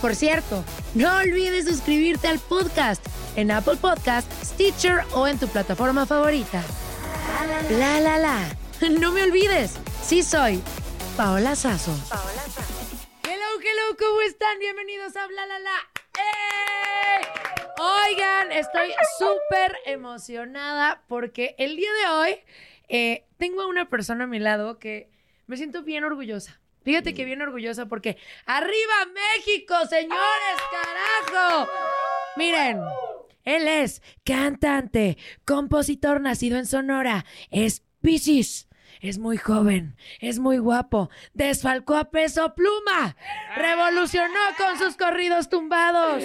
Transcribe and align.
Por 0.00 0.14
cierto, 0.14 0.64
no 0.94 1.14
olvides 1.18 1.66
suscribirte 1.66 2.26
al 2.28 2.38
podcast 2.38 3.06
en 3.36 3.50
Apple 3.50 3.76
Podcast, 3.76 4.30
Stitcher 4.42 5.02
o 5.12 5.26
en 5.26 5.38
tu 5.38 5.46
plataforma 5.46 6.06
favorita. 6.06 6.62
La 7.70 8.00
la 8.00 8.16
la. 8.16 8.56
No 8.98 9.12
me 9.12 9.22
olvides, 9.22 9.78
sí 10.02 10.22
soy 10.22 10.62
Paola 11.18 11.54
Sazo. 11.54 11.92
Paola 12.08 12.42
Sazo. 12.44 12.72
Hello, 13.24 13.44
hello, 13.60 13.96
¿cómo 13.98 14.22
están? 14.22 14.58
Bienvenidos 14.58 15.14
a 15.16 15.26
Bla 15.26 15.44
la 15.44 15.58
la. 15.58 15.76
¡Eh! 16.18 17.26
Oigan, 17.78 18.52
estoy 18.52 18.92
súper 19.18 19.76
emocionada 19.84 21.02
porque 21.08 21.54
el 21.58 21.76
día 21.76 21.90
de 21.92 22.10
hoy 22.10 22.36
eh, 22.88 23.26
tengo 23.36 23.60
a 23.60 23.66
una 23.66 23.90
persona 23.90 24.24
a 24.24 24.26
mi 24.26 24.38
lado 24.38 24.78
que 24.78 25.10
me 25.46 25.58
siento 25.58 25.82
bien 25.82 26.04
orgullosa. 26.04 26.58
Fíjate 26.82 27.14
que 27.14 27.24
bien 27.24 27.42
orgullosa 27.42 27.86
porque 27.86 28.16
¡Arriba 28.46 28.94
México, 29.14 29.74
señores! 29.88 30.56
¡Carajo! 30.70 31.68
Miren, 32.36 32.80
él 33.44 33.68
es 33.68 34.02
cantante, 34.24 35.18
compositor 35.44 36.20
nacido 36.20 36.58
en 36.58 36.66
Sonora, 36.66 37.24
es 37.50 37.82
Piscis. 38.00 38.69
Es 39.00 39.18
muy 39.18 39.38
joven, 39.38 39.96
es 40.20 40.38
muy 40.38 40.58
guapo, 40.58 41.08
desfalcó 41.32 41.96
a 41.96 42.10
peso 42.10 42.54
pluma, 42.54 43.16
revolucionó 43.56 44.38
con 44.58 44.76
sus 44.78 44.96
corridos 44.96 45.48
tumbados. 45.48 46.22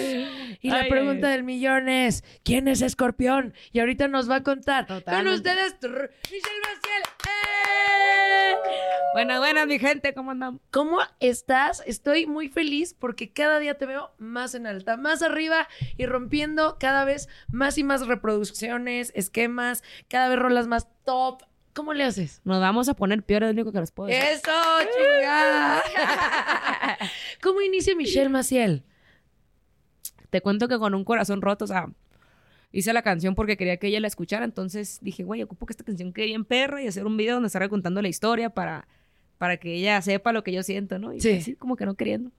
Y 0.60 0.68
la 0.70 0.80
Ay, 0.80 0.90
pregunta 0.90 1.28
ay. 1.28 1.32
del 1.32 1.42
millón 1.42 1.88
es, 1.88 2.22
¿quién 2.44 2.68
es 2.68 2.82
Escorpión? 2.82 3.54
Y 3.72 3.80
ahorita 3.80 4.08
nos 4.08 4.30
va 4.30 4.36
a 4.36 4.42
contar 4.42 4.86
con 4.86 5.26
ustedes, 5.28 5.76
Michelle 5.80 6.60
Maciel. 6.60 7.02
¡Eh! 7.26 8.54
Buenas, 9.14 9.38
buenas, 9.38 9.66
mi 9.66 9.78
gente, 9.78 10.12
¿cómo 10.12 10.32
andamos? 10.32 10.60
¿Cómo 10.70 10.98
estás? 11.20 11.82
Estoy 11.86 12.26
muy 12.26 12.50
feliz 12.50 12.92
porque 12.92 13.32
cada 13.32 13.58
día 13.58 13.78
te 13.78 13.86
veo 13.86 14.12
más 14.18 14.54
en 14.54 14.66
alta, 14.66 14.98
más 14.98 15.22
arriba 15.22 15.66
y 15.96 16.04
rompiendo 16.04 16.76
cada 16.78 17.06
vez 17.06 17.30
más 17.48 17.78
y 17.78 17.84
más 17.84 18.06
reproducciones, 18.06 19.12
esquemas, 19.14 19.82
cada 20.08 20.28
vez 20.28 20.38
rolas 20.38 20.66
más 20.66 20.88
top. 21.04 21.42
¿Cómo 21.76 21.92
le 21.92 22.04
haces? 22.04 22.40
Nos 22.44 22.58
vamos 22.58 22.88
a 22.88 22.94
poner 22.94 23.22
peor, 23.22 23.42
es 23.42 23.48
lo 23.48 23.52
único 23.52 23.70
que 23.70 23.80
les 23.80 23.90
puedo 23.92 24.08
decir. 24.08 24.24
¡Eso, 24.24 24.50
chingada! 24.96 25.82
¿Cómo 27.42 27.60
inicia 27.60 27.94
Michelle 27.94 28.30
Maciel? 28.30 28.82
Te 30.30 30.40
cuento 30.40 30.68
que 30.68 30.78
con 30.78 30.94
un 30.94 31.04
corazón 31.04 31.42
roto, 31.42 31.66
o 31.66 31.68
sea, 31.68 31.88
hice 32.72 32.94
la 32.94 33.02
canción 33.02 33.34
porque 33.34 33.58
quería 33.58 33.76
que 33.76 33.88
ella 33.88 34.00
la 34.00 34.06
escuchara, 34.08 34.46
entonces 34.46 34.98
dije, 35.02 35.22
güey, 35.22 35.42
ocupo 35.42 35.66
que 35.66 35.74
esta 35.74 35.84
canción 35.84 36.14
quede 36.14 36.26
bien 36.26 36.46
perra 36.46 36.82
y 36.82 36.86
hacer 36.88 37.04
un 37.04 37.16
video 37.18 37.34
donde 37.34 37.48
estará 37.48 37.68
contando 37.68 38.00
la 38.00 38.08
historia 38.08 38.48
para, 38.50 38.88
para 39.36 39.58
que 39.58 39.74
ella 39.74 40.00
sepa 40.00 40.32
lo 40.32 40.42
que 40.42 40.52
yo 40.52 40.62
siento, 40.62 40.98
¿no? 40.98 41.12
Y 41.12 41.20
Sí. 41.20 41.32
así 41.36 41.56
como 41.56 41.76
que 41.76 41.84
no 41.84 41.94
queriendo. 41.94 42.32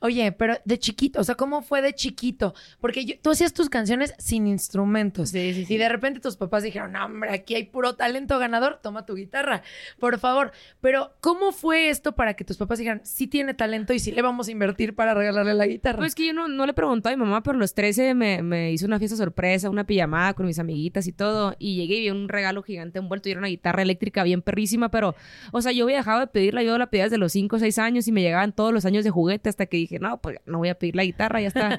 Oye, 0.00 0.32
pero 0.32 0.54
de 0.64 0.78
chiquito, 0.78 1.20
o 1.20 1.24
sea, 1.24 1.34
¿cómo 1.34 1.62
fue 1.62 1.82
de 1.82 1.94
chiquito? 1.94 2.54
Porque 2.80 3.04
yo- 3.04 3.14
tú 3.22 3.30
hacías 3.30 3.52
tus 3.52 3.68
canciones 3.68 4.14
sin 4.18 4.46
instrumentos. 4.46 5.30
Sí, 5.30 5.54
sí, 5.54 5.64
sí. 5.64 5.74
Y 5.74 5.76
de 5.78 5.88
repente 5.88 6.20
tus 6.20 6.36
papás 6.36 6.62
dijeron, 6.62 6.92
no, 6.92 7.04
hombre, 7.04 7.30
aquí 7.32 7.54
hay 7.54 7.64
puro 7.64 7.94
talento 7.96 8.38
ganador, 8.38 8.80
toma 8.82 9.06
tu 9.06 9.14
guitarra, 9.14 9.62
por 9.98 10.18
favor. 10.18 10.52
Pero, 10.80 11.14
¿cómo 11.20 11.52
fue 11.52 11.88
esto 11.88 12.12
para 12.14 12.34
que 12.34 12.44
tus 12.44 12.56
papás 12.56 12.78
dijeran, 12.78 13.00
sí 13.04 13.26
tiene 13.26 13.54
talento 13.54 13.92
y 13.92 13.98
sí 13.98 14.12
le 14.12 14.22
vamos 14.22 14.48
a 14.48 14.50
invertir 14.50 14.94
para 14.94 15.14
regalarle 15.14 15.54
la 15.54 15.66
guitarra? 15.66 15.98
Pues 15.98 16.14
que 16.14 16.26
yo 16.26 16.32
no, 16.32 16.48
no 16.48 16.66
le 16.66 16.74
pregunté 16.74 17.08
a 17.08 17.12
mi 17.16 17.22
mamá, 17.22 17.42
pero 17.42 17.56
a 17.56 17.60
los 17.60 17.74
13 17.74 18.14
me, 18.14 18.42
me 18.42 18.72
hizo 18.72 18.86
una 18.86 18.98
fiesta 18.98 19.16
sorpresa, 19.16 19.70
una 19.70 19.84
pijamada 19.86 20.34
con 20.34 20.46
mis 20.46 20.58
amiguitas 20.58 21.06
y 21.06 21.12
todo. 21.12 21.54
Y 21.58 21.76
llegué 21.76 21.96
y 21.96 22.00
vi 22.02 22.10
un 22.10 22.28
regalo 22.28 22.62
gigante 22.62 22.98
envuelto 22.98 23.28
y 23.28 23.32
era 23.32 23.38
una 23.40 23.48
guitarra 23.48 23.82
eléctrica 23.82 24.22
bien 24.24 24.42
perrísima, 24.42 24.90
pero, 24.90 25.14
o 25.52 25.62
sea, 25.62 25.72
yo 25.72 25.84
había 25.84 25.98
dejado 25.98 26.20
de 26.20 26.26
pedirla, 26.26 26.62
yo 26.62 26.76
la 26.78 26.86
pedía 26.90 27.04
desde 27.04 27.18
los 27.18 27.32
5 27.32 27.56
o 27.56 27.58
6 27.58 27.78
años 27.78 28.06
y 28.08 28.12
me 28.12 28.22
llegaban 28.22 28.52
todos 28.52 28.72
los 28.72 28.84
años 28.84 29.04
de 29.04 29.10
juguete 29.10 29.48
hasta 29.48 29.66
que 29.66 29.75
dije, 29.76 29.98
no, 29.98 30.20
pues 30.20 30.38
no 30.46 30.58
voy 30.58 30.68
a 30.68 30.78
pedir 30.78 30.96
la 30.96 31.04
guitarra, 31.04 31.40
ya 31.40 31.48
está. 31.48 31.78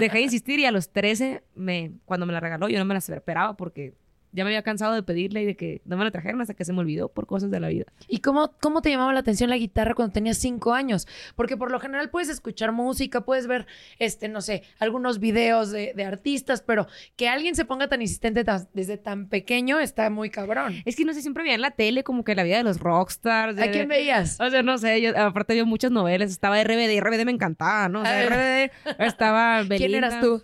Dejé 0.00 0.18
de 0.18 0.24
insistir 0.24 0.58
y 0.60 0.66
a 0.66 0.70
los 0.70 0.90
13, 0.90 1.42
me, 1.54 1.92
cuando 2.04 2.26
me 2.26 2.32
la 2.32 2.40
regaló, 2.40 2.68
yo 2.68 2.78
no 2.78 2.84
me 2.84 2.94
la 2.94 2.98
esperaba 2.98 3.56
porque 3.56 3.94
ya 4.36 4.44
me 4.44 4.50
había 4.50 4.62
cansado 4.62 4.94
de 4.94 5.02
pedirla 5.02 5.40
y 5.40 5.46
de 5.46 5.56
que 5.56 5.80
no 5.84 5.96
me 5.96 6.04
la 6.04 6.10
trajeron 6.12 6.40
hasta 6.40 6.54
que 6.54 6.64
se 6.64 6.72
me 6.72 6.78
olvidó 6.80 7.08
por 7.08 7.26
cosas 7.26 7.50
de 7.50 7.58
la 7.58 7.68
vida. 7.68 7.86
¿Y 8.06 8.18
cómo, 8.18 8.52
cómo 8.60 8.82
te 8.82 8.90
llamaba 8.90 9.12
la 9.12 9.20
atención 9.20 9.50
la 9.50 9.56
guitarra 9.56 9.94
cuando 9.94 10.12
tenías 10.12 10.36
cinco 10.38 10.74
años? 10.74 11.08
Porque 11.34 11.56
por 11.56 11.70
lo 11.72 11.80
general 11.80 12.10
puedes 12.10 12.28
escuchar 12.28 12.70
música, 12.72 13.22
puedes 13.22 13.46
ver, 13.46 13.66
este, 13.98 14.28
no 14.28 14.40
sé, 14.42 14.62
algunos 14.78 15.18
videos 15.18 15.70
de, 15.70 15.92
de 15.96 16.04
artistas, 16.04 16.62
pero 16.62 16.86
que 17.16 17.28
alguien 17.28 17.56
se 17.56 17.64
ponga 17.64 17.88
tan 17.88 18.02
insistente 18.02 18.44
tan- 18.44 18.68
desde 18.74 18.98
tan 18.98 19.28
pequeño 19.28 19.80
está 19.80 20.10
muy 20.10 20.30
cabrón. 20.30 20.74
Es 20.84 20.94
que 20.94 21.04
no 21.04 21.14
sé, 21.14 21.22
siempre 21.22 21.42
veía 21.42 21.54
en 21.54 21.62
la 21.62 21.70
tele 21.70 22.04
como 22.04 22.22
que 22.22 22.34
la 22.34 22.42
vida 22.42 22.58
de 22.58 22.62
los 22.64 22.78
rockstars. 22.78 23.56
de- 23.56 23.62
¿A 23.64 23.70
quién 23.70 23.88
veías? 23.88 24.38
O 24.40 24.50
sea, 24.50 24.62
no 24.62 24.76
sé, 24.78 25.00
yo 25.00 25.16
aparte 25.18 25.54
vi 25.54 25.62
muchas 25.64 25.90
novelas, 25.90 26.30
estaba 26.30 26.60
RBD, 26.62 27.00
RBD 27.00 27.24
me 27.24 27.32
encantaba, 27.32 27.88
¿no? 27.88 28.02
O 28.02 28.04
sea, 28.04 28.22
RBD, 28.26 28.70
estaba 28.98 29.62
¿Quién 29.76 29.94
eras 29.94 30.20
tú? 30.20 30.42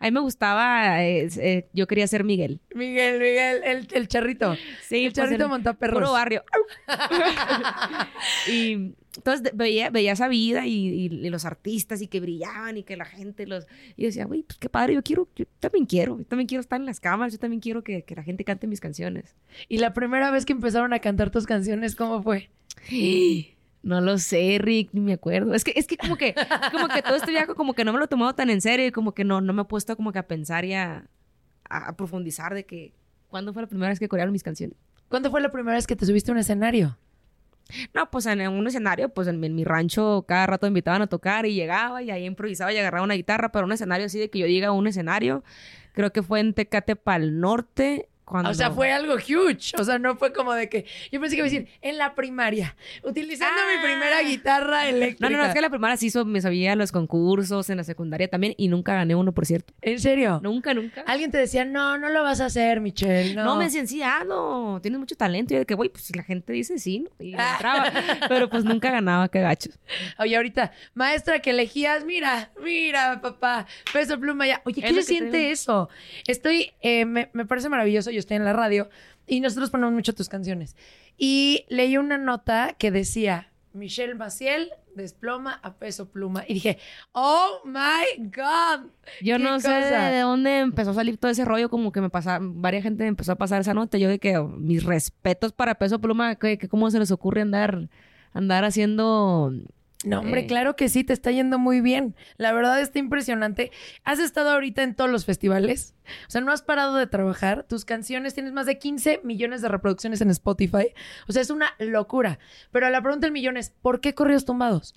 A 0.00 0.06
mí 0.06 0.10
me 0.12 0.20
gustaba, 0.20 1.04
eh, 1.04 1.28
eh, 1.36 1.66
yo 1.74 1.86
quería 1.86 2.06
ser 2.06 2.24
Miguel. 2.24 2.58
Miguel, 2.74 3.20
Miguel, 3.20 3.60
el, 3.64 3.86
el 3.92 4.08
charrito. 4.08 4.56
Sí, 4.88 5.04
el 5.04 5.12
pues, 5.12 5.14
charrito 5.14 5.46
montaperros. 5.48 5.98
Puro 6.00 6.12
barrio. 6.12 6.42
y 8.50 8.94
entonces 9.16 9.52
veía, 9.54 9.90
veía 9.90 10.12
esa 10.12 10.28
vida 10.28 10.66
y, 10.66 10.88
y- 10.88 11.04
y 11.26 11.28
los 11.30 11.44
artistas 11.44 12.00
y 12.00 12.06
que 12.06 12.20
brillaban 12.20 12.76
y 12.78 12.82
que 12.82 12.96
la 12.96 13.04
gente 13.04 13.46
los... 13.46 13.66
Y 13.96 14.02
yo 14.02 14.06
decía, 14.08 14.24
güey, 14.24 14.42
pues 14.42 14.58
qué 14.58 14.68
padre, 14.68 14.94
yo 14.94 15.02
quiero, 15.02 15.28
yo 15.36 15.44
también 15.58 15.84
quiero, 15.86 16.18
yo 16.18 16.24
también 16.24 16.46
quiero 16.48 16.60
estar 16.60 16.80
en 16.80 16.86
las 16.86 17.00
cámaras, 17.00 17.32
yo 17.34 17.38
también 17.38 17.60
quiero 17.60 17.82
que, 17.84 18.02
que 18.02 18.14
la 18.14 18.22
gente 18.22 18.44
cante 18.44 18.66
mis 18.66 18.80
canciones. 18.80 19.34
Y 19.68 19.78
la 19.78 19.92
primera 19.92 20.30
vez 20.30 20.46
que 20.46 20.52
empezaron 20.52 20.92
a 20.92 21.00
cantar 21.00 21.30
tus 21.30 21.44
canciones, 21.46 21.94
¿cómo 21.94 22.22
fue? 22.22 22.48
No 23.82 24.00
lo 24.00 24.18
sé, 24.18 24.58
Rick, 24.60 24.90
ni 24.92 25.00
me 25.00 25.14
acuerdo. 25.14 25.54
Es 25.54 25.64
que, 25.64 25.72
es 25.74 25.86
que 25.86 25.96
como 25.96 26.16
que, 26.16 26.34
como 26.72 26.88
que 26.88 27.00
todo 27.02 27.14
este 27.16 27.30
viaje 27.30 27.54
como 27.54 27.72
que 27.74 27.84
no 27.84 27.92
me 27.92 27.98
lo 27.98 28.04
he 28.04 28.08
tomado 28.08 28.34
tan 28.34 28.50
en 28.50 28.60
serio 28.60 28.86
y 28.86 28.90
como 28.92 29.12
que 29.12 29.24
no, 29.24 29.40
no 29.40 29.52
me 29.54 29.62
he 29.62 29.64
puesto 29.64 29.96
como 29.96 30.12
que 30.12 30.18
a 30.18 30.26
pensar 30.28 30.64
y 30.66 30.74
a, 30.74 31.06
a- 31.68 31.88
a 31.88 31.96
profundizar 31.96 32.54
de 32.54 32.64
que 32.64 32.92
¿Cuándo 33.28 33.52
fue 33.52 33.62
la 33.62 33.68
primera 33.68 33.90
vez 33.90 34.00
que 34.00 34.08
corearon 34.08 34.32
mis 34.32 34.42
canciones? 34.42 34.76
¿Cuándo 35.08 35.30
fue 35.30 35.40
la 35.40 35.52
primera 35.52 35.76
vez 35.76 35.86
que 35.86 35.94
te 35.94 36.04
subiste 36.04 36.32
a 36.32 36.34
un 36.34 36.38
escenario? 36.40 36.98
No, 37.94 38.10
pues 38.10 38.26
en 38.26 38.40
un 38.48 38.66
escenario, 38.66 39.08
pues 39.10 39.28
en, 39.28 39.42
en 39.44 39.54
mi 39.54 39.62
rancho 39.62 40.24
cada 40.26 40.46
rato 40.46 40.66
me 40.66 40.70
invitaban 40.70 41.00
a 41.02 41.06
tocar 41.06 41.46
y 41.46 41.54
llegaba 41.54 42.02
y 42.02 42.10
ahí 42.10 42.26
improvisaba 42.26 42.72
y 42.72 42.76
agarraba 42.78 43.04
una 43.04 43.14
guitarra, 43.14 43.52
pero 43.52 43.64
un 43.66 43.72
escenario 43.72 44.06
así 44.06 44.18
de 44.18 44.28
que 44.28 44.40
yo 44.40 44.46
diga 44.46 44.68
a 44.68 44.72
un 44.72 44.88
escenario, 44.88 45.44
creo 45.92 46.12
que 46.12 46.24
fue 46.24 46.40
en 46.40 46.52
Tecate 46.54 46.96
Pal 46.96 47.38
Norte. 47.40 48.08
Cuando... 48.30 48.48
O 48.50 48.54
sea, 48.54 48.70
fue 48.70 48.92
algo 48.92 49.14
huge. 49.14 49.74
O 49.76 49.84
sea, 49.84 49.98
no 49.98 50.14
fue 50.14 50.32
como 50.32 50.52
de 50.52 50.68
que. 50.68 50.86
Yo 51.10 51.20
pensé 51.20 51.34
que 51.34 51.40
iba 51.40 51.48
a 51.48 51.50
decir, 51.50 51.68
en 51.82 51.98
la 51.98 52.14
primaria, 52.14 52.76
utilizando 53.02 53.60
mi 53.74 53.82
primera 53.84 54.22
guitarra 54.22 54.88
eléctrica. 54.88 55.28
No, 55.28 55.36
no, 55.36 55.42
no, 55.42 55.48
es 55.48 55.52
que 55.54 55.60
la 55.60 55.68
primaria 55.68 55.96
sí 55.96 56.06
hizo, 56.06 56.24
me 56.24 56.40
sabía 56.40 56.76
los 56.76 56.92
concursos, 56.92 57.68
en 57.70 57.78
la 57.78 57.82
secundaria 57.82 58.28
también, 58.28 58.54
y 58.56 58.68
nunca 58.68 58.94
gané 58.94 59.16
uno, 59.16 59.32
por 59.32 59.46
cierto. 59.46 59.74
¿En 59.82 59.98
serio? 59.98 60.38
Nunca, 60.44 60.74
nunca. 60.74 61.02
Alguien 61.08 61.32
te 61.32 61.38
decía, 61.38 61.64
no, 61.64 61.98
no 61.98 62.08
lo 62.08 62.22
vas 62.22 62.40
a 62.40 62.46
hacer, 62.46 62.80
Michelle. 62.80 63.34
No, 63.34 63.44
No, 63.44 63.56
me 63.56 63.64
decían, 63.64 63.88
sí, 63.88 64.00
hazlo, 64.00 64.78
tienes 64.80 65.00
mucho 65.00 65.16
talento. 65.16 65.52
Y 65.52 65.56
yo 65.56 65.58
de 65.58 65.66
que, 65.66 65.74
güey, 65.74 65.88
pues 65.88 66.14
la 66.14 66.22
gente 66.22 66.52
dice 66.52 66.78
sí, 66.78 67.00
¿no? 67.00 67.10
Y 67.18 67.32
entraba. 67.32 67.90
Pero 68.28 68.48
pues 68.48 68.62
nunca 68.64 68.92
ganaba, 68.92 69.28
qué 69.28 69.40
gachos. 69.40 69.76
Oye, 70.20 70.36
ahorita, 70.36 70.70
maestra 70.94 71.40
que 71.40 71.50
elegías, 71.50 72.04
mira, 72.04 72.52
mira, 72.62 73.20
papá, 73.20 73.66
peso 73.92 74.20
pluma 74.20 74.46
ya. 74.46 74.62
Oye, 74.64 74.82
¿qué 74.82 74.94
se 74.94 75.02
siente 75.02 75.50
eso? 75.50 75.88
Estoy, 76.28 76.70
eh, 76.80 77.04
me, 77.04 77.28
me 77.32 77.44
parece 77.44 77.68
maravilloso, 77.68 78.12
yo 78.12 78.19
estoy 78.20 78.36
en 78.36 78.44
la 78.44 78.52
radio 78.52 78.88
y 79.26 79.40
nosotros 79.40 79.70
ponemos 79.70 79.92
mucho 79.92 80.14
tus 80.14 80.28
canciones. 80.28 80.76
Y 81.16 81.66
leí 81.68 81.96
una 81.96 82.18
nota 82.18 82.74
que 82.78 82.90
decía, 82.90 83.50
Michelle 83.72 84.14
Maciel 84.14 84.70
desploma 84.94 85.60
a 85.62 85.74
peso 85.74 86.10
pluma. 86.10 86.44
Y 86.48 86.54
dije, 86.54 86.78
oh 87.12 87.60
my 87.64 88.24
God. 88.26 88.90
Yo 89.22 89.36
¿Qué 89.36 89.42
no 89.42 89.60
sé 89.60 89.68
de 89.70 90.20
dónde 90.20 90.60
empezó 90.60 90.90
a 90.90 90.94
salir 90.94 91.16
todo 91.18 91.30
ese 91.30 91.44
rollo, 91.44 91.68
como 91.68 91.92
que 91.92 92.00
me 92.00 92.10
pasaba, 92.10 92.38
varias 92.42 92.82
gente 92.82 93.04
me 93.04 93.08
empezó 93.08 93.32
a 93.32 93.36
pasar 93.36 93.60
esa 93.60 93.74
nota. 93.74 93.98
Yo 93.98 94.08
de 94.08 94.18
que 94.18 94.36
oh, 94.38 94.48
mis 94.48 94.84
respetos 94.84 95.52
para 95.52 95.76
Peso 95.76 96.00
Pluma, 96.00 96.36
que, 96.36 96.58
que 96.58 96.68
cómo 96.68 96.90
se 96.90 96.98
les 96.98 97.10
ocurre 97.10 97.42
andar, 97.42 97.88
andar 98.32 98.64
haciendo. 98.64 99.52
No, 100.04 100.20
hombre, 100.20 100.40
Eh. 100.42 100.46
claro 100.46 100.76
que 100.76 100.88
sí, 100.88 101.04
te 101.04 101.12
está 101.12 101.30
yendo 101.30 101.58
muy 101.58 101.82
bien. 101.82 102.14
La 102.38 102.52
verdad 102.52 102.80
está 102.80 102.98
impresionante. 102.98 103.70
¿Has 104.02 104.18
estado 104.18 104.50
ahorita 104.50 104.82
en 104.82 104.94
todos 104.94 105.10
los 105.10 105.26
festivales? 105.26 105.94
O 106.26 106.30
sea, 106.30 106.40
no 106.40 106.52
has 106.52 106.62
parado 106.62 106.96
de 106.96 107.06
trabajar. 107.06 107.66
Tus 107.68 107.84
canciones 107.84 108.32
tienes 108.32 108.52
más 108.54 108.64
de 108.66 108.78
15 108.78 109.20
millones 109.24 109.60
de 109.60 109.68
reproducciones 109.68 110.20
en 110.22 110.30
Spotify. 110.30 110.94
O 111.28 111.32
sea, 111.32 111.42
es 111.42 111.50
una 111.50 111.70
locura. 111.78 112.38
Pero 112.72 112.88
la 112.88 113.02
pregunta 113.02 113.26
del 113.26 113.32
millón 113.32 113.56
es, 113.58 113.70
¿por 113.82 114.00
qué 114.00 114.14
corridos 114.14 114.46
tumbados? 114.46 114.94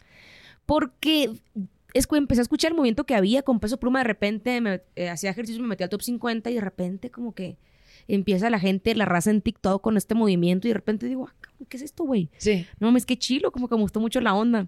Porque 0.65 1.31
es 1.93 2.07
que 2.07 2.15
empecé 2.15 2.41
a 2.41 2.43
escuchar 2.43 2.71
el 2.71 2.77
movimiento 2.77 3.05
que 3.05 3.15
había 3.15 3.43
con 3.43 3.59
Peso 3.59 3.77
Pluma. 3.79 3.99
De 3.99 4.05
repente 4.05 4.61
me, 4.61 4.81
eh, 4.95 5.09
hacía 5.09 5.29
ejercicio, 5.31 5.61
me 5.61 5.67
metí 5.67 5.83
al 5.83 5.89
top 5.89 6.01
50 6.01 6.49
y 6.49 6.55
de 6.55 6.61
repente, 6.61 7.11
como 7.11 7.33
que 7.35 7.57
empieza 8.07 8.49
la 8.49 8.59
gente, 8.59 8.95
la 8.95 9.05
raza 9.05 9.29
en 9.31 9.41
TikTok 9.41 9.81
con 9.81 9.97
este 9.97 10.15
movimiento 10.15 10.67
y 10.67 10.71
de 10.71 10.75
repente 10.75 11.05
digo, 11.07 11.29
ah, 11.29 11.35
¿qué 11.69 11.77
es 11.77 11.83
esto, 11.83 12.03
güey? 12.03 12.29
Sí. 12.37 12.65
No 12.79 12.87
mames, 12.87 13.05
qué 13.05 13.17
chilo, 13.17 13.51
como 13.51 13.67
que 13.69 13.75
me 13.75 13.81
gustó 13.81 13.99
mucho 13.99 14.19
la 14.21 14.33
onda. 14.33 14.67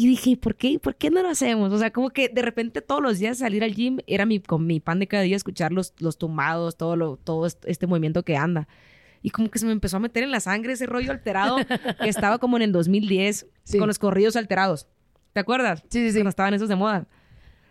Y 0.00 0.06
dije, 0.06 0.36
¿por 0.36 0.54
qué? 0.54 0.78
¿Por 0.78 0.94
qué 0.94 1.10
no 1.10 1.20
lo 1.22 1.28
hacemos? 1.28 1.72
O 1.72 1.78
sea, 1.78 1.90
como 1.92 2.10
que 2.10 2.28
de 2.28 2.40
repente 2.42 2.82
todos 2.82 3.02
los 3.02 3.18
días 3.18 3.38
salir 3.38 3.64
al 3.64 3.74
gym 3.74 3.98
era 4.06 4.26
mi, 4.26 4.38
con 4.38 4.64
mi 4.64 4.78
pan 4.78 5.00
de 5.00 5.08
cada 5.08 5.24
día 5.24 5.34
escuchar 5.34 5.72
los, 5.72 5.92
los 5.98 6.18
tumbados, 6.18 6.76
todo, 6.76 6.94
lo, 6.94 7.16
todo 7.16 7.46
est- 7.46 7.64
este 7.66 7.88
movimiento 7.88 8.22
que 8.22 8.36
anda. 8.36 8.68
Y 9.22 9.30
como 9.30 9.50
que 9.50 9.58
se 9.58 9.66
me 9.66 9.72
empezó 9.72 9.96
a 9.96 10.00
meter 10.00 10.22
en 10.22 10.30
la 10.30 10.38
sangre 10.38 10.74
ese 10.74 10.86
rollo 10.86 11.10
alterado 11.10 11.56
que 11.56 12.08
estaba 12.08 12.38
como 12.38 12.56
en 12.56 12.62
el 12.62 12.70
2010 12.70 13.48
Sí. 13.64 13.78
con 13.78 13.88
los 13.88 13.98
corridos 13.98 14.36
alterados. 14.36 14.86
¿Te 15.32 15.40
acuerdas? 15.40 15.82
Sí, 15.88 15.98
sí, 15.98 16.10
sí. 16.10 16.18
Cuando 16.18 16.30
estaban 16.30 16.54
esos 16.54 16.68
de 16.68 16.76
moda. 16.76 17.08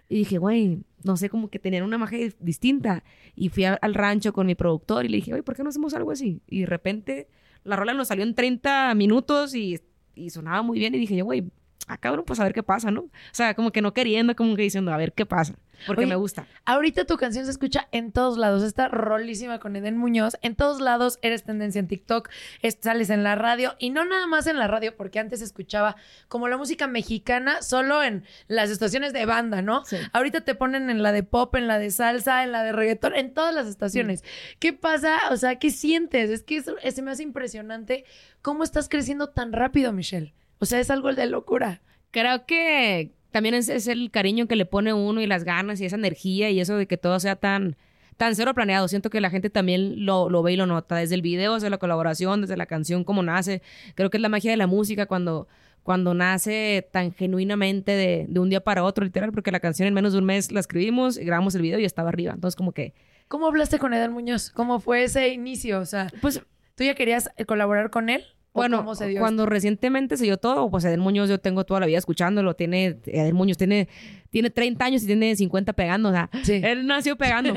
Y 0.09 0.15
dije, 0.17 0.37
güey, 0.37 0.79
no 1.05 1.15
sé, 1.15 1.29
como 1.29 1.49
que 1.49 1.59
tenían 1.59 1.83
una 1.83 1.97
magia 1.97 2.29
distinta. 2.41 3.05
Y 3.35 3.47
fui 3.47 3.63
a- 3.63 3.75
al 3.75 3.93
rancho 3.93 4.33
con 4.33 4.47
mi 4.47 4.55
productor 4.55 5.05
y 5.05 5.07
le 5.07 5.15
dije, 5.17 5.31
güey, 5.31 5.43
¿por 5.43 5.55
qué 5.55 5.63
no 5.63 5.69
hacemos 5.69 5.93
algo 5.93 6.11
así? 6.11 6.41
Y 6.45 6.59
de 6.61 6.65
repente 6.65 7.29
la 7.63 7.77
rola 7.77 7.93
nos 7.93 8.09
salió 8.09 8.23
en 8.25 8.35
30 8.35 8.93
minutos 8.95 9.55
y, 9.55 9.79
y 10.13 10.29
sonaba 10.29 10.61
muy 10.61 10.77
bien. 10.77 10.93
Y 10.93 10.97
dije 10.99 11.15
yo, 11.15 11.23
güey, 11.23 11.45
ah, 11.87 11.97
cabrón, 11.97 12.25
pues 12.25 12.39
a 12.39 12.43
ver 12.43 12.53
qué 12.53 12.63
pasa, 12.63 12.91
¿no? 12.91 13.01
O 13.01 13.09
sea, 13.31 13.53
como 13.55 13.71
que 13.71 13.81
no 13.81 13.93
queriendo, 13.93 14.35
como 14.35 14.55
que 14.55 14.61
diciendo, 14.63 14.93
a 14.93 14.97
ver 14.97 15.13
qué 15.13 15.25
pasa. 15.25 15.55
Porque 15.85 16.01
Oye, 16.05 16.09
me 16.09 16.15
gusta. 16.15 16.47
Ahorita 16.65 17.05
tu 17.05 17.17
canción 17.17 17.45
se 17.45 17.51
escucha 17.51 17.87
en 17.91 18.11
todos 18.11 18.39
lados. 18.39 18.63
Está 18.63 18.87
rolísima 18.87 19.59
con 19.59 19.75
Eden 19.75 19.95
Muñoz. 19.95 20.35
En 20.41 20.55
todos 20.55 20.81
lados 20.81 21.19
eres 21.21 21.43
tendencia 21.43 21.77
en 21.77 21.87
TikTok, 21.87 22.29
es- 22.63 22.79
sales 22.81 23.11
en 23.11 23.23
la 23.23 23.35
radio 23.35 23.75
y 23.77 23.91
no 23.91 24.03
nada 24.03 24.25
más 24.25 24.47
en 24.47 24.57
la 24.57 24.67
radio, 24.67 24.97
porque 24.97 25.19
antes 25.19 25.39
escuchaba 25.43 25.95
como 26.29 26.47
la 26.47 26.57
música 26.57 26.87
mexicana 26.87 27.61
solo 27.61 28.01
en 28.01 28.23
las 28.47 28.71
estaciones 28.71 29.13
de 29.13 29.27
banda, 29.27 29.61
¿no? 29.61 29.85
Sí. 29.85 29.97
Ahorita 30.13 30.41
te 30.41 30.55
ponen 30.55 30.89
en 30.89 31.03
la 31.03 31.11
de 31.11 31.21
pop, 31.21 31.53
en 31.55 31.67
la 31.67 31.77
de 31.77 31.91
salsa, 31.91 32.43
en 32.43 32.51
la 32.51 32.63
de 32.63 32.71
reggaetón, 32.71 33.13
en 33.13 33.35
todas 33.35 33.53
las 33.53 33.67
estaciones. 33.67 34.23
¿Qué 34.57 34.73
pasa? 34.73 35.19
O 35.29 35.37
sea, 35.37 35.59
¿qué 35.59 35.69
sientes? 35.69 36.31
Es 36.31 36.41
que 36.41 36.57
eso- 36.57 36.75
se 36.89 37.01
me 37.03 37.11
hace 37.11 37.21
impresionante 37.21 38.03
cómo 38.41 38.63
estás 38.63 38.89
creciendo 38.89 39.29
tan 39.29 39.53
rápido, 39.53 39.93
Michelle. 39.93 40.33
O 40.59 40.65
sea, 40.65 40.79
es 40.79 40.89
algo 40.89 41.13
de 41.13 41.27
locura. 41.27 41.81
Creo 42.11 42.45
que 42.45 43.11
también 43.31 43.55
es, 43.55 43.69
es 43.69 43.87
el 43.87 44.11
cariño 44.11 44.47
que 44.47 44.55
le 44.55 44.65
pone 44.65 44.93
uno 44.93 45.21
y 45.21 45.27
las 45.27 45.43
ganas 45.43 45.79
y 45.81 45.85
esa 45.85 45.95
energía 45.95 46.49
y 46.49 46.59
eso 46.59 46.77
de 46.77 46.87
que 46.87 46.97
todo 46.97 47.19
sea 47.19 47.35
tan, 47.35 47.75
tan 48.17 48.35
cero 48.35 48.53
planeado. 48.53 48.87
Siento 48.87 49.09
que 49.09 49.21
la 49.21 49.29
gente 49.29 49.49
también 49.49 50.05
lo, 50.05 50.29
lo 50.29 50.41
ve 50.43 50.53
y 50.53 50.55
lo 50.57 50.65
nota. 50.65 50.95
Desde 50.95 51.15
el 51.15 51.21
video, 51.21 51.55
desde 51.55 51.69
la 51.69 51.77
colaboración, 51.77 52.41
desde 52.41 52.57
la 52.57 52.65
canción, 52.65 53.03
cómo 53.03 53.23
nace. 53.23 53.61
Creo 53.95 54.09
que 54.09 54.17
es 54.17 54.21
la 54.21 54.29
magia 54.29 54.51
de 54.51 54.57
la 54.57 54.67
música 54.67 55.05
cuando, 55.05 55.47
cuando 55.83 56.13
nace 56.13 56.87
tan 56.91 57.13
genuinamente 57.13 57.91
de, 57.91 58.25
de 58.27 58.39
un 58.39 58.49
día 58.49 58.63
para 58.63 58.83
otro, 58.83 59.03
literal, 59.03 59.31
porque 59.31 59.51
la 59.51 59.59
canción 59.59 59.87
en 59.87 59.93
menos 59.93 60.13
de 60.13 60.19
un 60.19 60.25
mes 60.25 60.51
la 60.51 60.59
escribimos, 60.59 61.17
grabamos 61.17 61.53
el 61.55 61.61
video 61.61 61.79
y 61.79 61.85
estaba 61.85 62.09
arriba. 62.09 62.33
Entonces, 62.33 62.55
como 62.55 62.71
que, 62.71 62.93
¿Cómo 63.27 63.47
hablaste 63.47 63.77
con 63.77 63.93
Eden 63.93 64.13
Muñoz? 64.13 64.51
¿Cómo 64.51 64.79
fue 64.79 65.03
ese 65.03 65.29
inicio? 65.29 65.79
O 65.79 65.85
sea, 65.85 66.09
pues 66.21 66.41
¿tú 66.75 66.83
ya 66.83 66.95
querías 66.95 67.29
eh, 67.35 67.45
colaborar 67.45 67.89
con 67.89 68.09
él? 68.09 68.23
¿O 68.57 68.61
Bueno, 68.61 68.77
¿cómo 68.77 68.95
se 68.95 69.07
dio 69.07 69.19
cuando 69.19 69.45
recientemente 69.45 70.17
se 70.17 70.23
dio 70.25 70.37
todo, 70.37 70.69
pues 70.69 70.83
Edel 70.85 70.99
Muñoz 70.99 71.29
yo 71.29 71.39
tengo 71.39 71.63
toda 71.65 71.79
la 71.79 71.85
vida 71.85 71.97
escuchándolo. 71.97 72.55
Tiene, 72.55 72.97
Edel 73.05 73.33
Muñoz 73.33 73.57
tiene, 73.57 73.87
tiene 74.29 74.49
30 74.49 74.83
años 74.85 75.03
y 75.03 75.05
tiene 75.05 75.35
50 75.35 75.73
pegando. 75.73 76.09
O 76.09 76.11
sea, 76.11 76.29
Sí. 76.43 76.59
él 76.63 76.87
nació 76.87 77.15
pegando. 77.17 77.53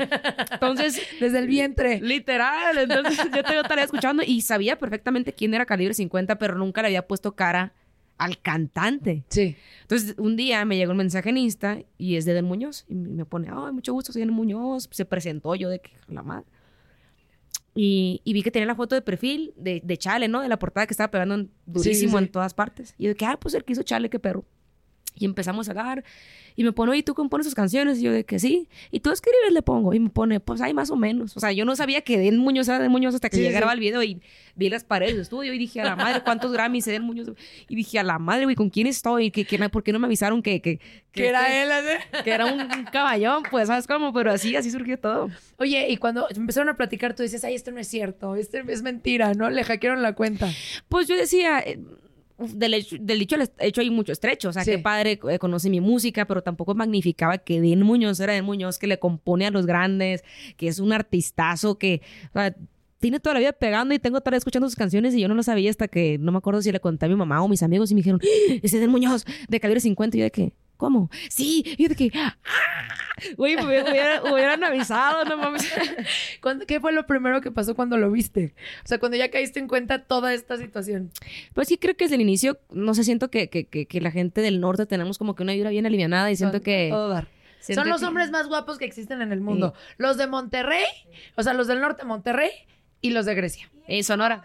Entonces? 0.51 1.01
Desde 1.19 1.39
el 1.39 1.47
vientre. 1.47 1.99
literal, 2.01 2.77
entonces 2.77 3.17
yo 3.35 3.43
tengo 3.43 3.63
tarea 3.63 3.85
escuchando 3.85 4.23
y 4.25 4.41
sabía 4.41 4.77
perfectamente 4.77 5.33
quién 5.33 5.53
era 5.53 5.65
Calibre 5.65 5.93
50, 5.93 6.37
pero 6.37 6.55
nunca 6.55 6.81
le 6.81 6.87
había 6.89 7.07
puesto 7.07 7.35
cara 7.35 7.73
al 8.17 8.39
cantante. 8.39 9.23
Sí. 9.29 9.55
Entonces, 9.81 10.13
un 10.19 10.35
día 10.35 10.63
me 10.63 10.77
llegó 10.77 10.91
un 10.91 10.97
mensaje 10.97 11.29
en 11.31 11.37
Insta 11.37 11.79
y 11.97 12.17
es 12.17 12.25
de 12.25 12.33
Edel 12.33 12.43
Muñoz. 12.43 12.85
Y 12.87 12.93
me 12.93 13.25
pone, 13.25 13.47
ay, 13.51 13.71
mucho 13.73 13.93
gusto, 13.93 14.13
soy 14.13 14.21
Edel 14.21 14.31
Muñoz. 14.31 14.87
Se 14.91 15.05
presentó 15.05 15.55
yo 15.55 15.69
de 15.69 15.79
que 15.79 15.91
la 16.07 16.21
madre. 16.21 16.45
Y, 17.73 18.21
y 18.23 18.33
vi 18.33 18.43
que 18.43 18.51
tenía 18.51 18.65
la 18.65 18.75
foto 18.75 18.95
de 18.95 19.01
perfil 19.01 19.53
de, 19.55 19.81
de 19.83 19.97
Chale, 19.97 20.27
¿no? 20.27 20.41
De 20.41 20.49
la 20.49 20.59
portada 20.59 20.85
que 20.87 20.93
estaba 20.93 21.09
pegando 21.09 21.47
durísimo 21.65 22.11
sí, 22.11 22.17
sí. 22.17 22.23
en 22.25 22.31
todas 22.31 22.53
partes. 22.53 22.95
Y 22.97 23.03
yo 23.03 23.09
de 23.09 23.15
que, 23.15 23.25
ah, 23.25 23.37
pues 23.39 23.53
el 23.53 23.63
que 23.63 23.73
hizo 23.73 23.83
Chale, 23.83 24.09
qué 24.09 24.19
perro. 24.19 24.45
Y 25.13 25.25
empezamos 25.25 25.67
a 25.67 25.71
hablar. 25.71 26.03
Y 26.55 26.63
me 26.63 26.71
pone, 26.73 26.91
oye, 26.91 27.03
¿tú 27.03 27.13
compones 27.13 27.45
sus 27.45 27.55
canciones? 27.55 27.99
Y 27.99 28.03
yo 28.03 28.11
de 28.11 28.23
que 28.25 28.39
sí. 28.39 28.67
Y 28.91 28.99
tú 29.01 29.11
escribes, 29.11 29.51
le 29.53 29.61
pongo. 29.61 29.93
Y 29.93 29.99
me 29.99 30.09
pone, 30.09 30.39
pues 30.39 30.61
hay 30.61 30.73
más 30.73 30.89
o 30.91 30.95
menos. 30.95 31.35
O 31.37 31.39
sea, 31.39 31.51
yo 31.51 31.63
no 31.65 31.75
sabía 31.75 32.01
que 32.01 32.17
Den 32.17 32.37
Muñoz 32.37 32.67
era 32.67 32.79
Den 32.79 32.91
Muñoz 32.91 33.13
hasta 33.15 33.29
que 33.29 33.37
Sí, 33.37 33.43
llegara 33.43 33.67
sí. 33.67 33.71
al 33.71 33.79
video 33.79 34.03
y 34.03 34.21
vi 34.55 34.69
las 34.69 34.83
paredes 34.83 35.13
del 35.13 35.21
estudio 35.21 35.53
y 35.53 35.57
dije, 35.57 35.79
a 35.81 35.85
la 35.85 35.95
madre, 35.95 36.21
¿cuántos 36.23 36.51
Grammys 36.51 36.85
se 36.85 36.91
Den 36.91 37.03
Muñoz? 37.03 37.29
Y 37.69 37.75
dije, 37.75 37.99
a 37.99 38.03
la 38.03 38.19
madre, 38.19 38.45
güey, 38.45 38.55
¿con 38.55 38.69
quién 38.69 38.87
estoy? 38.87 39.31
¿Qué, 39.31 39.45
qué- 39.45 39.69
¿Por 39.69 39.83
qué 39.83 39.93
no 39.93 39.99
me 39.99 40.07
avisaron 40.07 40.41
que, 40.41 40.61
que, 40.61 40.79
Que 41.11 41.27
era 41.29 41.41
este- 41.63 41.93
él. 42.17 42.23
que 42.23 42.31
era 42.31 42.45
un, 42.45 42.59
un 42.61 42.83
caballón? 42.91 43.43
Pues, 43.49 43.67
¿sabes 43.67 43.87
cómo? 43.87 44.11
Pero 44.13 44.31
así, 44.31 44.55
así 44.55 44.71
surgió 44.71 44.97
todo. 44.99 45.29
Oye, 45.57 45.87
y 45.89 45.97
cuando 45.97 46.27
empezaron 46.35 46.67
a 46.69 46.75
platicar, 46.75 47.15
tú 47.15 47.23
dices, 47.23 47.43
ay, 47.43 47.55
esto 47.55 47.71
no 47.71 47.79
es 47.79 47.87
cierto, 47.87 48.35
esto 48.35 48.57
es 48.67 48.81
mentira, 48.81 49.33
¿no? 49.33 49.49
Le 49.49 49.63
hackearon 49.63 50.01
la 50.01 50.13
cuenta. 50.13 50.49
Pues 50.89 51.07
yo 51.07 51.15
decía, 51.15 51.59
eh, 51.59 51.79
del, 52.53 52.73
hecho, 52.73 52.95
del 52.99 53.19
dicho 53.19 53.35
al 53.35 53.49
hecho 53.59 53.81
hay 53.81 53.89
mucho 53.89 54.11
estrecho. 54.11 54.49
O 54.49 54.53
sea, 54.53 54.63
Sí. 54.63 54.71
qué 54.71 54.79
padre 54.79 55.19
eh, 55.29 55.39
conoce 55.39 55.69
mi 55.69 55.81
música, 55.81 56.25
pero 56.25 56.41
tampoco 56.41 56.73
magnificaba 56.75 57.37
que 57.37 57.61
Den 57.61 57.81
Muñoz 57.83 58.19
era 58.19 58.33
Den 58.33 58.45
Muñoz, 58.45 58.77
que 58.79 58.87
le 58.87 58.99
compone 58.99 59.45
a 59.47 59.51
los 59.51 59.65
grandes, 59.65 60.23
que 60.57 60.67
es 60.67 60.79
un 60.79 60.93
artistazo, 60.93 61.77
que 61.77 62.01
o 62.29 62.33
sea, 62.33 62.55
tiene 62.99 63.19
toda 63.19 63.33
la 63.33 63.39
vida 63.39 63.51
pegando 63.51 63.95
y 63.95 63.99
tengo 63.99 64.19
toda 64.21 64.31
la 64.31 64.35
vida 64.35 64.39
escuchando 64.39 64.67
sus 64.67 64.75
canciones 64.75 65.15
y 65.15 65.21
yo 65.21 65.27
no 65.27 65.33
lo 65.33 65.41
sabía 65.41 65.71
hasta 65.71 65.87
que 65.87 66.17
no 66.19 66.31
me 66.31 66.37
acuerdo 66.37 66.61
si 66.61 66.71
le 66.71 66.79
conté 66.79 67.07
a 67.07 67.09
mi 67.09 67.15
mamá 67.15 67.41
o 67.41 67.47
mis 67.47 67.63
amigos 67.63 67.89
y 67.89 67.95
me 67.95 67.99
dijeron, 67.99 68.21
¡Ah! 68.23 68.53
ese 68.61 68.77
es 68.77 68.81
Den 68.81 68.91
Muñoz 68.91 69.25
de 69.49 69.59
Calibre 69.59 69.79
50. 69.81 70.17
Y 70.17 70.19
yo 70.19 70.23
de 70.25 70.31
que, 70.31 70.53
¿cómo? 70.81 71.11
Sí. 71.29 71.63
Y 71.77 71.83
yo 71.83 71.89
de 71.89 71.95
que, 71.95 72.11
¡ah! 72.15 72.35
Güey, 73.37 73.55
me 73.55 73.65
hubiera- 73.67 73.91
hubiera- 73.91 74.23
hubieran 74.33 74.63
avisado, 74.63 75.23
no 75.25 75.37
mames. 75.37 75.71
¿Cuándo- 76.41 76.65
¿Qué 76.65 76.79
fue 76.79 76.91
lo 76.91 77.05
primero 77.05 77.39
que 77.39 77.51
pasó 77.51 77.75
cuando 77.75 77.97
lo 77.97 78.09
viste? 78.09 78.55
O 78.83 78.87
sea, 78.87 78.97
cuando 78.97 79.15
ya 79.15 79.29
caíste 79.29 79.59
en 79.59 79.67
cuenta 79.67 80.03
toda 80.05 80.33
esta 80.33 80.57
situación. 80.57 81.11
Pues 81.53 81.67
sí, 81.67 81.77
creo 81.77 81.95
que 81.95 82.05
desde 82.05 82.15
el 82.15 82.21
inicio, 82.21 82.59
no 82.71 82.95
sé, 82.95 83.03
siento 83.03 83.29
que, 83.29 83.47
que, 83.47 83.65
que, 83.67 83.85
que 83.85 84.01
la 84.01 84.09
gente 84.09 84.41
del 84.41 84.59
norte 84.59 84.87
tenemos 84.87 85.19
como 85.19 85.35
que 85.35 85.43
una 85.43 85.53
vibra 85.53 85.69
bien 85.69 85.85
alivianada 85.85 86.31
y 86.31 86.35
siento 86.35 86.61
que... 86.61 86.87
todo 86.89 87.09
dar. 87.09 87.27
siento 87.59 87.83
Son 87.83 87.89
los 87.89 88.01
que- 88.01 88.07
hombres 88.07 88.31
más 88.31 88.47
guapos 88.47 88.79
que 88.79 88.85
existen 88.85 89.21
en 89.21 89.31
el 89.31 89.39
mundo. 89.39 89.75
Los 89.97 90.17
de 90.17 90.25
Monterrey, 90.25 90.83
o 91.35 91.43
sea, 91.43 91.53
los 91.53 91.67
del 91.67 91.79
norte 91.79 92.05
Monterrey 92.05 92.49
y 93.01 93.11
los 93.11 93.25
de 93.27 93.35
Grecia. 93.35 93.70
Eh, 93.87 94.03
Sonora. 94.03 94.43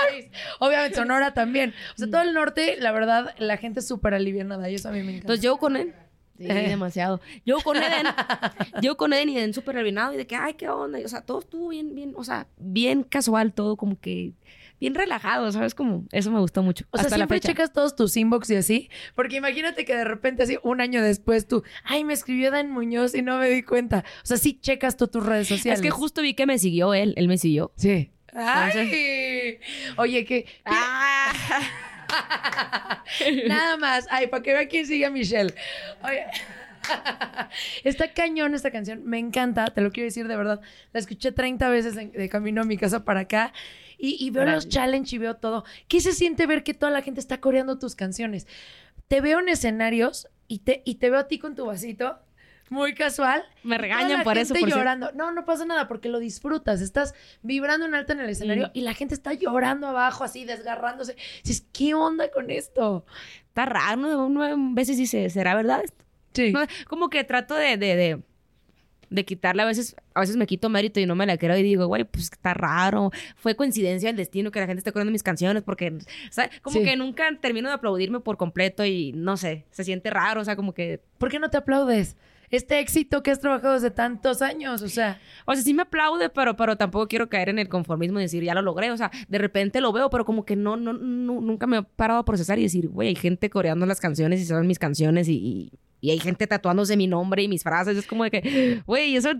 Obviamente 0.58 0.96
Sonora 0.96 1.34
también. 1.34 1.74
O 1.94 1.98
sea, 1.98 2.10
todo 2.10 2.22
el 2.22 2.34
norte, 2.34 2.76
la 2.78 2.92
verdad, 2.92 3.34
la 3.38 3.56
gente 3.56 3.80
es 3.80 3.88
súper 3.88 4.14
alivianada 4.14 4.68
y 4.70 4.74
eso 4.74 4.88
a 4.88 4.92
mí 4.92 4.98
me 4.98 5.10
encanta. 5.10 5.20
Entonces 5.20 5.42
llego 5.42 5.58
con 5.58 5.76
él 5.76 5.94
Sí, 6.38 6.46
demasiado. 6.46 7.20
Yo 7.44 7.58
con 7.60 7.76
Eden, 7.76 8.06
yo 8.82 8.96
con 8.96 9.12
Eden 9.12 9.28
y 9.28 9.38
Eden 9.38 9.54
súper 9.54 9.74
rellenado 9.74 10.12
y 10.12 10.16
de 10.16 10.26
que, 10.26 10.36
ay, 10.36 10.54
qué 10.54 10.68
onda. 10.68 11.00
Y, 11.00 11.04
o 11.04 11.08
sea, 11.08 11.22
todo 11.22 11.40
estuvo 11.40 11.68
bien, 11.68 11.94
bien, 11.94 12.14
o 12.16 12.22
sea, 12.22 12.46
bien 12.58 13.02
casual, 13.02 13.52
todo 13.52 13.76
como 13.76 13.98
que 13.98 14.34
bien 14.80 14.94
relajado, 14.94 15.50
¿sabes? 15.50 15.74
Como, 15.74 16.04
eso 16.12 16.30
me 16.30 16.38
gustó 16.38 16.62
mucho. 16.62 16.84
O 16.90 16.96
sea, 16.96 17.06
hasta 17.06 17.16
la 17.16 17.22
siempre 17.22 17.38
fecha. 17.38 17.48
checas 17.48 17.72
todos 17.72 17.96
tus 17.96 18.16
inbox 18.16 18.50
y 18.50 18.56
así. 18.56 18.90
Porque 19.16 19.36
imagínate 19.36 19.84
que 19.84 19.96
de 19.96 20.04
repente 20.04 20.44
así 20.44 20.58
un 20.62 20.80
año 20.80 21.02
después 21.02 21.48
tú, 21.48 21.64
ay, 21.82 22.04
me 22.04 22.14
escribió 22.14 22.52
Dan 22.52 22.70
Muñoz 22.70 23.16
y 23.16 23.22
no 23.22 23.38
me 23.38 23.50
di 23.50 23.64
cuenta. 23.64 24.04
O 24.22 24.26
sea, 24.26 24.36
sí 24.36 24.60
checas 24.60 24.96
tú 24.96 25.08
tus 25.08 25.26
redes 25.26 25.48
sociales. 25.48 25.80
Es 25.80 25.82
que 25.82 25.90
justo 25.90 26.22
vi 26.22 26.34
que 26.34 26.46
me 26.46 26.58
siguió 26.58 26.94
él, 26.94 27.14
él 27.16 27.26
me 27.26 27.38
siguió. 27.38 27.72
Sí. 27.74 28.12
Ay. 28.34 29.58
Oye, 29.96 30.24
que... 30.24 30.46
Ah. 30.64 31.32
Nada 33.46 33.76
más. 33.76 34.06
Ay, 34.10 34.26
para 34.28 34.42
que 34.42 34.52
vea 34.52 34.68
quién 34.68 34.86
sigue 34.86 35.04
a 35.06 35.10
Michelle. 35.10 35.54
Oye. 36.02 36.24
Está 37.84 38.12
cañón 38.12 38.54
esta 38.54 38.70
canción. 38.70 39.02
Me 39.04 39.18
encanta, 39.18 39.66
te 39.66 39.80
lo 39.80 39.90
quiero 39.92 40.06
decir 40.06 40.26
de 40.28 40.36
verdad. 40.36 40.60
La 40.92 41.00
escuché 41.00 41.32
30 41.32 41.68
veces 41.68 41.96
en- 41.96 42.12
de 42.12 42.28
camino 42.28 42.62
a 42.62 42.64
mi 42.64 42.76
casa 42.78 43.04
para 43.04 43.20
acá. 43.20 43.52
Y, 43.98 44.16
y 44.24 44.30
veo 44.30 44.44
los 44.54 44.68
challenge 44.68 45.16
y 45.16 45.18
veo 45.18 45.36
todo. 45.36 45.64
¿Qué 45.88 46.00
se 46.00 46.12
siente 46.12 46.46
ver 46.46 46.62
que 46.62 46.72
toda 46.72 46.92
la 46.92 47.02
gente 47.02 47.20
está 47.20 47.40
coreando 47.40 47.78
tus 47.78 47.94
canciones? 47.96 48.46
Te 49.08 49.20
veo 49.20 49.40
en 49.40 49.48
escenarios 49.48 50.28
y 50.46 50.60
te, 50.60 50.82
y 50.84 50.96
te 50.96 51.10
veo 51.10 51.18
a 51.18 51.28
ti 51.28 51.38
con 51.38 51.56
tu 51.56 51.66
vasito. 51.66 52.18
Muy 52.70 52.94
casual. 52.94 53.42
Me 53.62 53.78
regañan 53.78 54.22
por 54.24 54.36
eso, 54.38 54.54
cierto. 54.54 54.76
llorando. 54.76 55.10
No, 55.12 55.32
no 55.32 55.44
pasa 55.44 55.64
nada 55.64 55.88
porque 55.88 56.08
lo 56.08 56.18
disfrutas. 56.18 56.80
Estás 56.80 57.14
vibrando 57.42 57.86
en 57.86 57.94
alto 57.94 58.12
en 58.12 58.20
el 58.20 58.28
escenario 58.30 58.68
Mm. 58.68 58.70
y 58.74 58.80
la 58.82 58.94
gente 58.94 59.14
está 59.14 59.32
llorando 59.32 59.86
abajo, 59.86 60.24
así, 60.24 60.44
desgarrándose. 60.44 61.16
Dices, 61.44 61.66
¿qué 61.72 61.94
onda 61.94 62.30
con 62.30 62.50
esto? 62.50 63.06
Está 63.48 63.64
raro, 63.66 63.96
¿no? 63.96 64.26
Uno 64.26 64.42
a 64.42 64.54
veces 64.74 64.96
dice, 64.96 65.30
¿será 65.30 65.54
verdad 65.54 65.80
esto? 65.84 66.04
Sí. 66.34 66.52
No, 66.52 66.60
como 66.88 67.08
que 67.10 67.24
trato 67.24 67.54
de, 67.54 67.76
de, 67.78 67.96
de, 67.96 68.22
de 69.10 69.24
quitarle 69.24 69.62
a 69.62 69.64
veces, 69.64 69.96
a 70.14 70.20
veces 70.20 70.36
me 70.36 70.46
quito 70.46 70.68
mérito 70.68 71.00
y 71.00 71.06
no 71.06 71.14
me 71.16 71.24
la 71.24 71.38
quiero 71.38 71.56
y 71.56 71.62
digo, 71.62 71.86
güey, 71.86 72.04
pues 72.04 72.24
está 72.24 72.52
raro. 72.52 73.10
Fue 73.36 73.56
coincidencia 73.56 74.10
el 74.10 74.16
destino 74.16 74.50
que 74.50 74.60
la 74.60 74.66
gente 74.66 74.80
esté 74.80 74.92
corriendo 74.92 75.10
mis 75.12 75.22
canciones 75.22 75.62
porque, 75.62 75.88
o 75.90 76.32
sea, 76.32 76.50
como 76.62 76.76
Sí. 76.78 76.84
que 76.84 76.96
nunca 76.96 77.24
termino 77.40 77.68
de 77.68 77.74
aplaudirme 77.76 78.20
por 78.20 78.36
completo 78.36 78.84
y 78.84 79.12
no 79.14 79.38
sé, 79.38 79.64
se 79.70 79.84
siente 79.84 80.10
raro, 80.10 80.42
o 80.42 80.44
sea, 80.44 80.54
como 80.54 80.74
que, 80.74 81.00
¿Por 81.16 81.30
qué 81.30 81.38
no 81.38 81.48
te 81.48 81.56
aplaudes? 81.56 82.16
Este 82.50 82.80
éxito 82.80 83.22
que 83.22 83.30
has 83.30 83.40
trabajado 83.40 83.74
desde 83.74 83.90
tantos 83.90 84.40
años, 84.42 84.82
o 84.82 84.88
sea, 84.88 85.20
o 85.46 85.54
sea, 85.54 85.62
sí 85.62 85.74
me 85.74 85.82
aplaude, 85.82 86.28
pero, 86.30 86.56
pero 86.56 86.76
tampoco 86.76 87.06
quiero 87.08 87.28
caer 87.28 87.48
en 87.50 87.58
el 87.58 87.68
conformismo 87.68 88.18
y 88.18 88.22
decir, 88.22 88.42
ya 88.42 88.54
lo 88.54 88.62
logré, 88.62 88.90
o 88.90 88.96
sea, 88.96 89.10
de 89.28 89.38
repente 89.38 89.80
lo 89.80 89.92
veo, 89.92 90.08
pero 90.10 90.24
como 90.24 90.44
que 90.44 90.56
no, 90.56 90.76
no, 90.76 90.92
no- 90.92 91.40
nunca 91.40 91.66
me 91.66 91.78
he 91.78 91.82
parado 91.82 92.20
a 92.20 92.24
procesar 92.24 92.58
y 92.58 92.62
decir, 92.62 92.88
güey, 92.88 93.08
hay 93.08 93.16
gente 93.16 93.50
coreando 93.50 93.84
las 93.86 94.00
canciones 94.00 94.40
y 94.40 94.44
son 94.46 94.66
mis 94.66 94.78
canciones 94.78 95.28
y, 95.28 95.72
y 96.00 96.10
hay 96.10 96.18
gente 96.20 96.46
tatuándose 96.46 96.96
mi 96.96 97.06
nombre 97.06 97.42
y 97.42 97.48
mis 97.48 97.62
frases, 97.62 97.96
es 97.96 98.06
como 98.06 98.24
de 98.24 98.30
que, 98.30 98.82
güey, 98.86 99.16
eso 99.16 99.30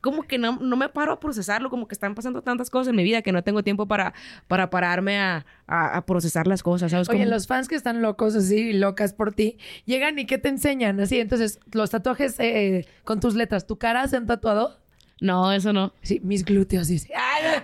como 0.00 0.22
que 0.24 0.38
no, 0.38 0.58
no 0.60 0.76
me 0.76 0.88
paro 0.88 1.12
a 1.12 1.20
procesarlo, 1.20 1.70
como 1.70 1.88
que 1.88 1.94
están 1.94 2.14
pasando 2.14 2.42
tantas 2.42 2.68
cosas 2.70 2.88
en 2.90 2.96
mi 2.96 3.02
vida 3.04 3.22
que 3.22 3.32
no 3.32 3.42
tengo 3.42 3.62
tiempo 3.62 3.86
para, 3.86 4.12
para 4.48 4.68
pararme 4.70 5.18
a, 5.18 5.46
a- 5.66 5.96
a 5.96 6.04
procesar 6.06 6.46
las 6.46 6.62
cosas, 6.62 6.90
¿sabes? 6.90 7.08
oye, 7.08 7.20
Como- 7.20 7.30
los 7.30 7.46
fans 7.46 7.68
que 7.68 7.74
están 7.76 8.02
locos 8.02 8.34
así, 8.36 8.72
locas 8.72 9.12
por 9.14 9.32
ti, 9.32 9.56
llegan 9.86 10.18
y 10.18 10.26
¿qué 10.26 10.38
te 10.38 10.48
enseñan? 10.48 11.00
Así, 11.00 11.18
entonces, 11.18 11.58
los 11.72 11.90
tatuajes 11.90 12.36
eh, 12.40 12.86
con 13.04 13.20
tus 13.20 13.34
letras, 13.34 13.66
¿tu 13.66 13.78
cara 13.78 14.06
se 14.08 14.16
han 14.16 14.26
tatuado? 14.26 14.78
No, 15.20 15.52
eso 15.52 15.72
no. 15.72 15.92
Sí, 16.02 16.20
mis 16.24 16.44
glúteos, 16.44 16.88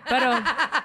Pero 0.08 0.30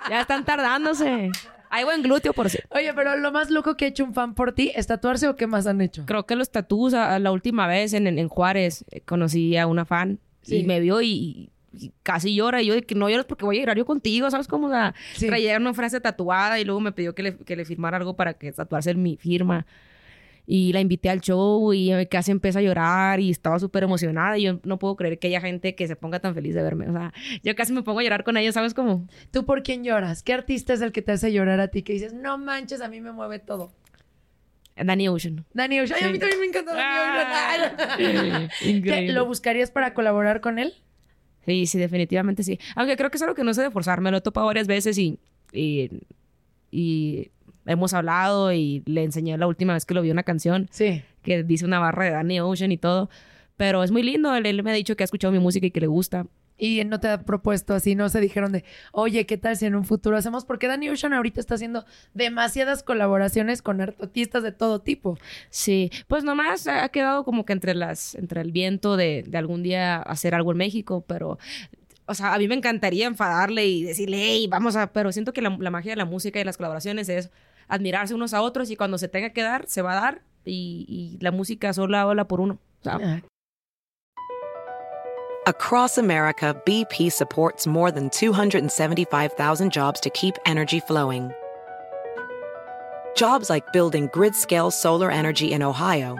ya 0.10 0.22
están 0.22 0.44
tardándose. 0.44 1.30
Hay 1.76 1.84
buen 1.86 2.04
glúteo, 2.04 2.34
por 2.34 2.50
cierto. 2.50 2.68
Oye, 2.76 2.94
pero 2.94 3.18
lo 3.18 3.32
más 3.32 3.50
loco 3.50 3.76
que 3.76 3.86
ha 3.86 3.88
hecho 3.88 4.04
un 4.04 4.14
fan 4.14 4.36
por 4.36 4.52
ti 4.54 4.72
es 4.76 4.86
tatuarse 4.88 5.28
o 5.28 5.36
qué 5.36 5.48
más 5.48 5.66
han 5.66 5.82
hecho? 5.82 6.06
Creo 6.06 6.26
que 6.28 6.36
los 6.36 6.52
tatús, 6.52 6.94
a- 6.94 7.16
a 7.16 7.20
la 7.20 7.32
última 7.32 7.66
vez 7.66 7.94
en, 7.94 8.06
en- 8.06 8.20
en 8.20 8.28
Juárez, 8.30 8.86
eh, 8.92 9.02
conocí 9.02 9.58
a 9.58 9.66
una 9.66 9.84
fan 9.86 10.20
Sí. 10.44 10.58
y 10.58 10.64
me 10.66 10.80
vio 10.80 11.02
y, 11.02 11.50
y 11.76 11.92
casi 12.04 12.36
llora. 12.36 12.62
Y 12.62 12.68
yo 12.68 12.76
de 12.76 12.84
que 12.84 12.94
no 12.94 13.10
llores 13.10 13.26
porque 13.26 13.46
voy 13.46 13.58
a 13.58 13.62
llorar 13.62 13.78
yo 13.78 13.86
contigo, 13.86 14.30
¿sabes? 14.30 14.48
Como 14.48 14.70
la, 14.70 14.94
Sí. 15.16 15.26
traía 15.28 15.58
una 15.58 15.74
frase 15.74 16.00
tatuada 16.00 16.60
y 16.60 16.64
luego 16.66 16.80
me 16.80 16.92
pidió 16.92 17.16
que 17.16 17.24
le, 17.24 17.38
que 17.38 17.56
le 17.56 17.66
firmara 17.66 17.98
algo 17.98 18.16
para 18.16 18.36
que 18.36 18.52
tatuarse 18.52 18.92
en 18.92 19.02
mi 19.02 19.18
firma. 19.18 19.66
Y 20.46 20.74
la 20.74 20.82
invité 20.82 21.10
al 21.10 21.22
show 21.22 21.72
y 21.74 21.92
casi 22.08 22.32
empezó 22.32 22.60
a 22.60 22.62
llorar 22.62 23.20
y 23.22 23.30
estaba 23.32 23.60
súper 23.60 23.84
emocionada. 23.84 24.38
Y 24.38 24.44
yo 24.44 24.60
no 24.64 24.78
puedo 24.78 24.96
creer 24.98 25.18
que 25.18 25.28
haya 25.28 25.40
gente 25.40 25.74
que 25.76 25.88
se 25.88 25.96
ponga 25.96 26.20
tan 26.20 26.34
feliz 26.36 26.54
de 26.54 26.62
verme. 26.62 26.90
O 26.90 26.92
sea, 26.92 27.14
yo 27.44 27.56
casi 27.56 27.72
me 27.72 27.82
pongo 27.82 28.00
a 28.00 28.04
llorar 28.04 28.24
con 28.26 28.36
ellos, 28.36 28.54
¿sabes? 28.54 28.74
Como... 28.74 29.08
¿Tú 29.32 29.46
por 29.46 29.64
quién 29.64 29.84
lloras? 29.86 30.22
¿Qué 30.22 30.34
artista 30.34 30.74
es 30.74 30.82
el 30.82 30.92
que 30.92 31.02
te 31.02 31.14
hace 31.14 31.32
llorar 31.32 31.62
a 31.62 31.70
ti? 31.70 31.82
Que 31.84 31.94
dices, 31.94 32.14
no 32.14 32.38
manches, 32.38 32.82
a 32.82 32.90
mí 32.90 33.00
me 33.00 33.14
mueve 33.14 33.40
todo. 33.40 33.72
Danny 34.76 35.08
Ocean. 35.08 35.46
Dani 35.54 35.80
Ocean. 35.82 36.00
Ay, 36.02 36.08
a 36.10 36.12
mí 36.12 36.14
Sí. 36.16 36.20
también 36.20 36.40
me 36.42 36.46
encanta 36.48 36.74
Dani 36.74 37.64
Ocean. 37.64 38.50
¿Qué, 38.60 38.70
Increíble. 38.70 39.14
¿Lo 39.14 39.26
buscarías 39.26 39.72
para 39.72 39.94
colaborar 39.94 40.42
con 40.42 40.60
él? 40.60 40.74
Sí, 41.46 41.68
sí, 41.68 41.78
definitivamente 41.78 42.44
sí. 42.44 42.60
Aunque 42.76 42.98
creo 42.98 43.12
que 43.12 43.18
es 43.18 43.22
algo 43.24 43.36
que 43.36 43.44
no 43.44 43.54
sé 43.54 43.62
de 43.62 43.72
forzar. 43.72 44.02
Me 44.02 44.12
lo 44.12 44.18
he 44.18 44.22
topado 44.22 44.48
varias 44.48 44.66
veces 44.68 44.98
y, 44.98 45.20
y, 45.52 45.90
y 46.72 47.30
hemos 47.66 47.94
hablado 47.94 48.52
y 48.54 48.84
le 48.86 49.04
enseñé 49.04 49.38
la 49.38 49.48
última 49.48 49.74
vez 49.74 49.86
que 49.86 49.94
lo 49.94 50.02
vi 50.02 50.12
una 50.12 50.24
canción 50.24 50.68
Sí. 50.72 51.02
que 51.22 51.44
dice 51.44 51.66
una 51.66 51.80
barra 51.80 52.06
de 52.06 52.12
Danny 52.12 52.40
Ocean 52.40 52.72
y 52.72 52.78
todo. 52.78 53.10
Pero 53.58 53.84
es 53.84 53.92
muy 53.92 54.04
lindo. 54.04 54.36
Él, 54.36 54.46
él 54.46 54.64
me 54.64 54.72
ha 54.72 54.74
dicho 54.74 54.96
que 54.96 55.04
ha 55.04 55.06
escuchado 55.06 55.32
mi 55.32 55.40
música 55.40 55.66
y 55.68 55.72
que 55.72 55.80
le 55.80 55.88
gusta. 55.88 56.26
Y 56.58 56.84
no 56.86 57.00
te 57.00 57.08
ha 57.08 57.22
propuesto 57.24 57.74
así, 57.74 57.96
no 57.96 58.10
se 58.10 58.22
dijeron 58.22 58.52
de, 58.52 58.64
oye, 58.92 59.26
¿qué 59.26 59.38
tal 59.38 59.58
si 59.58 59.66
en 59.66 59.74
un 59.76 59.86
futuro 59.86 60.16
hacemos? 60.16 60.46
Porque 60.46 60.68
Danny 60.68 60.88
Ocean 60.90 61.12
ahorita 61.14 61.40
está 61.40 61.56
haciendo 61.56 61.84
demasiadas 62.14 62.84
colaboraciones 62.84 63.62
con 63.64 63.82
artistas 63.82 64.44
de 64.44 64.52
todo 64.52 64.80
tipo. 64.80 65.18
Sí, 65.50 65.90
pues 66.08 66.24
nomás 66.24 66.68
ha 66.68 66.88
quedado 66.90 67.24
como 67.26 67.44
que 67.44 67.54
entre 67.54 67.74
las, 67.74 68.14
entre 68.16 68.42
el 68.42 68.52
viento 68.52 68.98
de, 68.98 69.24
de 69.28 69.38
algún 69.38 69.64
día 69.64 69.98
hacer 69.98 70.36
algo 70.36 70.52
en 70.52 70.60
México, 70.60 71.04
pero, 71.08 71.40
o 72.06 72.14
sea, 72.14 72.34
a 72.36 72.38
mí 72.38 72.48
me 72.48 72.56
encantaría 72.56 73.08
enfadarle 73.08 73.66
y 73.66 73.84
decirle, 73.84 74.18
hey, 74.22 74.48
vamos 74.48 74.76
a, 74.76 74.94
pero 74.94 75.12
siento 75.12 75.34
que 75.34 75.42
la, 75.42 75.58
la 75.60 75.72
magia 75.72 75.94
de 75.94 75.98
la 75.98 76.06
música 76.06 76.40
y 76.40 76.44
las 76.44 76.58
colaboraciones 76.58 77.10
es 77.10 77.32
admirarse 77.74 78.14
unos 78.14 78.34
a 78.34 78.42
otros 78.42 78.70
y 78.70 78.76
cuando 78.76 78.98
se 78.98 79.08
tenga 79.08 79.32
que 79.32 79.42
dar, 79.42 79.66
se 79.68 79.82
va 79.82 79.94
a 79.94 79.96
dar 79.96 80.22
y, 80.46 80.86
y 80.88 81.18
la 81.24 81.32
música 81.32 81.74
sola 81.74 82.02
habla 82.02 82.28
por 82.28 82.40
uno. 82.40 82.60
O 82.82 82.84
sea, 82.84 83.00
Ah, 83.02 83.22
Across 85.46 85.98
America, 85.98 86.56
BP 86.66 87.12
supports 87.12 87.68
more 87.68 87.92
than 87.92 88.10
275,000 88.10 89.72
jobs 89.74 90.00
to 90.00 90.10
keep 90.12 90.36
energy 90.46 90.80
flowing. 90.80 91.32
Jobs 93.18 93.50
like 93.50 93.74
building 93.74 94.10
grid 94.14 94.36
scale 94.36 94.72
solar 94.72 95.12
energy 95.12 95.52
in 95.52 95.62
Ohio 95.62 96.18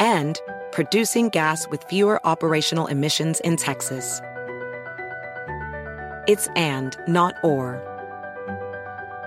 and 0.00 0.40
producing 0.72 1.28
gas 1.28 1.68
with 1.70 1.84
fewer 1.84 2.18
operational 2.26 2.88
emissions 2.88 3.38
in 3.40 3.56
Texas. 3.56 4.20
It's 6.26 6.48
and, 6.56 6.96
not 7.06 7.34
or. 7.44 7.93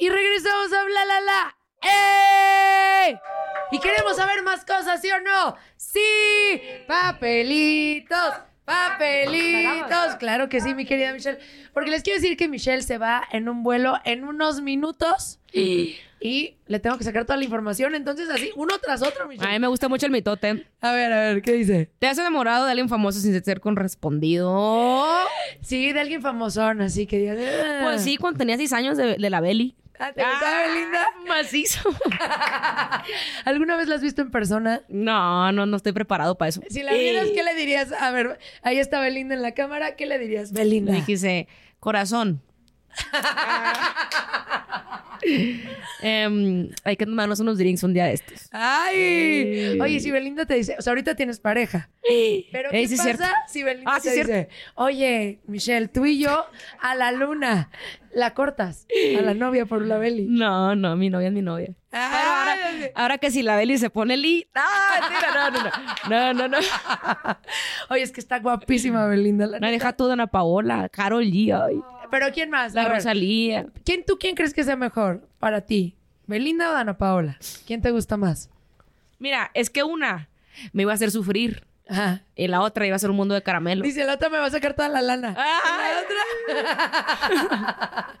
Y 0.00 0.08
regresamos 0.08 0.72
a 0.72 0.84
Bla 0.84 1.04
La 1.04 1.20
La. 1.20 1.56
¡Ey! 3.06 3.18
Y 3.70 3.78
queremos 3.80 4.16
saber 4.16 4.42
más 4.42 4.64
cosas, 4.64 5.00
¿sí 5.00 5.10
o 5.10 5.20
no? 5.20 5.56
¡Sí! 5.76 6.00
¡Papelitos! 6.88 8.34
¡Papelitos! 8.64 10.16
Claro 10.18 10.48
que 10.48 10.60
sí, 10.60 10.74
mi 10.74 10.86
querida 10.86 11.12
Michelle. 11.12 11.38
Porque 11.74 11.90
les 11.90 12.02
quiero 12.02 12.20
decir 12.20 12.36
que 12.36 12.48
Michelle 12.48 12.82
se 12.82 12.96
va 12.98 13.22
en 13.30 13.48
un 13.48 13.62
vuelo 13.62 13.98
en 14.04 14.24
unos 14.24 14.62
minutos. 14.62 15.38
Y 15.52 16.56
le 16.66 16.80
tengo 16.80 16.96
que 16.96 17.04
sacar 17.04 17.24
toda 17.26 17.36
la 17.36 17.44
información. 17.44 17.94
Entonces, 17.94 18.28
así, 18.30 18.50
uno 18.56 18.78
tras 18.78 19.02
otro, 19.02 19.24
a 19.24 19.28
Michelle. 19.28 19.52
mí 19.52 19.58
me 19.58 19.68
gusta 19.68 19.88
mucho 19.88 20.06
el 20.06 20.12
mitote. 20.12 20.66
A 20.80 20.92
ver, 20.92 21.12
a 21.12 21.20
ver, 21.20 21.42
¿qué 21.42 21.52
dice? 21.52 21.90
¿Te 21.98 22.06
has 22.06 22.16
enamorado 22.18 22.64
de 22.64 22.70
alguien 22.70 22.88
famoso 22.88 23.20
sin 23.20 23.42
ser 23.44 23.60
correspondido? 23.60 25.06
Sí, 25.60 25.92
de 25.92 26.00
alguien 26.00 26.22
famosón, 26.22 26.80
así 26.80 27.06
que. 27.06 27.80
Pues 27.82 28.02
sí, 28.02 28.16
cuando 28.16 28.38
tenía 28.38 28.56
seis 28.56 28.72
años 28.72 28.96
de, 28.96 29.16
de 29.16 29.30
la 29.30 29.40
Belly. 29.40 29.76
Ah, 30.00 30.12
¿Te 30.14 30.24
gustaba 30.24 30.62
Belinda? 30.66 31.06
Macizo. 31.28 31.90
¿Alguna 33.44 33.76
vez 33.76 33.86
la 33.86 33.96
has 33.96 34.02
visto 34.02 34.22
en 34.22 34.30
persona? 34.30 34.82
No, 34.88 35.52
no, 35.52 35.66
no 35.66 35.76
estoy 35.76 35.92
preparado 35.92 36.38
para 36.38 36.48
eso. 36.48 36.62
Si 36.70 36.82
la 36.82 36.94
vieras, 36.94 37.28
¿qué 37.34 37.42
le 37.42 37.54
dirías? 37.54 37.92
A 37.92 38.10
ver, 38.10 38.38
ahí 38.62 38.78
está 38.78 39.00
Belinda 39.00 39.34
en 39.34 39.42
la 39.42 39.52
cámara. 39.52 39.96
¿Qué 39.96 40.06
le 40.06 40.18
dirías? 40.18 40.52
Belinda. 40.52 40.92
Le 40.92 41.48
corazón. 41.80 42.40
Em, 46.02 46.70
hay 46.82 46.96
que 46.96 47.04
tomarnos 47.04 47.40
unos 47.40 47.58
drinks 47.58 47.82
un 47.82 47.92
día 47.92 48.06
de 48.06 48.14
estos. 48.14 48.48
¡Ay! 48.52 49.78
Oye, 49.80 50.00
si 50.00 50.10
Belinda 50.10 50.46
te 50.46 50.54
dice, 50.54 50.76
o 50.78 50.82
sea, 50.82 50.92
ahorita 50.92 51.14
tienes 51.14 51.40
pareja. 51.40 51.90
Pero 52.52 52.70
¿qué 52.70 52.88
sí 52.88 52.96
pasa 52.96 53.04
cierto. 53.16 53.24
si 53.48 53.62
Belinda 53.62 53.92
Ah, 53.94 54.00
te 54.00 54.10
dice, 54.12 54.48
oye, 54.76 55.40
Michelle, 55.46 55.88
tú 55.88 56.06
y 56.06 56.18
yo 56.18 56.46
a 56.80 56.94
la 56.94 57.12
luna, 57.12 57.70
la 58.12 58.32
cortas 58.34 58.86
a 59.18 59.20
la 59.20 59.34
novia 59.34 59.66
por 59.66 59.84
la 59.84 59.98
Beli? 59.98 60.26
No, 60.28 60.74
no, 60.74 60.96
mi 60.96 61.10
novia 61.10 61.28
es 61.28 61.34
mi 61.34 61.42
novia. 61.42 61.74
Pero 61.90 62.92
ahora, 62.94 63.18
que 63.18 63.30
si 63.30 63.42
la 63.42 63.56
Beli 63.56 63.76
se 63.76 63.90
pone 63.90 64.16
li... 64.16 64.46
¡Ah! 64.54 65.00
No, 65.34 65.50
no, 65.50 65.62
no. 65.64 65.70
No, 66.08 66.32
no, 66.34 66.48
no. 66.48 66.58
Oye, 67.90 68.02
es 68.02 68.12
que 68.12 68.20
está 68.20 68.38
guapísima 68.38 69.06
Belinda. 69.06 69.46
La 69.46 69.60
No, 69.60 69.70
deja 69.70 69.92
tú 69.92 70.10
Ana 70.10 70.28
Paola, 70.28 70.88
Carol 70.88 71.24
G, 71.24 71.52
ay, 71.52 71.80
Pero 72.10 72.32
¿quién 72.32 72.50
más? 72.50 72.74
la 72.74 72.88
Rosalía. 72.88 73.66
¿quién, 73.84 74.04
¿Tú 74.04 74.18
quién 74.18 74.34
crees 74.34 74.52
que 74.54 74.64
sea 74.64 74.76
mejor 74.76 75.26
para 75.38 75.60
ti? 75.62 75.96
¿Belinda 76.26 76.70
o 76.70 76.72
Dana 76.72 76.96
Paola? 76.98 77.38
¿Quién 77.66 77.80
te 77.82 77.90
gusta 77.90 78.16
más? 78.16 78.50
Mira, 79.18 79.50
es 79.54 79.70
que 79.70 79.82
una 79.82 80.28
me 80.72 80.82
iba 80.82 80.92
a 80.92 80.94
hacer 80.94 81.10
sufrir 81.10 81.64
Ajá. 81.88 82.22
y 82.36 82.46
la 82.48 82.60
otra 82.60 82.86
iba 82.86 82.96
a 82.96 82.98
ser 82.98 83.10
un 83.10 83.16
mundo 83.16 83.34
de 83.34 83.42
caramelo. 83.42 83.82
Dice, 83.82 84.04
la 84.04 84.14
otra 84.14 84.28
me 84.28 84.38
va 84.38 84.46
a 84.46 84.50
sacar 84.50 84.74
toda 84.74 84.88
la 84.88 85.02
lana. 85.02 85.34
La 85.34 86.02
otra. 86.02 86.18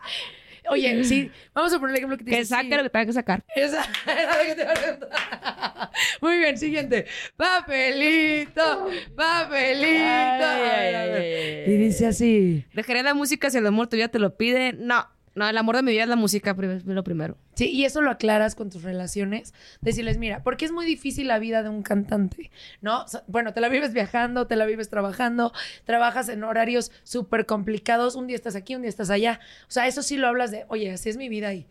Oye, 0.68 1.04
sí, 1.04 1.30
vamos 1.54 1.72
a 1.72 1.78
poner 1.78 1.92
el 1.94 1.96
ejemplo 1.98 2.18
que 2.18 2.24
te 2.24 2.30
Que 2.30 2.36
dice, 2.38 2.48
saque 2.50 2.68
sí. 2.70 2.76
lo 2.76 2.82
que 2.82 2.90
tenga 2.90 3.06
que 3.06 3.12
sacar. 3.12 3.44
Esa 3.56 3.86
era 4.06 4.38
lo 4.38 4.44
que 4.48 4.54
te 4.54 4.62
iba 4.62 4.70
a 4.70 4.74
preguntar. 4.74 5.10
Muy 6.20 6.38
bien, 6.38 6.58
siguiente. 6.58 7.06
Papelito, 7.36 8.88
papelito. 9.16 10.04
Ay, 10.04 10.94
ay, 10.94 11.10
ay, 11.10 11.64
Y 11.66 11.76
dice 11.76 12.06
así. 12.06 12.64
¿Dejaría 12.74 13.02
la 13.02 13.14
música 13.14 13.50
si 13.50 13.58
el 13.58 13.66
amor 13.66 13.88
tuyo 13.88 14.08
te 14.10 14.18
lo 14.18 14.36
pide? 14.36 14.72
No. 14.74 15.06
No, 15.40 15.48
el 15.48 15.56
amor 15.56 15.76
de 15.76 15.82
mi 15.82 15.92
vida 15.92 16.02
es 16.02 16.08
la 16.10 16.16
música, 16.16 16.54
es 16.60 16.84
lo 16.84 17.02
primero. 17.02 17.38
Sí, 17.54 17.70
y 17.70 17.86
eso 17.86 18.02
lo 18.02 18.10
aclaras 18.10 18.54
con 18.54 18.68
tus 18.68 18.82
relaciones. 18.82 19.54
Decirles, 19.80 20.18
mira, 20.18 20.42
porque 20.42 20.66
es 20.66 20.70
muy 20.72 20.84
difícil 20.84 21.28
la 21.28 21.38
vida 21.38 21.62
de 21.62 21.70
un 21.70 21.82
cantante, 21.82 22.50
¿no? 22.82 23.04
O 23.04 23.08
sea, 23.08 23.22
bueno, 23.26 23.54
te 23.54 23.62
la 23.62 23.70
vives 23.70 23.94
viajando, 23.94 24.46
te 24.46 24.54
la 24.56 24.66
vives 24.66 24.90
trabajando, 24.90 25.54
trabajas 25.84 26.28
en 26.28 26.44
horarios 26.44 26.92
súper 27.04 27.46
complicados. 27.46 28.16
Un 28.16 28.26
día 28.26 28.36
estás 28.36 28.54
aquí, 28.54 28.74
un 28.74 28.82
día 28.82 28.90
estás 28.90 29.08
allá. 29.08 29.40
O 29.62 29.70
sea, 29.70 29.86
eso 29.86 30.02
sí 30.02 30.18
lo 30.18 30.28
hablas 30.28 30.50
de, 30.50 30.66
oye, 30.68 30.90
así 30.92 31.08
es 31.08 31.16
mi 31.16 31.30
vida 31.30 31.54
y 31.54 31.66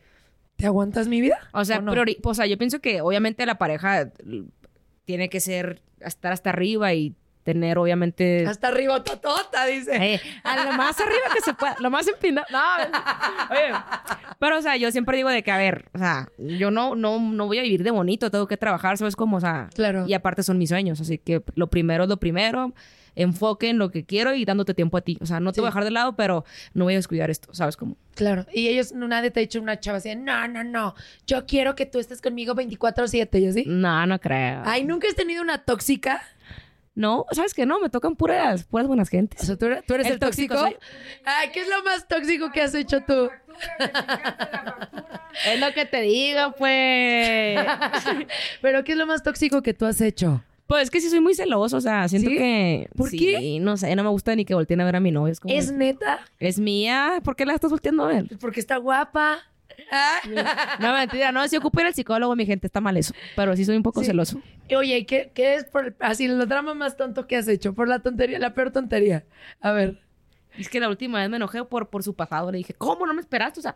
¿te 0.56 0.66
aguantas 0.66 1.08
mi 1.08 1.22
vida? 1.22 1.38
O 1.54 1.64
sea, 1.64 1.80
no? 1.80 1.94
priori- 1.94 2.18
o 2.24 2.34
sea, 2.34 2.48
yo 2.48 2.58
pienso 2.58 2.80
que 2.82 3.02
obviamente 3.02 3.46
la 3.46 3.60
pareja 3.60 4.12
tiene 5.06 5.30
que 5.30 5.40
ser, 5.40 5.84
estar 6.00 6.32
hasta 6.34 6.50
arriba 6.50 6.92
y 6.96 7.16
tener 7.54 7.78
obviamente... 7.78 8.46
Hasta 8.48 8.68
arriba, 8.68 9.04
totota, 9.04 9.66
dice. 9.66 9.96
Eh, 10.16 10.22
a 10.44 10.64
lo 10.66 10.74
más 10.74 11.00
arriba 11.00 11.22
que 11.34 11.42
se 11.42 11.54
pueda, 11.54 11.76
lo 11.80 11.90
más 11.90 12.08
empinado. 12.08 12.46
No, 12.52 12.60
oye, 13.52 13.74
pero 14.40 14.58
o 14.58 14.62
sea, 14.62 14.78
yo 14.78 14.92
siempre 14.92 15.18
digo 15.18 15.30
de 15.30 15.44
que, 15.44 15.52
a 15.52 15.58
ver, 15.58 15.90
o 15.94 15.98
sea, 15.98 16.30
yo 16.38 16.72
no, 16.72 16.96
no, 16.96 17.20
no 17.20 17.48
voy 17.48 17.60
a 17.60 17.64
vivir 17.64 17.84
de 17.84 17.92
bonito, 17.92 18.30
tengo 18.32 18.48
que 18.48 18.58
trabajar, 18.58 18.98
¿sabes 18.98 19.16
cómo? 19.16 19.38
O 19.38 19.42
sea, 19.42 19.70
Claro. 19.74 20.06
y 20.08 20.14
aparte 20.14 20.44
son 20.44 20.58
mis 20.58 20.70
sueños, 20.70 21.02
así 21.02 21.18
que 21.18 21.42
lo 21.56 21.70
primero 21.70 22.04
es 22.04 22.10
lo 22.10 22.18
primero, 22.18 22.74
enfoque 23.16 23.70
en 23.70 23.78
lo 23.80 23.92
que 23.92 24.06
quiero 24.06 24.34
y 24.34 24.46
dándote 24.46 24.74
tiempo 24.74 24.96
a 24.96 25.02
ti. 25.02 25.18
O 25.20 25.26
sea, 25.26 25.40
no 25.42 25.52
te 25.52 25.56
Sí. 25.56 25.62
voy 25.62 25.68
a 25.68 25.72
dejar 25.72 25.84
de 25.84 25.92
lado, 25.92 26.16
pero 26.16 26.46
no 26.74 26.86
voy 26.86 26.94
a 26.94 26.98
descuidar 26.98 27.30
esto, 27.30 27.54
¿sabes 27.54 27.76
cómo? 27.76 27.98
Claro. 28.16 28.46
Y 28.54 28.68
ellos, 28.70 28.94
nadie 28.94 29.32
te 29.32 29.40
ha 29.40 29.42
dicho 29.42 29.60
una 29.60 29.80
chava 29.80 29.98
así, 29.98 30.16
no, 30.16 30.48
no, 30.48 30.64
no, 30.64 30.96
yo 31.28 31.46
quiero 31.46 31.76
que 31.76 31.86
tú 31.86 32.00
estés 32.00 32.22
conmigo 32.22 32.54
24-7, 32.56 33.40
¿y 33.40 33.48
así? 33.48 33.64
No, 33.68 34.06
no 34.06 34.20
creo. 34.20 34.62
Ay, 34.66 34.86
¿nunca 34.86 35.08
has 35.10 35.16
tenido 35.16 35.42
una 35.42 35.58
tóxica? 35.58 36.22
No, 37.00 37.26
¿sabes 37.32 37.54
qué? 37.54 37.66
No, 37.66 37.80
me 37.80 37.90
tocan 37.90 38.18
puras, 38.18 38.66
puras 38.66 38.86
buenas 38.86 39.08
O 39.08 39.12
gentes. 39.12 39.40
sea, 39.48 39.56
¿tú 39.56 39.68
eres, 39.68 39.86
tú 39.86 39.94
eres 39.94 40.08
el, 40.08 40.14
El 40.14 40.20
tóxico? 40.20 40.56
Ay, 41.24 41.48
¿qué 41.54 41.62
es 41.62 41.70
lo 41.70 41.82
más 41.82 42.06
tóxico 42.10 42.52
que 42.52 42.62
has 42.62 42.76
hecho 42.76 43.00
tú? 43.08 43.30
Es 45.46 45.60
lo 45.62 45.74
que 45.74 45.86
te 45.86 46.02
digo, 46.02 46.54
pues. 46.58 47.58
Pero 48.62 48.84
¿qué 48.84 48.92
es 48.92 48.98
lo 48.98 49.08
más 49.08 49.24
tóxico 49.24 49.62
que 49.62 49.74
tú 49.74 49.86
has 49.86 50.02
hecho? 50.02 50.44
Pues 50.68 50.84
es 50.84 50.92
que 50.92 51.00
sí 51.00 51.10
soy 51.10 51.22
muy 51.22 51.36
celoso, 51.36 51.78
o 51.78 51.82
sea, 51.82 52.06
siento 52.10 52.30
¿Sí? 52.32 52.38
que... 52.38 52.90
¿Por 52.98 53.10
sí, 53.10 53.18
qué? 53.18 53.58
no 53.62 53.78
sé, 53.78 53.96
no 53.96 54.04
me 54.04 54.10
gusta 54.10 54.36
ni 54.36 54.44
que 54.44 54.54
volteen 54.54 54.82
a 54.82 54.86
ver 54.86 54.98
a 54.98 55.00
mi 55.00 55.12
novio. 55.12 55.32
Es 55.32 55.40
como... 55.40 55.54
¿Es 55.54 55.72
neta? 55.72 56.20
Es 56.38 56.60
mía, 56.60 57.22
¿por 57.24 57.38
qué 57.38 57.46
la 57.46 57.54
estás 57.54 57.72
volteando 57.72 58.04
a 58.04 58.08
ver? 58.10 58.26
Porque 58.42 58.60
está 58.60 58.76
guapa. 58.76 59.40
No, 60.80 60.94
mentira, 60.94 61.32
no, 61.32 61.48
si 61.48 61.58
ocupo 61.58 61.80
ir 61.82 61.88
al 61.88 61.94
psicólogo, 61.94 62.36
mi 62.36 62.46
gente, 62.46 62.68
está 62.68 62.82
mal 62.82 62.98
eso. 62.98 63.14
Pero 63.36 63.56
sí 63.56 63.66
soy 63.66 63.78
un 63.78 63.84
poco 63.84 64.02
Sí. 64.02 64.08
celoso. 64.08 64.42
Oye, 64.76 65.06
¿qué, 65.06 65.32
qué 65.34 65.56
es 65.56 65.66
por 65.66 65.88
el- 65.88 65.96
así 66.00 66.26
el 66.26 66.48
drama 66.48 66.74
más 66.74 66.96
tonto 66.98 67.28
que 67.28 67.38
has 67.38 67.48
hecho? 67.48 67.74
Por 67.74 67.88
la 67.88 68.00
tontería, 68.00 68.40
la 68.40 68.54
peor 68.54 68.72
tontería. 68.72 69.24
A 69.62 69.72
ver, 69.72 70.00
Es 70.58 70.68
que 70.70 70.80
la 70.80 70.90
última 70.90 71.20
vez 71.20 71.30
me 71.30 71.38
enojé 71.38 71.64
por, 71.64 71.90
por 71.90 72.04
su 72.04 72.14
pasado. 72.16 72.52
Le 72.52 72.58
dije, 72.60 72.74
¿cómo 72.74 73.06
no 73.06 73.14
me 73.14 73.22
esperaste? 73.22 73.60
O 73.60 73.64
sea, 73.64 73.76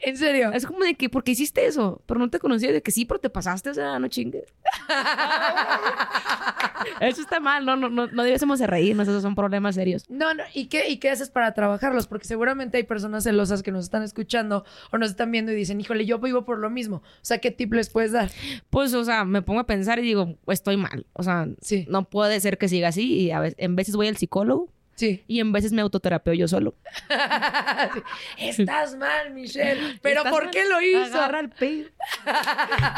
¿en 0.00 0.16
serio? 0.16 0.52
es 0.52 0.66
como 0.66 0.80
de 0.84 0.94
que, 0.94 1.08
¿por 1.08 1.24
qué 1.24 1.32
hiciste 1.32 1.66
eso? 1.66 2.02
Pero 2.06 2.20
no 2.20 2.30
te 2.30 2.38
conocía. 2.38 2.72
De 2.72 2.82
que 2.82 2.90
sí, 2.90 3.04
pero 3.04 3.20
te 3.20 3.30
pasaste, 3.30 3.70
o 3.70 3.74
sea, 3.74 3.98
no 3.98 4.08
chingues. 4.08 4.44
eso 7.00 7.20
está 7.20 7.40
mal, 7.40 7.64
no, 7.64 7.76
no, 7.76 7.88
no, 7.88 8.06
no 8.06 8.22
debiésemos 8.22 8.58
de 8.58 8.66
reírnos, 8.66 9.08
esos 9.08 9.22
son 9.22 9.34
problemas 9.34 9.74
serios. 9.74 10.04
No, 10.08 10.34
no, 10.34 10.42
¿y 10.54 10.66
qué, 10.66 10.88
¿y 10.88 10.98
qué 10.98 11.10
haces 11.10 11.30
para 11.30 11.52
trabajarlos? 11.54 12.06
Porque 12.06 12.26
seguramente 12.26 12.76
hay 12.76 12.84
personas 12.84 13.24
celosas 13.24 13.62
que 13.62 13.72
nos 13.72 13.84
están 13.84 14.02
escuchando 14.02 14.64
o 14.92 14.98
nos 14.98 15.10
están 15.10 15.30
viendo 15.30 15.52
y 15.52 15.54
dicen, 15.54 15.80
híjole, 15.80 16.06
yo 16.06 16.18
vivo 16.18 16.44
por 16.44 16.58
lo 16.58 16.70
mismo. 16.70 16.96
O 16.96 17.02
sea, 17.22 17.38
¿qué 17.38 17.50
tip 17.50 17.72
les 17.72 17.90
puedes 17.90 18.12
dar? 18.12 18.30
Pues, 18.70 18.94
o 18.94 19.04
sea, 19.04 19.24
me 19.24 19.42
pongo 19.42 19.60
a 19.60 19.66
pensar 19.66 19.98
y 19.98 20.02
digo, 20.02 20.36
estoy 20.48 20.76
mal. 20.76 21.06
O 21.12 21.22
sea, 21.22 21.48
Sí. 21.60 21.86
no 21.88 22.08
puede 22.08 22.40
ser 22.40 22.58
que 22.58 22.68
siga 22.68 22.88
así. 22.88 23.14
Y 23.20 23.30
a 23.30 23.40
veces, 23.40 23.56
en 23.58 23.76
veces 23.76 23.96
voy 23.96 24.08
al 24.08 24.16
psicólogo 24.16 24.68
Sí. 24.96 25.22
y 25.28 25.40
en 25.40 25.52
veces 25.52 25.72
me 25.72 25.82
autoterapeo 25.82 26.32
yo 26.34 26.48
solo. 26.48 26.74
Estás 28.38 28.96
mal, 28.96 29.32
Michelle. 29.32 29.98
¿Pero 30.02 30.20
¿Estás 30.20 30.32
por 30.32 30.44
mal? 30.44 30.52
qué 30.52 30.64
lo 30.68 30.80
hizo? 30.80 31.16
Agarra 31.16 31.40
el 31.40 31.50
pelo. 31.50 31.88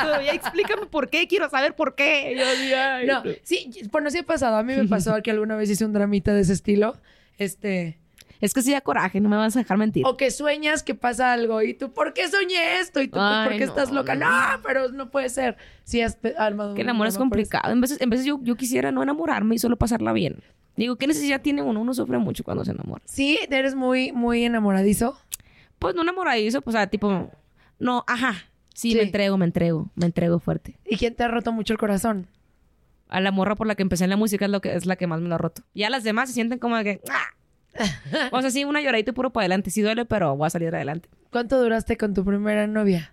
Todavía 0.02 0.32
explícame 0.32 0.86
por 0.86 1.10
qué, 1.10 1.26
quiero 1.26 1.50
saber 1.50 1.74
por 1.74 1.94
qué. 1.96 2.34
Yo 2.38 2.78
ay, 2.78 3.06
No, 3.06 3.22
sí, 3.42 3.70
bueno, 3.90 4.10
sí 4.10 4.18
ha 4.18 4.22
pasado. 4.22 4.56
A 4.56 4.62
mí 4.62 4.74
me 4.74 4.84
pasó 4.88 5.20
que 5.22 5.30
alguna 5.32 5.56
vez 5.56 5.68
hice 5.70 5.84
un 5.84 5.92
dramita 5.92 6.32
de 6.32 6.42
ese 6.42 6.52
estilo. 6.52 6.96
Este. 7.36 7.98
Es 8.40 8.54
que 8.54 8.62
sí 8.62 8.72
da 8.72 8.80
coraje, 8.80 9.20
no 9.20 9.28
me 9.28 9.36
vas 9.36 9.56
a 9.56 9.58
dejar 9.58 9.78
mentir. 9.78 10.04
O 10.06 10.16
que 10.16 10.30
sueñas 10.30 10.82
que 10.82 10.94
pasa 10.94 11.32
algo 11.32 11.60
y 11.62 11.74
tú, 11.74 11.92
¿por 11.92 12.12
qué 12.14 12.28
soñé 12.28 12.78
esto? 12.80 13.00
Y 13.00 13.08
tú, 13.08 13.12
pues, 13.12 13.22
Ay, 13.24 13.48
¿por 13.48 13.58
qué 13.58 13.64
no, 13.66 13.70
estás 13.72 13.90
loca? 13.90 14.14
no. 14.14 14.28
No, 14.30 14.62
pero 14.62 14.88
no 14.90 15.10
puede 15.10 15.28
ser. 15.28 15.56
Sí, 15.84 16.00
has 16.02 16.18
armado 16.36 16.74
que 16.74 16.82
el 16.82 16.88
amor 16.88 17.06
es 17.08 17.18
complicado. 17.18 17.72
En 17.72 17.80
veces, 17.80 18.00
en 18.00 18.10
veces 18.10 18.26
yo, 18.26 18.38
yo 18.42 18.56
quisiera 18.56 18.92
no 18.92 19.02
enamorarme 19.02 19.54
y 19.54 19.58
solo 19.58 19.76
pasarla 19.76 20.12
bien. 20.12 20.42
Digo, 20.76 20.94
¿qué 20.96 21.08
necesidad 21.08 21.40
tiene 21.42 21.62
uno? 21.62 21.80
Uno 21.80 21.92
sufre 21.94 22.18
mucho 22.18 22.44
cuando 22.44 22.64
se 22.64 22.70
enamora. 22.70 23.02
Sí, 23.06 23.38
eres 23.50 23.74
muy, 23.74 24.12
muy 24.12 24.44
enamoradizo. 24.44 25.18
Pues 25.80 25.94
no 25.96 26.02
enamoradizo, 26.02 26.62
pues, 26.62 26.74
o 26.76 26.78
sea, 26.78 26.86
tipo, 26.86 27.30
no, 27.78 28.04
ajá. 28.06 28.34
Sí, 28.74 28.92
Sí. 28.92 28.96
me 28.96 29.02
entrego, 29.02 29.36
me 29.36 29.44
entrego, 29.44 29.90
me 29.96 30.06
entrego 30.06 30.38
fuerte. 30.38 30.78
¿Y 30.86 30.96
quién 30.96 31.16
te 31.16 31.24
ha 31.24 31.28
roto 31.28 31.50
mucho 31.50 31.72
el 31.72 31.80
corazón? 31.80 32.28
A 33.08 33.20
la 33.20 33.32
morra 33.32 33.56
por 33.56 33.66
la 33.66 33.74
que 33.74 33.82
empecé 33.82 34.04
en 34.04 34.10
la 34.10 34.16
música 34.16 34.44
es, 34.44 34.50
lo 34.52 34.60
que, 34.60 34.74
es 34.76 34.86
la 34.86 34.94
que 34.94 35.08
más 35.08 35.20
me 35.20 35.28
lo 35.28 35.34
ha 35.34 35.38
roto. 35.38 35.62
Ya 35.74 35.90
las 35.90 36.04
demás 36.04 36.28
se 36.28 36.34
sienten 36.34 36.60
como 36.60 36.76
de 36.76 36.84
que... 36.84 37.00
¡ah! 37.10 37.34
o 38.32 38.40
sea, 38.40 38.50
sí, 38.50 38.64
una 38.64 38.80
lloradita 38.80 39.10
y 39.10 39.14
puro 39.14 39.30
para 39.30 39.42
adelante. 39.42 39.70
Sí 39.70 39.82
duele, 39.82 40.04
pero 40.04 40.36
voy 40.36 40.46
a 40.46 40.50
salir 40.50 40.74
adelante. 40.74 41.08
¿Cuánto 41.30 41.60
duraste 41.60 41.96
con 41.96 42.14
tu 42.14 42.24
primera 42.24 42.66
novia? 42.66 43.12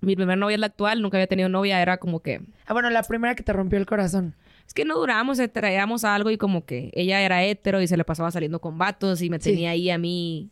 Mi 0.00 0.14
primera 0.14 0.36
novia 0.36 0.54
es 0.54 0.60
la 0.60 0.66
actual, 0.66 1.02
nunca 1.02 1.16
había 1.16 1.26
tenido 1.26 1.48
novia, 1.48 1.82
era 1.82 1.96
como 1.98 2.20
que... 2.20 2.40
Ah, 2.66 2.72
bueno, 2.72 2.88
la 2.90 3.02
primera 3.02 3.34
que 3.34 3.42
te 3.42 3.52
rompió 3.52 3.78
el 3.78 3.86
corazón. 3.86 4.34
Es 4.66 4.72
que 4.74 4.84
no 4.84 4.96
duramos, 4.96 5.38
eh, 5.40 5.48
traíamos 5.48 6.04
algo 6.04 6.30
y 6.30 6.36
como 6.38 6.64
que 6.64 6.90
ella 6.94 7.20
era 7.20 7.42
hetero 7.42 7.80
y 7.80 7.88
se 7.88 7.96
le 7.96 8.04
pasaba 8.04 8.30
saliendo 8.30 8.60
con 8.60 8.78
vatos 8.78 9.22
y 9.22 9.30
me 9.30 9.40
Sí. 9.40 9.50
tenía 9.50 9.70
ahí 9.70 9.90
a 9.90 9.98
mí, 9.98 10.50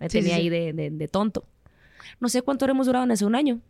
me 0.00 0.10
Sí, 0.10 0.18
tenía 0.18 0.34
sí, 0.34 0.40
ahí 0.40 0.44
sí. 0.44 0.50
de, 0.50 0.72
de- 0.74 0.90
de 0.90 1.08
tonto. 1.08 1.44
No 2.20 2.28
sé 2.28 2.42
cuánto 2.42 2.66
hemos 2.66 2.86
durado 2.86 3.04
en 3.04 3.10
ese 3.12 3.24
un 3.24 3.34
año. 3.36 3.60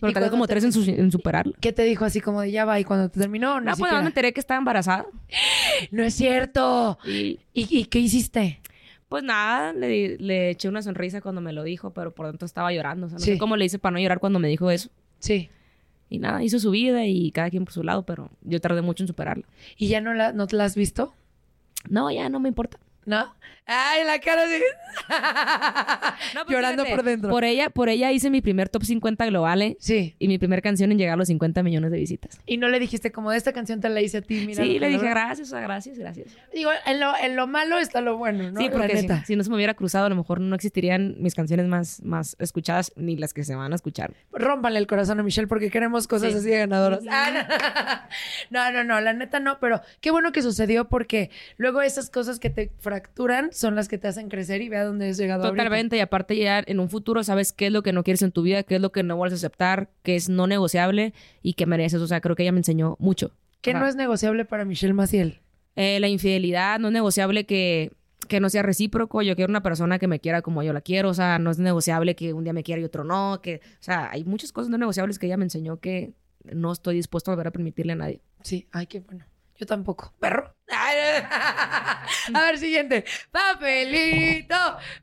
Pero 0.00 0.10
¿Y 0.10 0.14
tardé 0.14 0.30
como 0.30 0.46
te- 0.46 0.52
tres 0.54 0.64
en, 0.64 0.72
su- 0.72 0.82
en 0.88 1.10
superarlo. 1.10 1.52
¿Qué 1.60 1.72
te 1.72 1.82
dijo 1.84 2.04
así 2.04 2.20
como 2.20 2.40
de 2.42 2.50
ya 2.52 2.64
va 2.64 2.78
y 2.80 2.84
cuando 2.84 3.08
te 3.08 3.18
terminó? 3.20 3.60
No, 3.60 3.60
No, 3.60 3.70
pues 3.72 3.80
nada 3.80 3.94
más 3.94 4.02
me 4.04 4.08
enteré 4.08 4.32
que 4.32 4.40
estaba 4.40 4.58
embarazada. 4.58 5.06
no 5.90 6.02
es 6.02 6.14
cierto. 6.14 6.98
Y 7.04 7.40
¿Y, 7.52 7.66
y 7.80 7.84
qué 7.86 7.98
hiciste? 7.98 8.60
pues 9.08 9.24
nada, 9.24 9.72
le, 9.72 10.18
le 10.18 10.50
eché 10.50 10.68
una 10.68 10.82
sonrisa 10.82 11.22
cuando 11.22 11.40
me 11.40 11.54
lo 11.54 11.62
dijo, 11.62 11.94
pero 11.94 12.14
por 12.14 12.26
dentro 12.26 12.44
estaba 12.44 12.70
llorando. 12.74 13.06
O 13.06 13.08
sea, 13.08 13.18
no 13.18 13.24
Sí. 13.24 13.32
sé 13.32 13.38
cómo 13.38 13.56
le 13.56 13.64
hice 13.64 13.78
para 13.78 13.92
no 13.94 13.98
llorar 14.00 14.20
cuando 14.20 14.38
me 14.38 14.48
dijo 14.48 14.70
eso. 14.70 14.90
Sí. 15.18 15.48
Y 16.10 16.18
nada, 16.18 16.42
hizo 16.42 16.58
su 16.58 16.70
vida 16.70 17.06
y 17.06 17.30
cada 17.32 17.48
quien 17.50 17.64
por 17.64 17.72
su 17.72 17.82
lado, 17.82 18.04
pero 18.04 18.30
yo 18.42 18.60
tardé 18.60 18.82
mucho 18.82 19.02
en 19.02 19.08
superarlo. 19.08 19.44
¿Y 19.78 19.88
ya 19.88 20.00
no 20.02 20.12
la, 20.12 20.32
no 20.32 20.46
te 20.46 20.56
la 20.56 20.64
has 20.64 20.74
visto? 20.76 21.14
No, 21.88 22.10
ya 22.10 22.28
no 22.28 22.38
me 22.38 22.48
importa. 22.50 22.78
¿No? 23.06 23.34
Ay, 23.70 24.04
la 24.04 24.18
cara 24.18 24.46
de... 24.46 24.60
No, 26.34 26.44
pues 26.44 26.48
Llorando 26.56 26.84
fíjate, 26.84 26.96
por 26.96 27.04
dentro. 27.04 27.30
Por 27.30 27.44
ella, 27.44 27.70
por 27.70 27.88
ella 27.88 28.10
hice 28.12 28.30
mi 28.30 28.40
primer 28.40 28.68
top 28.68 28.84
50 28.84 29.26
global 29.26 29.62
¿eh? 29.62 29.76
Sí. 29.78 30.14
y 30.18 30.28
mi 30.28 30.38
primer 30.38 30.62
canción 30.62 30.90
en 30.92 30.98
llegar 30.98 31.14
a 31.14 31.16
los 31.16 31.28
50 31.28 31.62
millones 31.62 31.90
de 31.90 31.98
visitas. 31.98 32.40
Y 32.46 32.56
no 32.56 32.68
le 32.68 32.80
dijiste 32.80 33.12
como 33.12 33.30
de 33.30 33.36
esta 33.36 33.52
canción 33.52 33.80
te 33.80 33.88
la 33.88 34.00
hice 34.00 34.18
a 34.18 34.22
ti, 34.22 34.44
mira. 34.46 34.62
sí, 34.64 34.78
le 34.78 34.86
dije 34.88 34.98
logró". 34.98 35.10
gracias, 35.10 35.48
sea, 35.48 35.60
gracias, 35.60 35.98
gracias. 35.98 36.28
Digo, 36.52 36.70
en 36.86 37.00
lo, 37.00 37.16
en 37.16 37.36
lo 37.36 37.46
malo 37.46 37.78
está 37.78 38.00
lo 38.00 38.16
bueno, 38.16 38.50
¿no? 38.50 38.60
sí, 38.60 38.68
porque 38.70 38.96
si, 38.96 39.02
neta. 39.02 39.24
si 39.24 39.36
no 39.36 39.44
se 39.44 39.50
me 39.50 39.56
hubiera 39.56 39.74
cruzado, 39.74 40.06
a 40.06 40.08
lo 40.08 40.16
mejor 40.16 40.40
no 40.40 40.54
existirían 40.54 41.16
mis 41.18 41.34
canciones 41.34 41.66
más, 41.66 42.02
más 42.02 42.36
escuchadas 42.38 42.92
ni 42.96 43.16
las 43.16 43.34
que 43.34 43.44
se 43.44 43.54
van 43.54 43.72
a 43.72 43.76
escuchar. 43.76 44.12
Rómpanle 44.32 44.78
el 44.78 44.86
corazón 44.86 45.20
a 45.20 45.22
Michelle 45.22 45.46
porque 45.46 45.70
queremos 45.70 46.06
cosas 46.08 46.32
Sí. 46.32 46.38
así 46.38 46.48
de 46.48 46.58
ganadoras. 46.58 47.00
Ah, 47.08 47.30
no. 48.50 48.60
no, 48.72 48.72
no, 48.72 48.84
no, 48.84 49.00
la 49.00 49.12
neta 49.12 49.40
no, 49.40 49.58
pero 49.60 49.80
qué 50.00 50.10
bueno 50.10 50.32
que 50.32 50.42
sucedió 50.42 50.88
porque 50.88 51.30
luego 51.56 51.82
esas 51.82 52.10
cosas 52.10 52.38
que 52.38 52.50
te 52.50 52.70
fracturan 52.78 53.50
son 53.58 53.74
las 53.74 53.88
que 53.88 53.98
te 53.98 54.06
hacen 54.06 54.28
crecer 54.28 54.62
y 54.62 54.68
ve 54.68 54.76
a 54.76 54.84
dónde 54.84 55.08
has 55.08 55.16
llegado 55.16 55.42
ahorita. 55.42 55.64
Totalmente, 55.64 55.96
y 55.96 56.00
aparte 56.00 56.36
ya 56.36 56.62
en 56.64 56.78
un 56.78 56.88
futuro 56.88 57.24
sabes 57.24 57.52
qué 57.52 57.66
es 57.66 57.72
lo 57.72 57.82
que 57.82 57.92
no 57.92 58.04
quieres 58.04 58.22
en 58.22 58.30
tu 58.30 58.42
vida, 58.42 58.62
qué 58.62 58.76
es 58.76 58.80
lo 58.80 58.92
que 58.92 59.02
no 59.02 59.16
vuelves 59.16 59.42
a 59.42 59.46
aceptar, 59.46 59.90
qué 60.04 60.14
es 60.14 60.28
no 60.28 60.46
negociable 60.46 61.12
y 61.42 61.54
qué 61.54 61.66
mereces. 61.66 62.00
O 62.00 62.06
sea, 62.06 62.20
creo 62.20 62.36
que 62.36 62.44
ella 62.44 62.52
me 62.52 62.58
enseñó 62.58 62.94
mucho. 63.00 63.32
¿Qué 63.60 63.70
Ajá. 63.70 63.80
no 63.80 63.86
es 63.88 63.96
negociable 63.96 64.44
para 64.44 64.64
Michelle 64.64 64.94
Maciel? 64.94 65.40
Eh, 65.74 65.98
la 65.98 66.06
infidelidad 66.06 66.78
no 66.78 66.86
es 66.88 66.94
negociable 66.94 67.46
que, 67.46 67.90
que 68.28 68.38
no 68.38 68.48
sea 68.48 68.62
recíproco. 68.62 69.22
Yo 69.22 69.34
quiero 69.34 69.50
una 69.50 69.64
persona 69.64 69.98
que 69.98 70.06
me 70.06 70.20
quiera 70.20 70.40
como 70.40 70.62
yo 70.62 70.72
la 70.72 70.80
quiero. 70.80 71.08
O 71.08 71.14
sea, 71.14 71.40
no 71.40 71.50
es 71.50 71.58
negociable 71.58 72.14
que 72.14 72.32
un 72.32 72.44
día 72.44 72.52
me 72.52 72.62
quiera 72.62 72.80
y 72.80 72.84
otro 72.84 73.02
no. 73.02 73.40
Que, 73.42 73.56
o 73.56 73.82
sea, 73.82 74.08
hay 74.12 74.22
muchas 74.22 74.52
cosas 74.52 74.70
no 74.70 74.78
negociables 74.78 75.18
que 75.18 75.26
ella 75.26 75.36
me 75.36 75.44
enseñó 75.44 75.80
que 75.80 76.12
no 76.44 76.70
estoy 76.70 76.94
dispuesto 76.94 77.32
a 77.32 77.34
volver 77.34 77.48
a 77.48 77.50
permitirle 77.50 77.94
a 77.94 77.96
nadie. 77.96 78.22
Sí, 78.42 78.68
ay, 78.70 78.86
qué 78.86 79.00
bueno. 79.00 79.24
Yo 79.56 79.66
tampoco. 79.66 80.14
Perro. 80.20 80.54
a 82.34 82.40
ver, 82.46 82.58
siguiente. 82.58 83.04
Papelito, 83.30 84.54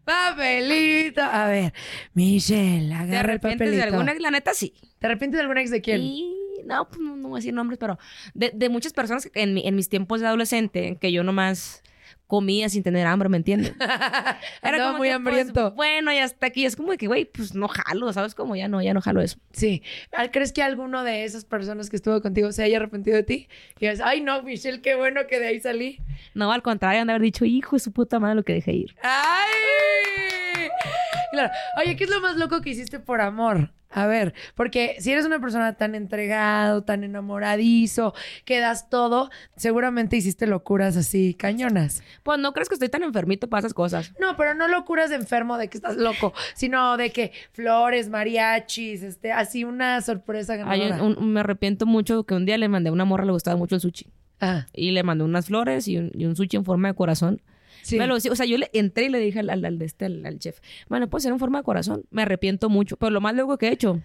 papelito. 0.03 1.21
A 1.21 1.47
ver, 1.47 1.73
Michelle, 2.13 2.87
¿Te 2.89 2.93
agarra 2.95 3.33
el 3.33 3.39
papelito. 3.39 3.75
de 3.75 3.81
alguna? 3.83 4.13
La 4.19 4.31
neta 4.31 4.53
sí. 4.53 4.73
¿Te 4.99 5.07
arrepientes 5.07 5.37
de 5.37 5.41
alguna 5.41 5.61
ex 5.61 5.71
de 5.71 5.81
quién? 5.81 6.01
Y 6.01 6.35
no, 6.65 6.87
pues 6.87 6.99
no, 6.99 7.15
no 7.15 7.29
voy 7.29 7.37
a 7.37 7.39
decir 7.39 7.53
nombres, 7.53 7.77
pero 7.79 7.97
de, 8.33 8.51
de 8.53 8.69
muchas 8.69 8.93
personas 8.93 9.25
que 9.31 9.41
en, 9.41 9.53
mi- 9.53 9.67
en 9.67 9.75
mis 9.75 9.89
tiempos 9.89 10.21
de 10.21 10.27
adolescente, 10.27 10.97
que 10.99 11.11
yo 11.11 11.23
nomás 11.23 11.83
comía 12.27 12.69
sin 12.69 12.83
tener 12.83 13.05
hambre, 13.07 13.29
¿me 13.29 13.37
entiendes? 13.37 13.73
Andaba 14.61 14.97
muy 14.97 15.07
que, 15.07 15.13
pues, 15.13 15.15
hambriento. 15.15 15.71
bueno, 15.71 16.11
y 16.11 16.17
hasta 16.17 16.47
aquí 16.47 16.65
es 16.65 16.75
como 16.75 16.91
de 16.91 16.97
que, 16.97 17.07
güey, 17.07 17.25
pues 17.25 17.53
no 17.55 17.67
jalo, 17.67 18.11
¿sabes? 18.13 18.35
Como 18.35 18.55
ya 18.55 18.67
no, 18.67 18.81
ya 18.81 18.93
no 18.93 19.01
jalo 19.01 19.21
eso. 19.21 19.37
Sí. 19.51 19.83
¿Crees 20.31 20.51
que 20.51 20.63
alguno 20.63 21.03
de 21.03 21.23
esas 21.23 21.45
personas 21.45 21.89
que 21.89 21.95
estuvo 21.95 22.21
contigo 22.21 22.51
se 22.51 22.63
haya 22.63 22.77
arrepentido 22.77 23.15
de 23.15 23.23
ti? 23.23 23.47
Y 23.77 23.81
digas, 23.81 24.01
ay, 24.03 24.21
no, 24.21 24.41
Michelle, 24.43 24.81
qué 24.81 24.95
bueno 24.95 25.27
que 25.27 25.39
de 25.39 25.47
ahí 25.47 25.59
salí. 25.59 25.99
No, 26.33 26.51
al 26.51 26.61
contrario, 26.61 27.01
han 27.01 27.07
de 27.07 27.13
haber 27.13 27.23
dicho, 27.23 27.45
hijo 27.45 27.75
de 27.75 27.79
su 27.79 27.91
puta 27.91 28.19
madre, 28.19 28.35
lo 28.35 28.43
que 28.43 28.53
dejé 28.53 28.73
ir. 28.73 28.95
¡Ay! 29.01 30.44
Claro. 31.31 31.51
Oye, 31.77 31.95
¿qué 31.97 32.05
es 32.05 32.09
lo 32.09 32.21
más 32.21 32.37
loco 32.37 32.61
que 32.61 32.69
hiciste 32.69 32.99
por 32.99 33.19
amor? 33.19 33.71
A 33.89 34.07
ver, 34.07 34.33
porque 34.55 34.95
si 34.99 35.11
eres 35.11 35.25
una 35.25 35.39
persona 35.39 35.73
tan 35.73 35.93
entregado, 35.95 36.83
tan 36.83 37.03
enamoradizo, 37.03 38.13
que 38.45 38.59
das 38.59 38.89
todo, 38.89 39.29
seguramente 39.57 40.15
hiciste 40.17 40.47
locuras 40.47 40.95
así 40.97 41.33
cañonas. 41.33 42.03
Pues 42.23 42.39
no 42.39 42.53
crees 42.53 42.69
que 42.69 42.75
estoy 42.75 42.89
tan 42.89 43.03
enfermito 43.03 43.49
para 43.49 43.59
esas 43.59 43.73
cosas. 43.73 44.13
No, 44.19 44.35
pero 44.37 44.53
no 44.53 44.67
locuras 44.67 45.09
de 45.09 45.15
enfermo 45.17 45.57
de 45.57 45.67
que 45.69 45.77
estás 45.77 45.97
loco, 45.97 46.33
sino 46.55 46.95
de 46.97 47.11
que 47.11 47.31
flores, 47.51 48.09
mariachis, 48.09 49.03
este, 49.03 49.31
así 49.31 49.63
una 49.65 50.01
sorpresa 50.01 50.55
ganadora. 50.55 51.01
un- 51.03 51.17
un- 51.17 51.33
me 51.33 51.39
arrepiento 51.41 51.85
mucho 51.85 52.23
que 52.25 52.33
un 52.33 52.45
día 52.45 52.57
le 52.57 52.67
mandé 52.69 52.89
a 52.89 52.93
una 52.93 53.05
morra, 53.05 53.25
le 53.25 53.31
gustaba 53.31 53.57
mucho 53.57 53.75
el 53.75 53.81
sushi. 53.81 54.07
Ah, 54.41 54.65
Y 54.73 54.91
le 54.91 55.03
mandé 55.03 55.23
unas 55.23 55.47
flores 55.47 55.87
y 55.87 55.97
un, 55.97 56.11
y 56.13 56.25
un 56.25 56.35
sushi 56.35 56.57
en 56.57 56.65
forma 56.65 56.89
de 56.89 56.93
corazón. 56.95 57.41
Sí. 57.85 57.97
Me 57.97 58.07
lo- 58.07 58.19
sí, 58.19 58.29
o 58.29 58.35
sea, 58.35 58.45
yo 58.45 58.57
le 58.57 58.69
entré 58.73 59.05
y 59.05 59.09
le 59.09 59.19
dije 59.19 59.39
al, 59.39 59.49
al, 59.49 59.81
este, 59.81 60.05
al, 60.05 60.25
al 60.25 60.39
chef, 60.39 60.59
bueno, 60.89 61.09
puede 61.09 61.21
ser 61.23 61.31
en 61.31 61.39
forma 61.39 61.59
de 61.59 61.63
corazón. 61.63 62.03
Me 62.09 62.23
arrepiento 62.23 62.69
mucho, 62.69 62.97
pero 62.97 63.11
lo 63.11 63.21
más 63.21 63.35
loco 63.35 63.57
que 63.57 63.67
he 63.67 63.71
hecho 63.71 64.01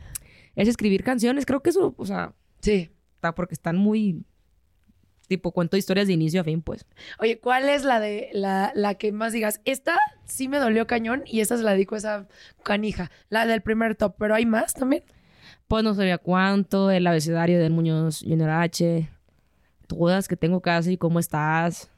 es 0.57 0.69
escribir 0.69 1.03
canciones. 1.05 1.47
Creo 1.47 1.63
que 1.63 1.71
eso, 1.71 1.95
o 1.97 2.07
sea, 2.07 2.35
Sí. 2.61 2.91
está 3.15 3.35
porque 3.35 3.55
están 3.55 3.77
muy, 3.77 4.25
tipo, 5.29 5.53
cuento 5.53 5.77
historias 5.77 6.07
de 6.09 6.13
inicio 6.13 6.41
a 6.41 6.45
fin, 6.45 6.61
pues. 6.61 6.85
Oye, 7.21 7.39
¿cuál 7.39 7.69
es 7.69 7.85
la 7.85 8.01
de 8.01 8.31
la, 8.33 8.73
la 8.75 8.95
que 8.97 9.13
más 9.13 9.33
digas? 9.33 9.61
Esta 9.65 9.97
sí 10.25 10.49
me 10.49 10.59
dolió 10.59 10.87
cañón 10.87 11.23
y 11.27 11.41
esta 11.41 11.57
se 11.57 11.63
la 11.63 11.73
dedico 11.73 11.95
a 11.95 11.99
esa 11.99 12.29
canija, 12.65 13.11
la 13.29 13.47
del 13.47 13.63
primer 13.63 13.95
top, 13.95 14.17
pero 14.19 14.35
hay 14.35 14.45
más 14.45 14.75
también. 14.75 15.03
Pues 15.69 15.85
no 15.85 15.95
sabía 15.95 16.19
cuánto, 16.19 16.91
el 16.91 17.07
abecedario 17.07 17.61
del 17.61 17.73
Muñoz 17.73 18.25
Junior 18.27 18.51
H, 18.51 19.09
todas 19.87 20.27
que 20.27 20.37
tengo 20.37 20.61
casi, 20.61 20.97
¿cómo 20.97 21.21
estás? 21.21 21.91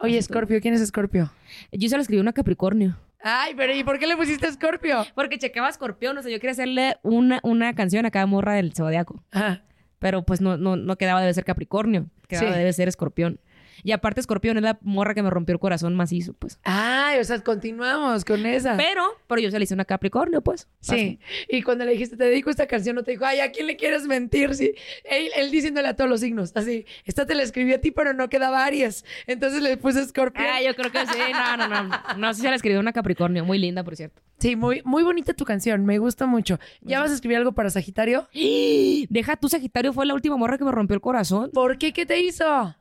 Oye, 0.00 0.20
Scorpio, 0.22 0.60
¿quién 0.60 0.74
es 0.74 0.86
Scorpio? 0.86 1.30
Yo 1.72 1.88
se 1.88 1.96
lo 1.96 2.02
escribí 2.02 2.20
una 2.20 2.32
Capricornio. 2.32 2.96
Ay, 3.22 3.52
pero 3.56 3.74
¿y 3.74 3.84
por 3.84 3.98
qué 3.98 4.06
le 4.06 4.16
pusiste 4.16 4.50
Scorpio? 4.50 5.04
Porque 5.14 5.38
checaba 5.38 5.68
Escorpión, 5.68 6.16
o 6.16 6.22
sea, 6.22 6.30
yo 6.32 6.38
quería 6.38 6.52
hacerle 6.52 6.96
una, 7.02 7.40
una 7.42 7.74
canción 7.74 8.06
a 8.06 8.10
cada 8.10 8.26
morra 8.26 8.54
del 8.54 8.72
Zodiaco. 8.72 9.22
Ajá. 9.30 9.62
Pero 9.98 10.24
pues 10.24 10.40
no, 10.40 10.56
no, 10.56 10.76
no 10.76 10.96
quedaba 10.96 11.20
debe 11.20 11.34
ser 11.34 11.44
Capricornio, 11.44 12.06
quedaba 12.28 12.52
Sí. 12.52 12.58
debe 12.58 12.72
ser 12.72 12.88
Escorpión. 12.88 13.38
Y 13.82 13.92
aparte 13.92 14.20
Escorpión 14.20 14.56
es 14.56 14.62
la 14.62 14.78
morra 14.82 15.14
que 15.14 15.22
me 15.22 15.30
rompió 15.30 15.52
el 15.52 15.58
corazón 15.58 15.94
macizo, 15.94 16.34
pues. 16.34 16.58
Ay, 16.64 17.18
o 17.18 17.24
sea, 17.24 17.40
continuamos 17.40 18.24
con 18.24 18.44
esa. 18.46 18.76
Pero, 18.76 19.04
pero 19.26 19.40
yo 19.40 19.50
se 19.50 19.58
le 19.58 19.64
hice 19.64 19.74
una 19.74 19.84
Capricornio, 19.84 20.42
pues. 20.42 20.68
Sí. 20.80 21.18
Y 21.48 21.62
cuando 21.62 21.84
le 21.84 21.92
dijiste, 21.92 22.16
te 22.16 22.24
dedico 22.24 22.50
esta 22.50 22.66
canción, 22.66 22.96
no 22.96 23.02
te 23.02 23.12
dijo, 23.12 23.24
ay, 23.24 23.40
¿a 23.40 23.50
quién 23.52 23.66
le 23.66 23.76
quieres 23.76 24.06
mentir? 24.06 24.54
Sí. 24.54 24.74
Él, 25.04 25.30
él 25.36 25.50
diciéndole 25.50 25.88
a 25.88 25.96
todos 25.96 26.10
los 26.10 26.20
signos, 26.20 26.52
así, 26.54 26.86
esta 27.04 27.26
te 27.26 27.34
la 27.34 27.42
escribí 27.42 27.72
a 27.72 27.80
ti, 27.80 27.90
pero 27.90 28.12
no 28.14 28.28
quedaba 28.28 28.64
Aries. 28.64 29.04
Entonces 29.26 29.62
le 29.62 29.76
puse 29.76 30.04
Scorpio. 30.06 30.44
Ah, 30.46 30.62
yo 30.62 30.74
creo 30.74 30.90
que 30.90 31.06
sí. 31.06 31.18
No, 31.32 31.56
no, 31.56 31.68
no. 31.68 31.90
No, 32.16 32.34
sí 32.34 32.42
se 32.42 32.48
la 32.48 32.56
escribió 32.56 32.80
una 32.80 32.92
Capricornio. 32.92 33.44
Muy 33.44 33.58
linda, 33.58 33.84
por 33.84 33.96
cierto. 33.96 34.20
Sí, 34.38 34.56
muy, 34.56 34.80
muy 34.84 35.02
bonita 35.02 35.34
tu 35.34 35.44
canción, 35.44 35.84
me 35.84 35.98
gusta 35.98 36.26
mucho. 36.26 36.58
¿Ya 36.80 37.00
vas 37.00 37.10
a 37.10 37.14
escribir 37.14 37.36
algo 37.36 37.52
para 37.52 37.68
Sagitario? 37.68 38.26
Deja 38.32 39.36
tu 39.36 39.48
Sagitario, 39.50 39.92
fue 39.92 40.06
la 40.06 40.14
última 40.14 40.36
morra 40.36 40.56
que 40.56 40.64
me 40.64 40.72
rompió 40.72 40.94
el 40.94 41.02
corazón. 41.02 41.50
¿Por 41.52 41.76
qué? 41.76 41.92
¿Qué 41.92 42.06
te 42.06 42.20
hizo? 42.20 42.74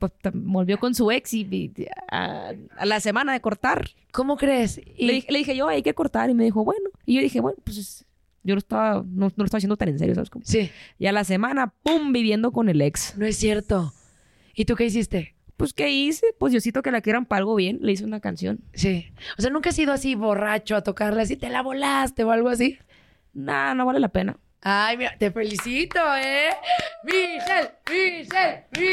Pues 0.00 0.12
volvió 0.34 0.78
con 0.80 0.94
su 0.96 1.12
ex 1.12 1.32
y, 1.34 1.42
y- 1.42 1.86
a, 2.10 2.52
a 2.76 2.86
la 2.86 2.98
semana 2.98 3.32
de 3.32 3.40
cortar. 3.40 3.88
¿Cómo 4.12 4.36
crees? 4.36 4.78
Y- 4.96 5.06
Le, 5.06 5.12
dije- 5.12 5.30
le 5.30 5.38
dije 5.38 5.54
yo, 5.54 5.68
hay 5.68 5.82
que 5.82 5.94
cortar. 5.94 6.28
Y 6.30 6.34
me 6.34 6.42
dijo, 6.42 6.64
bueno. 6.64 6.90
Y 7.06 7.14
yo 7.14 7.20
dije, 7.22 7.40
bueno, 7.40 7.58
pues 7.62 7.76
es- 7.78 8.04
yo 8.42 8.54
lo 8.54 8.58
estaba, 8.58 9.04
no, 9.06 9.26
no 9.26 9.32
lo 9.36 9.44
estaba 9.44 9.58
haciendo 9.58 9.76
tan 9.76 9.90
en 9.90 9.98
serio, 9.98 10.14
¿sabes 10.16 10.30
cómo? 10.30 10.44
Sí, 10.44 10.70
Y 10.98 11.06
a 11.06 11.12
la 11.12 11.22
semana, 11.24 11.72
¡pum! 11.84 12.12
viviendo 12.12 12.50
con 12.50 12.68
el 12.68 12.80
ex. 12.80 13.14
no 13.16 13.26
es 13.26 13.36
cierto. 13.36 13.92
¿Y 14.54 14.64
tú 14.64 14.74
qué 14.74 14.86
hiciste? 14.86 15.36
Pues, 15.58 15.74
¿qué 15.74 15.90
hice? 15.90 16.24
Pues 16.38 16.52
Diosito 16.52 16.80
que 16.82 16.90
la 16.90 17.02
quieran 17.02 17.26
para 17.26 17.40
algo 17.40 17.54
bien. 17.54 17.78
Le 17.82 17.92
hice 17.92 18.04
una 18.06 18.18
canción. 18.20 18.60
Sí. 18.72 19.12
O 19.38 19.42
sea, 19.42 19.50
¿nunca 19.50 19.68
has 19.68 19.78
ido 19.78 19.92
así 19.92 20.14
borracho 20.14 20.74
a 20.74 20.82
tocarla 20.82 21.20
así, 21.22 21.36
te 21.36 21.50
la 21.50 21.60
volaste 21.60 22.24
o 22.24 22.30
algo 22.30 22.48
así? 22.48 22.78
Nah, 23.34 23.74
no 23.74 23.84
vale 23.84 24.00
la 24.00 24.08
pena. 24.08 24.38
Ay, 24.62 24.96
mira, 24.98 25.16
te 25.18 25.30
felicito, 25.30 25.98
¿eh? 26.16 26.48
Michelle, 27.04 27.70
Michelle, 27.90 28.64
Michelle. 28.78 28.89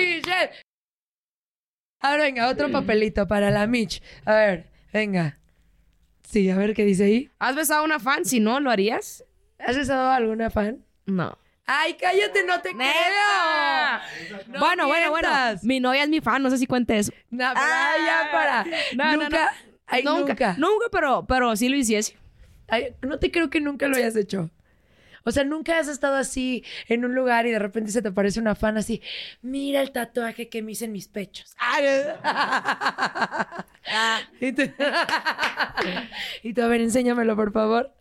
Ahora 2.07 2.23
venga, 2.23 2.47
otro 2.47 2.71
papelito 2.71 3.27
para 3.27 3.51
la 3.51 3.67
Mitch. 3.67 4.01
A 4.23 4.33
ver, 4.35 4.69
venga. 4.93 5.37
Sí, 6.23 6.49
a 6.49 6.55
ver 6.55 6.73
qué 6.73 6.85
dice 6.85 7.03
ahí. 7.03 7.29
¿Has 7.37 7.53
besado 7.55 7.81
a 7.81 7.83
una 7.83 7.99
fan? 7.99 8.23
Si 8.23 8.39
no, 8.39 8.61
¿lo 8.61 8.71
harías? 8.71 9.25
¿Has 9.59 9.75
besado 9.75 10.09
a 10.09 10.15
alguna 10.15 10.49
fan? 10.49 10.85
No. 11.05 11.37
Ay, 11.65 11.95
cállate, 11.99 12.45
no 12.45 12.61
te 12.61 12.73
¡Neta! 12.73 14.01
creo. 14.27 14.39
No 14.47 14.59
bueno, 14.59 14.87
bueno, 14.87 15.09
bueno. 15.09 15.29
Mi 15.63 15.81
novia 15.81 16.03
es 16.03 16.09
mi 16.09 16.21
fan, 16.21 16.41
no 16.41 16.49
sé 16.49 16.57
si 16.57 16.65
cuente 16.65 16.97
eso. 16.97 17.11
No, 17.29 17.51
pero 17.53 17.65
ay, 17.65 18.01
ya 18.05 18.31
para. 18.31 18.63
Nunca. 18.93 19.29
no. 19.29 19.47
Ay, 19.85 20.03
nunca. 20.03 20.55
Nunca, 20.57 20.85
pero, 20.89 21.25
pero 21.27 21.55
sí 21.57 21.67
lo 21.67 21.75
hiciese. 21.75 22.15
Ay, 22.69 22.95
no 23.01 23.19
te 23.19 23.31
creo 23.31 23.49
que 23.49 23.59
nunca 23.59 23.89
lo 23.89 23.97
hayas 23.97 24.15
hecho. 24.15 24.49
O 25.27 25.31
sea, 25.31 25.43
nunca 25.43 25.77
has 25.77 25.89
estado 25.89 26.15
así 26.15 26.63
en 26.87 27.03
un 27.03 27.13
lugar 27.13 27.45
y 27.47 27.51
de 27.51 27.59
repente 27.59 27.91
se 27.91 28.01
te 28.01 28.07
aparece 28.07 28.39
una 28.39 28.55
fan 28.55 28.77
así. 28.77 29.01
Mira 29.41 29.81
el 29.81 29.91
tatuaje 29.91 30.47
que 30.47 30.61
me 30.61 30.71
hice 30.71 30.85
en 30.85 30.93
mis 30.93 31.09
pechos. 31.09 31.53
y, 34.39 34.53
tú, 34.53 34.61
y 36.43 36.53
tú, 36.53 36.61
a 36.61 36.67
ver, 36.67 36.79
enséñamelo, 36.79 37.35
por 37.35 37.51
favor. 37.51 37.93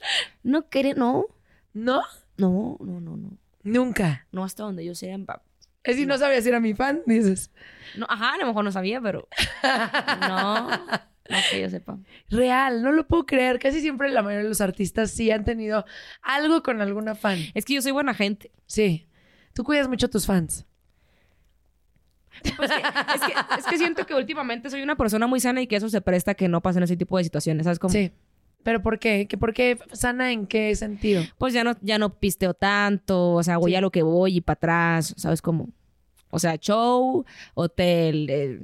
No 0.44 0.68
quiere, 0.68 0.94
no. 0.94 1.26
¿No? 1.74 2.00
No, 2.36 2.76
no, 2.78 3.00
no, 3.00 3.16
no. 3.16 3.36
Nunca. 3.64 4.24
No 4.30 4.44
hasta 4.44 4.62
donde 4.62 4.84
yo 4.84 4.94
sea. 4.94 5.16
Es 5.16 5.96
decir, 5.96 6.06
no 6.06 6.18
sabías 6.18 6.44
si 6.44 6.50
era 6.50 6.60
mi 6.60 6.74
fan, 6.74 7.02
dices. 7.06 7.50
No, 7.96 8.06
ajá, 8.08 8.34
a 8.34 8.38
lo 8.38 8.46
mejor 8.46 8.62
no 8.62 8.70
sabía, 8.70 9.00
pero. 9.00 9.26
No. 10.20 10.70
No 11.28 11.36
que 11.50 11.60
yo 11.60 11.70
sepa. 11.70 11.98
Real, 12.30 12.82
no 12.82 12.92
lo 12.92 13.06
puedo 13.06 13.26
creer. 13.26 13.58
Casi 13.58 13.80
siempre 13.80 14.10
la 14.10 14.22
mayoría 14.22 14.44
de 14.44 14.48
los 14.48 14.60
artistas 14.60 15.10
sí 15.10 15.30
han 15.30 15.44
tenido 15.44 15.84
algo 16.22 16.62
con 16.62 16.80
alguna 16.80 17.14
fan. 17.14 17.38
Es 17.54 17.64
que 17.64 17.74
yo 17.74 17.82
soy 17.82 17.92
buena 17.92 18.14
gente. 18.14 18.50
Sí. 18.66 19.06
Tú 19.52 19.64
cuidas 19.64 19.88
mucho 19.88 20.06
a 20.06 20.10
tus 20.10 20.26
fans. 20.26 20.66
Pues 22.56 22.70
que- 22.70 22.76
es, 23.14 23.20
que, 23.22 23.32
es 23.60 23.66
que 23.66 23.78
siento 23.78 24.04
que 24.06 24.14
últimamente 24.14 24.68
soy 24.68 24.82
una 24.82 24.96
persona 24.96 25.26
muy 25.26 25.40
sana 25.40 25.62
y 25.62 25.66
que 25.66 25.76
eso 25.76 25.88
se 25.88 26.00
presta 26.02 26.32
a 26.32 26.34
que 26.34 26.48
no 26.48 26.60
pasen 26.60 26.82
ese 26.82 26.96
tipo 26.96 27.16
de 27.16 27.24
situaciones, 27.24 27.64
¿sabes 27.64 27.78
cómo? 27.78 27.92
Sí. 27.92 28.12
¿Pero 28.62 28.82
por 28.82 28.98
qué? 28.98 29.26
¿Que 29.26 29.38
¿Por 29.38 29.54
qué 29.54 29.78
sana 29.92 30.32
en 30.32 30.46
qué 30.46 30.74
sentido? 30.76 31.22
Pues 31.38 31.54
ya 31.54 31.64
no, 31.64 31.72
ya 31.80 31.98
no 31.98 32.18
pisteo 32.18 32.52
tanto, 32.52 33.32
o 33.32 33.42
sea, 33.42 33.56
voy 33.58 33.70
Sí. 33.72 33.76
a 33.76 33.80
lo 33.80 33.90
que 33.90 34.02
voy 34.02 34.36
y 34.36 34.40
para 34.42 34.54
atrás, 34.56 35.14
¿sabes 35.16 35.40
cómo? 35.40 35.70
O 36.30 36.38
sea, 36.38 36.56
show, 36.58 37.24
hotel, 37.54 38.26
eh, 38.28 38.60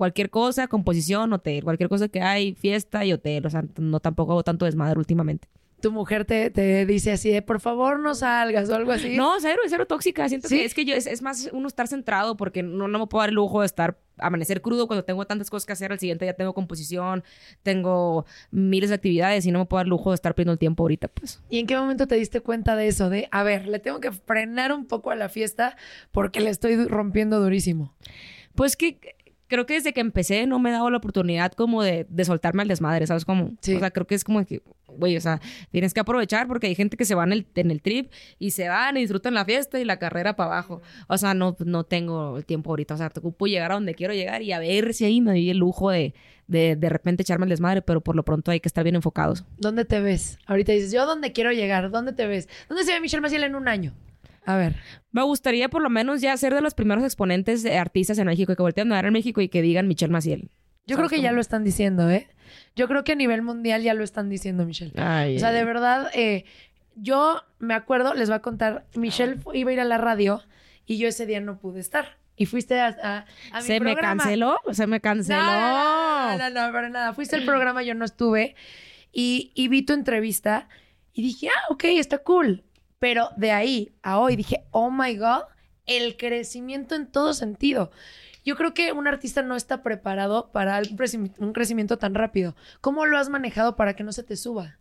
cualquier 0.00 0.30
cosa, 0.30 0.66
composición, 0.66 1.30
hotel. 1.34 1.62
Cualquier 1.62 1.90
cosa 1.90 2.08
que 2.08 2.22
hay, 2.22 2.54
fiesta 2.54 3.04
y 3.04 3.12
hotel. 3.12 3.44
O 3.44 3.50
sea, 3.50 3.64
no 3.76 4.00
tampoco 4.00 4.32
hago 4.32 4.42
tanto 4.42 4.64
desmadre 4.64 4.98
últimamente. 4.98 5.46
Tu 5.82 5.92
mujer 5.92 6.24
te, 6.24 6.48
te 6.48 6.86
dice 6.86 7.12
así 7.12 7.30
de, 7.30 7.42
por 7.42 7.60
favor, 7.60 8.00
no 8.00 8.14
salgas 8.14 8.70
o 8.70 8.74
algo 8.74 8.92
así. 8.92 9.14
No, 9.14 9.38
cero, 9.40 9.60
cero 9.68 9.86
tóxica. 9.86 10.26
Siento 10.26 10.48
¿Sí? 10.48 10.56
que 10.56 10.64
es 10.64 10.72
que 10.72 10.86
yo, 10.86 10.94
es, 10.94 11.06
es 11.06 11.20
más 11.20 11.50
uno 11.52 11.68
estar 11.68 11.86
centrado 11.86 12.38
porque 12.38 12.62
no, 12.62 12.88
no 12.88 12.98
me 12.98 13.06
puedo 13.08 13.20
dar 13.20 13.28
el 13.28 13.34
lujo 13.34 13.60
de 13.60 13.66
estar, 13.66 13.98
amanecer 14.16 14.62
crudo 14.62 14.86
cuando 14.86 15.04
tengo 15.04 15.26
tantas 15.26 15.50
cosas 15.50 15.66
que 15.66 15.74
hacer. 15.74 15.92
Al 15.92 15.98
siguiente 15.98 16.24
día 16.24 16.32
tengo 16.32 16.54
composición, 16.54 17.22
tengo 17.62 18.24
miles 18.50 18.88
de 18.88 18.94
actividades 18.94 19.44
y 19.44 19.52
no 19.52 19.58
me 19.58 19.66
puedo 19.66 19.80
dar 19.80 19.86
el 19.86 19.90
lujo 19.90 20.12
de 20.12 20.14
estar 20.14 20.34
perdiendo 20.34 20.52
el 20.52 20.58
tiempo 20.58 20.82
ahorita, 20.82 21.08
pues. 21.08 21.42
¿Y 21.50 21.58
en 21.58 21.66
qué 21.66 21.76
momento 21.76 22.06
te 22.06 22.14
diste 22.14 22.40
cuenta 22.40 22.74
de 22.74 22.88
eso? 22.88 23.10
De, 23.10 23.28
a 23.30 23.42
ver, 23.42 23.68
le 23.68 23.80
tengo 23.80 24.00
que 24.00 24.12
frenar 24.12 24.72
un 24.72 24.86
poco 24.86 25.10
a 25.10 25.14
la 25.14 25.28
fiesta 25.28 25.76
porque 26.10 26.40
le 26.40 26.48
estoy 26.48 26.86
rompiendo 26.86 27.38
durísimo. 27.38 27.94
Pues 28.54 28.76
que 28.76 28.98
creo 29.50 29.66
que 29.66 29.74
desde 29.74 29.92
que 29.92 30.00
empecé 30.00 30.46
no 30.46 30.58
me 30.58 30.70
he 30.70 30.72
dado 30.72 30.88
la 30.88 30.96
oportunidad 30.96 31.52
como 31.52 31.82
de, 31.82 32.06
de 32.08 32.24
soltarme 32.24 32.62
al 32.62 32.68
desmadre, 32.68 33.06
¿sabes 33.06 33.26
cómo? 33.26 33.52
Sí. 33.60 33.74
O 33.74 33.78
sea, 33.78 33.90
creo 33.90 34.06
que 34.06 34.14
es 34.14 34.24
como 34.24 34.44
que, 34.46 34.62
güey, 34.86 35.16
o 35.16 35.20
sea, 35.20 35.40
tienes 35.70 35.92
que 35.92 36.00
aprovechar 36.00 36.46
porque 36.46 36.68
hay 36.68 36.74
gente 36.74 36.96
que 36.96 37.04
se 37.04 37.14
va 37.14 37.24
en 37.24 37.32
el, 37.32 37.46
en 37.54 37.70
el 37.70 37.82
trip 37.82 38.10
y 38.38 38.52
se 38.52 38.68
van 38.68 38.96
y 38.96 39.00
disfrutan 39.00 39.34
la 39.34 39.44
fiesta 39.44 39.78
y 39.78 39.84
la 39.84 39.98
carrera 39.98 40.36
para 40.36 40.52
abajo. 40.52 40.80
O 41.08 41.18
sea, 41.18 41.34
no, 41.34 41.56
no 41.66 41.84
tengo 41.84 42.38
el 42.38 42.46
tiempo 42.46 42.70
ahorita. 42.70 42.94
O 42.94 42.96
sea, 42.96 43.10
te 43.10 43.20
ocupo 43.20 43.46
llegar 43.46 43.72
a 43.72 43.74
donde 43.74 43.94
quiero 43.94 44.14
llegar 44.14 44.40
y 44.40 44.52
a 44.52 44.58
ver 44.58 44.94
si 44.94 45.04
ahí 45.04 45.20
me 45.20 45.32
doy 45.32 45.50
el 45.50 45.58
lujo 45.58 45.90
de 45.90 46.14
de, 46.50 46.74
de 46.74 46.88
repente 46.88 47.22
echarme 47.22 47.46
el 47.46 47.50
desmadre, 47.50 47.80
pero 47.80 48.00
por 48.00 48.16
lo 48.16 48.24
pronto 48.24 48.50
hay 48.50 48.58
que 48.58 48.68
estar 48.68 48.82
bien 48.82 48.96
enfocados. 48.96 49.44
¿Dónde 49.56 49.84
te 49.84 50.00
ves? 50.00 50.36
Ahorita 50.46 50.72
dices, 50.72 50.90
¿yo 50.90 51.06
dónde 51.06 51.32
quiero 51.32 51.52
llegar? 51.52 51.90
¿Dónde 51.92 52.12
te 52.12 52.26
ves? 52.26 52.48
¿Dónde 52.68 52.82
se 52.84 52.92
ve 52.92 53.00
Michelle 53.00 53.20
Maciel 53.20 53.44
en 53.44 53.54
un 53.54 53.68
año? 53.68 53.94
A 54.46 54.56
ver. 54.56 54.76
Me 55.12 55.22
gustaría 55.22 55.68
por 55.68 55.82
lo 55.82 55.90
menos 55.90 56.20
ya 56.20 56.36
ser 56.36 56.54
de 56.54 56.60
los 56.60 56.74
primeros 56.74 57.04
exponentes 57.04 57.62
de 57.62 57.76
artistas 57.78 58.18
en 58.18 58.26
México, 58.26 58.54
que 58.56 58.62
volteen 58.62 58.90
a 58.92 58.96
ver 58.96 59.06
en 59.06 59.12
México 59.12 59.40
y 59.40 59.48
que 59.48 59.62
digan 59.62 59.86
Michelle 59.88 60.12
Maciel. 60.12 60.50
Yo 60.86 60.96
creo 60.96 61.08
¿Sabes 61.08 61.20
que 61.20 61.22
ya 61.22 61.32
lo 61.32 61.40
están 61.40 61.62
diciendo, 61.62 62.10
¿eh? 62.10 62.28
Yo 62.74 62.88
creo 62.88 63.04
que 63.04 63.12
a 63.12 63.14
nivel 63.16 63.42
mundial 63.42 63.82
ya 63.82 63.94
lo 63.94 64.02
están 64.02 64.28
diciendo, 64.28 64.64
Michelle. 64.64 64.92
Ay, 64.96 65.36
O 65.36 65.38
sea, 65.40 65.52
de 65.52 65.64
verdad, 65.64 66.10
eh, 66.14 66.44
yo 66.96 67.42
me 67.58 67.74
acuerdo, 67.74 68.14
les 68.14 68.28
voy 68.28 68.36
a 68.36 68.40
contar, 68.40 68.86
Michelle 68.94 69.36
iba 69.54 69.70
a 69.70 69.74
ir 69.74 69.80
a 69.80 69.84
la 69.84 69.98
radio 69.98 70.42
y 70.86 70.98
yo 70.98 71.06
ese 71.06 71.26
día 71.26 71.40
no 71.40 71.58
pude 71.58 71.80
estar. 71.80 72.18
Y 72.36 72.46
fuiste 72.46 72.80
a, 72.80 72.86
a- 73.02 73.26
a 73.52 73.60
mi 73.60 73.66
Se 73.66 73.78
me 73.80 73.94
canceló, 73.94 74.56
se 74.72 74.86
me 74.86 75.00
canceló. 75.00 75.38
No, 75.42 75.50
no, 76.30 76.38
no, 76.38 76.50
no, 76.50 76.66
no, 76.66 76.72
para 76.72 76.88
nada. 76.88 77.12
Fuiste 77.12 77.36
al 77.36 77.44
programa, 77.44 77.82
yo 77.82 77.94
no 77.94 78.04
estuve. 78.06 78.56
Y, 79.12 79.52
y 79.54 79.68
vi 79.68 79.82
tu 79.82 79.92
entrevista 79.92 80.68
y 81.12 81.22
dije, 81.22 81.48
ah, 81.50 81.66
ok, 81.72 81.84
está 81.84 82.18
cool. 82.18 82.64
Pero 83.00 83.30
de 83.36 83.50
ahí 83.50 83.92
a 84.02 84.20
hoy 84.20 84.36
dije, 84.36 84.62
oh 84.70 84.90
my 84.90 85.16
God, 85.16 85.44
el 85.86 86.16
crecimiento 86.16 86.94
en 86.94 87.10
todo 87.10 87.34
sentido. 87.34 87.90
Yo 88.44 88.56
creo 88.56 88.74
que 88.74 88.92
un 88.92 89.08
artista 89.08 89.42
no 89.42 89.56
está 89.56 89.82
preparado 89.82 90.52
para 90.52 90.78
un 90.78 90.96
crecimi- 90.96 91.34
un 91.38 91.52
crecimiento 91.52 91.98
tan 91.98 92.14
rápido. 92.14 92.54
¿Cómo 92.80 93.06
lo 93.06 93.18
has 93.18 93.28
manejado 93.28 93.74
para 93.74 93.96
que 93.96 94.04
no 94.04 94.12
se 94.12 94.22
te 94.22 94.36
suba? 94.36 94.78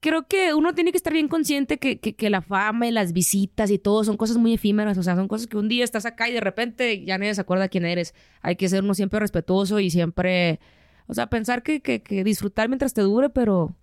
Creo 0.00 0.26
que 0.26 0.54
uno 0.54 0.74
tiene 0.74 0.92
que 0.92 0.96
estar 0.96 1.12
bien 1.12 1.28
consciente 1.28 1.78
que, 1.78 2.00
que, 2.00 2.30
la 2.30 2.40
fama 2.40 2.86
y 2.86 2.90
las 2.90 3.12
visitas 3.12 3.70
y 3.70 3.78
todo 3.78 4.02
son 4.02 4.16
cosas 4.16 4.38
muy 4.38 4.54
efímeras. 4.54 4.96
O 4.98 5.02
sea, 5.02 5.14
son 5.14 5.28
cosas 5.28 5.46
que 5.46 5.58
un 5.58 5.68
día 5.68 5.84
estás 5.84 6.06
acá 6.06 6.28
y 6.28 6.32
de 6.32 6.40
repente 6.40 7.04
ya 7.04 7.18
nadie 7.18 7.34
se 7.34 7.40
acuerda 7.40 7.68
quién 7.68 7.84
eres. 7.84 8.14
Hay 8.40 8.56
que 8.56 8.68
ser 8.68 8.82
uno 8.82 8.94
siempre 8.94 9.20
respetuoso 9.20 9.78
y 9.78 9.90
siempre. 9.90 10.58
O 11.06 11.14
sea, 11.14 11.28
pensar 11.28 11.62
que, 11.62 11.80
que 11.80 12.24
disfrutar 12.24 12.68
mientras 12.68 12.94
te 12.94 13.02
dure, 13.02 13.30
pero. 13.30 13.76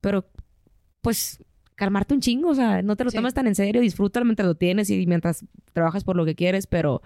Pero, 0.00 0.26
pues, 1.02 1.44
calmarte 1.78 2.12
un 2.12 2.20
chingo. 2.20 2.50
O 2.50 2.54
sea, 2.54 2.82
no 2.82 2.96
te 2.96 3.04
lo 3.04 3.10
Sí. 3.10 3.16
tomes 3.16 3.32
tan 3.32 3.46
en 3.46 3.54
serio. 3.54 3.80
Disfrútalo 3.80 4.26
mientras 4.26 4.46
lo 4.46 4.54
tienes 4.56 4.90
y 4.90 5.06
mientras 5.06 5.44
trabajas 5.72 6.04
por 6.04 6.16
lo 6.16 6.26
que 6.26 6.34
quieres, 6.34 6.66
pero. 6.66 7.00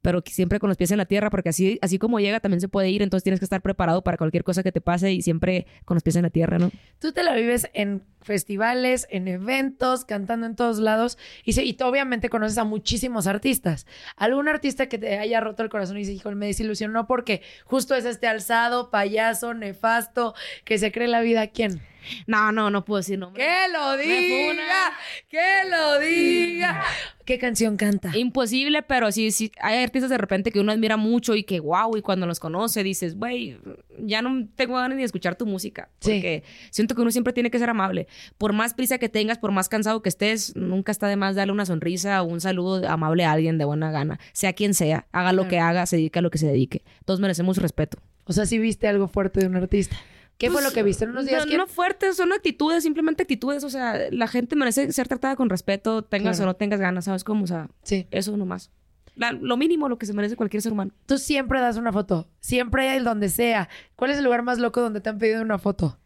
Pero 0.00 0.22
siempre 0.24 0.60
con 0.60 0.68
los 0.68 0.76
pies 0.76 0.92
en 0.92 0.98
la 0.98 1.06
tierra, 1.06 1.28
porque 1.28 1.48
así, 1.48 1.76
así 1.82 1.98
como 1.98 2.20
llega 2.20 2.38
también 2.38 2.60
se 2.60 2.68
puede 2.68 2.88
ir, 2.88 3.02
entonces 3.02 3.24
tienes 3.24 3.40
que 3.40 3.44
estar 3.44 3.60
preparado 3.60 4.02
para 4.04 4.16
cualquier 4.16 4.44
cosa 4.44 4.62
que 4.62 4.70
te 4.70 4.80
pase 4.80 5.12
y 5.12 5.22
siempre 5.22 5.66
con 5.84 5.96
los 5.96 6.04
pies 6.04 6.14
en 6.14 6.22
la 6.22 6.30
tierra, 6.30 6.56
¿no? 6.60 6.70
Tú 7.00 7.10
te 7.10 7.24
la 7.24 7.34
vives 7.34 7.68
en 7.74 8.02
festivales, 8.20 9.06
en 9.10 9.28
eventos, 9.28 10.04
cantando 10.04 10.46
en 10.46 10.56
todos 10.56 10.78
lados 10.78 11.18
y, 11.44 11.52
se- 11.54 11.64
y 11.64 11.72
tú 11.74 11.84
obviamente 11.86 12.28
conoces 12.28 12.58
a 12.58 12.64
muchísimos 12.64 13.26
artistas. 13.26 13.86
¿Algún 14.16 14.48
artista 14.48 14.88
que 14.88 14.98
te 14.98 15.18
haya 15.18 15.40
roto 15.40 15.62
el 15.62 15.68
corazón 15.68 15.96
y 15.96 16.00
dices, 16.00 16.16
hijo, 16.16 16.30
me 16.32 16.46
desilusionó 16.46 17.06
porque 17.06 17.42
justo 17.64 17.94
es 17.94 18.04
este 18.04 18.26
alzado, 18.26 18.90
payaso, 18.90 19.54
nefasto, 19.54 20.34
que 20.64 20.78
se 20.78 20.92
cree 20.92 21.08
la 21.08 21.20
vida? 21.20 21.46
¿Quién? 21.48 21.80
No, 22.26 22.52
no, 22.52 22.70
no 22.70 22.84
puedo 22.86 22.98
decir 22.98 23.18
nombre. 23.18 23.44
¡Que 23.44 23.70
lo 23.72 23.96
diga! 23.98 24.92
¡Que 25.28 25.68
lo 25.68 25.98
diga! 25.98 26.82
¿Qué 27.26 27.38
canción 27.38 27.76
canta? 27.76 28.16
Imposible, 28.16 28.82
pero 28.82 29.12
sí, 29.12 29.30
sí, 29.30 29.52
hay 29.60 29.82
artistas 29.82 30.08
de 30.08 30.16
repente 30.16 30.50
que 30.50 30.60
uno 30.60 30.72
admira 30.72 30.96
mucho 30.96 31.34
y 31.34 31.44
que 31.44 31.60
wow, 31.60 31.94
y 31.98 32.00
cuando 32.00 32.26
los 32.26 32.40
conoce 32.40 32.82
dices, 32.82 33.16
güey, 33.18 33.58
ya 33.98 34.22
no 34.22 34.48
tengo 34.56 34.76
ganas 34.76 34.96
ni 34.96 35.02
de 35.02 35.06
escuchar 35.06 35.36
tu 35.36 35.44
música. 35.44 35.90
Sí. 36.00 36.12
Porque 36.12 36.44
siento 36.70 36.94
que 36.94 37.02
uno 37.02 37.10
siempre 37.10 37.34
tiene 37.34 37.50
que 37.50 37.58
ser 37.58 37.68
amable. 37.68 38.07
Por 38.38 38.52
más 38.52 38.74
prisa 38.74 38.98
que 38.98 39.08
tengas, 39.08 39.38
por 39.38 39.52
más 39.52 39.68
cansado 39.68 40.02
que 40.02 40.08
estés, 40.08 40.54
nunca 40.56 40.92
está 40.92 41.08
de 41.08 41.16
más 41.16 41.34
darle 41.36 41.52
una 41.52 41.66
sonrisa 41.66 42.22
o 42.22 42.26
un 42.26 42.40
saludo 42.40 42.88
amable 42.88 43.24
a 43.24 43.32
alguien 43.32 43.58
de 43.58 43.64
buena 43.64 43.90
gana. 43.90 44.18
Sea 44.32 44.52
quien 44.52 44.74
sea, 44.74 45.06
haga 45.12 45.32
lo 45.32 45.48
que 45.48 45.58
haga, 45.58 45.86
se 45.86 45.96
dedique 45.96 46.18
a 46.18 46.22
lo 46.22 46.30
que 46.30 46.38
se 46.38 46.46
dedique. 46.46 46.84
Todos 47.04 47.20
merecemos 47.20 47.56
respeto. 47.58 47.98
O 48.24 48.32
sea, 48.32 48.46
si 48.46 48.58
viste 48.58 48.88
algo 48.88 49.08
fuerte 49.08 49.40
de 49.40 49.46
un 49.46 49.56
artista. 49.56 49.96
¿Qué 50.36 50.48
fue 50.50 50.56
Pues, 50.62 50.66
lo 50.66 50.72
que 50.72 50.82
viste? 50.84 51.04
¿En 51.04 51.10
unos 51.10 51.26
días 51.26 51.46
No, 51.46 51.56
no 51.56 51.66
fuertes, 51.66 52.16
son 52.16 52.32
actitudes, 52.32 52.84
simplemente 52.84 53.22
actitudes. 53.24 53.64
O 53.64 53.70
sea, 53.70 53.98
la 54.12 54.28
gente 54.28 54.54
merece 54.54 54.92
ser 54.92 55.08
tratada 55.08 55.34
con 55.34 55.50
respeto, 55.50 56.02
tengas 56.02 56.36
Claro. 56.36 56.50
o 56.50 56.52
no 56.52 56.56
tengas 56.56 56.78
ganas, 56.78 57.06
¿sabes 57.06 57.24
cómo? 57.24 57.42
O 57.42 57.46
sea, 57.48 57.68
Sí. 57.82 58.06
eso 58.12 58.36
nomás. 58.36 58.70
La- 59.16 59.32
lo 59.32 59.56
mínimo, 59.56 59.88
lo 59.88 59.98
que 59.98 60.06
se 60.06 60.12
merece 60.12 60.36
cualquier 60.36 60.62
ser 60.62 60.70
humano. 60.72 60.92
Tú 61.06 61.18
siempre 61.18 61.60
das 61.60 61.76
una 61.76 61.92
foto. 61.92 62.28
Siempre 62.38 62.96
el 62.96 63.02
donde 63.02 63.30
sea. 63.30 63.68
¿Cuál 63.96 64.12
es 64.12 64.18
el 64.18 64.24
lugar 64.24 64.42
más 64.44 64.60
loco 64.60 64.80
donde 64.80 65.00
te 65.00 65.08
han 65.08 65.18
pedido 65.18 65.42
una 65.42 65.58
foto? 65.58 65.98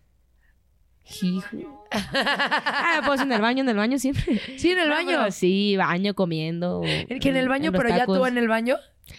Hijo. 1.20 1.86
ah, 1.90 3.02
pues 3.06 3.20
en 3.20 3.32
el 3.32 3.40
baño, 3.40 3.62
en 3.62 3.68
el 3.68 3.76
baño 3.76 3.98
siempre. 3.98 4.40
Sí, 4.56 4.70
en 4.72 4.78
el 4.78 4.88
No, 4.88 4.94
baño. 4.94 5.30
sí, 5.30 5.76
baño, 5.76 6.14
comiendo. 6.14 6.80
que 6.82 7.28
en 7.28 7.36
el 7.36 7.48
baño, 7.48 7.72
pero 7.72 7.88
ya 7.88 8.06
tú 8.06 8.24
en 8.26 8.38
el 8.38 8.48
baño. 8.48 8.76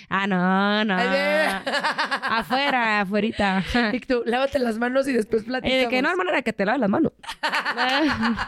Ah, 0.09 0.27
no, 0.27 0.83
no. 0.85 0.95
Afuera, 0.95 3.01
afuerita. 3.01 3.63
Y 3.93 3.99
tú, 3.99 4.23
lávate 4.25 4.57
las 4.59 4.77
manos 4.79 5.07
y 5.07 5.13
después 5.13 5.43
Eh, 5.43 5.45
platicamos. 5.45 5.83
de 5.83 5.89
que 5.89 6.01
no, 6.01 6.09
hermana, 6.09 6.31
era 6.31 6.41
que 6.41 6.53
te 6.53 6.65
laves 6.65 6.81
las 6.81 6.89
manos. 6.89 7.11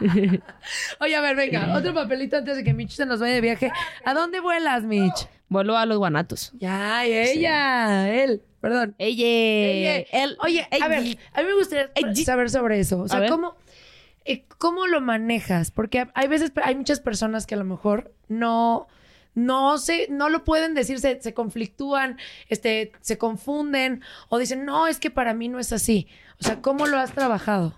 Oye, 0.99 1.15
a 1.15 1.21
ver, 1.21 1.35
venga, 1.35 1.73
otro 1.77 1.93
papelito 1.93 2.37
antes 2.37 2.57
de 2.57 2.63
que 2.63 2.73
Mitch 2.73 2.91
se 2.91 3.05
nos 3.05 3.19
vaya 3.19 3.35
de 3.35 3.41
viaje. 3.41 3.71
¿A 4.05 4.13
dónde 4.13 4.39
vuelas, 4.39 4.83
Mitch? 4.83 5.27
Vuelvo 5.49 5.77
a 5.77 5.85
los 5.85 5.97
guanatos. 5.97 6.51
Ya, 6.55 7.05
y 7.05 7.13
ella, 7.13 8.09
él, 8.11 8.41
perdón. 8.69 8.95
Ella. 8.97 9.97
Él. 10.11 10.37
Oye, 10.43 10.67
a 10.81 10.87
ver, 10.87 10.99
a 10.99 11.41
mí 11.41 11.47
me 11.47 11.53
gustaría 11.55 11.91
saber 12.25 12.49
sobre 12.49 12.79
eso. 12.79 12.99
O 13.01 13.07
sea. 13.07 13.27
¿cómo, 13.29 13.55
eh, 14.25 14.45
¿cómo 14.57 14.87
lo 14.87 15.01
manejas? 15.01 15.69
Porque 15.71 16.07
hay 16.15 16.27
veces, 16.27 16.51
hay 16.63 16.75
muchas 16.75 16.99
personas 16.99 17.45
que 17.45 17.53
a 17.53 17.57
lo 17.59 17.63
mejor 17.65 18.11
no, 18.27 18.87
no 19.35 19.77
se, 19.77 20.07
no 20.09 20.29
lo 20.29 20.43
pueden 20.43 20.73
decir, 20.73 20.99
se, 20.99 21.21
se 21.21 21.33
conflictúan, 21.35 22.17
este, 22.49 22.91
se 23.01 23.17
confunden 23.19 24.01
o 24.29 24.39
dicen, 24.39 24.65
no, 24.65 24.87
es 24.87 24.99
que 24.99 25.11
para 25.11 25.33
mí 25.35 25.47
no 25.47 25.59
es 25.59 25.71
así. 25.71 26.07
O 26.39 26.43
sea, 26.43 26.61
¿cómo 26.61 26.87
lo 26.87 26.97
has 26.97 27.11
trabajado? 27.13 27.77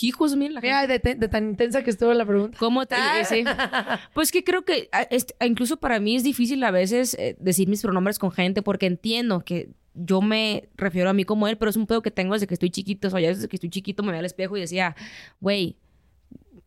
Hijos, 0.00 0.36
mira 0.36 0.54
la 0.54 0.60
gente. 0.62 0.74
Mira, 0.74 0.86
de, 0.86 0.98
te- 1.00 1.14
de 1.16 1.28
tan 1.28 1.50
intensa 1.50 1.84
que 1.84 1.90
estuvo 1.90 2.14
la 2.14 2.24
pregunta. 2.24 2.56
¿Cómo 2.58 2.86
te 2.86 2.94
Ah. 2.98 3.22
sí. 3.24 3.44
Pues 4.14 4.32
que 4.32 4.42
creo 4.42 4.64
que 4.64 4.88
a- 4.90 5.02
este, 5.02 5.34
incluso 5.46 5.76
para 5.76 6.00
mí 6.00 6.16
es 6.16 6.24
difícil 6.24 6.64
a 6.64 6.70
veces 6.70 7.14
eh, 7.18 7.36
decir 7.38 7.68
mis 7.68 7.82
pronombres 7.82 8.18
con 8.18 8.32
gente 8.32 8.62
porque 8.62 8.86
entiendo 8.86 9.44
que 9.44 9.68
yo 9.94 10.22
me 10.22 10.68
refiero 10.76 11.10
a 11.10 11.12
mí 11.12 11.24
como 11.24 11.48
él, 11.48 11.58
pero 11.58 11.70
es 11.70 11.76
un 11.76 11.86
pedo 11.86 12.02
que 12.02 12.10
tengo 12.10 12.34
desde 12.34 12.46
que 12.46 12.54
estoy 12.54 12.70
chiquito. 12.70 13.08
O 13.08 13.10
sea, 13.10 13.20
ya 13.20 13.28
desde 13.28 13.48
que 13.48 13.56
estoy 13.56 13.70
chiquito 13.70 14.02
me 14.02 14.08
veía 14.10 14.20
al 14.20 14.26
espejo 14.26 14.56
y 14.56 14.60
decía, 14.60 14.96
güey, 15.40 15.76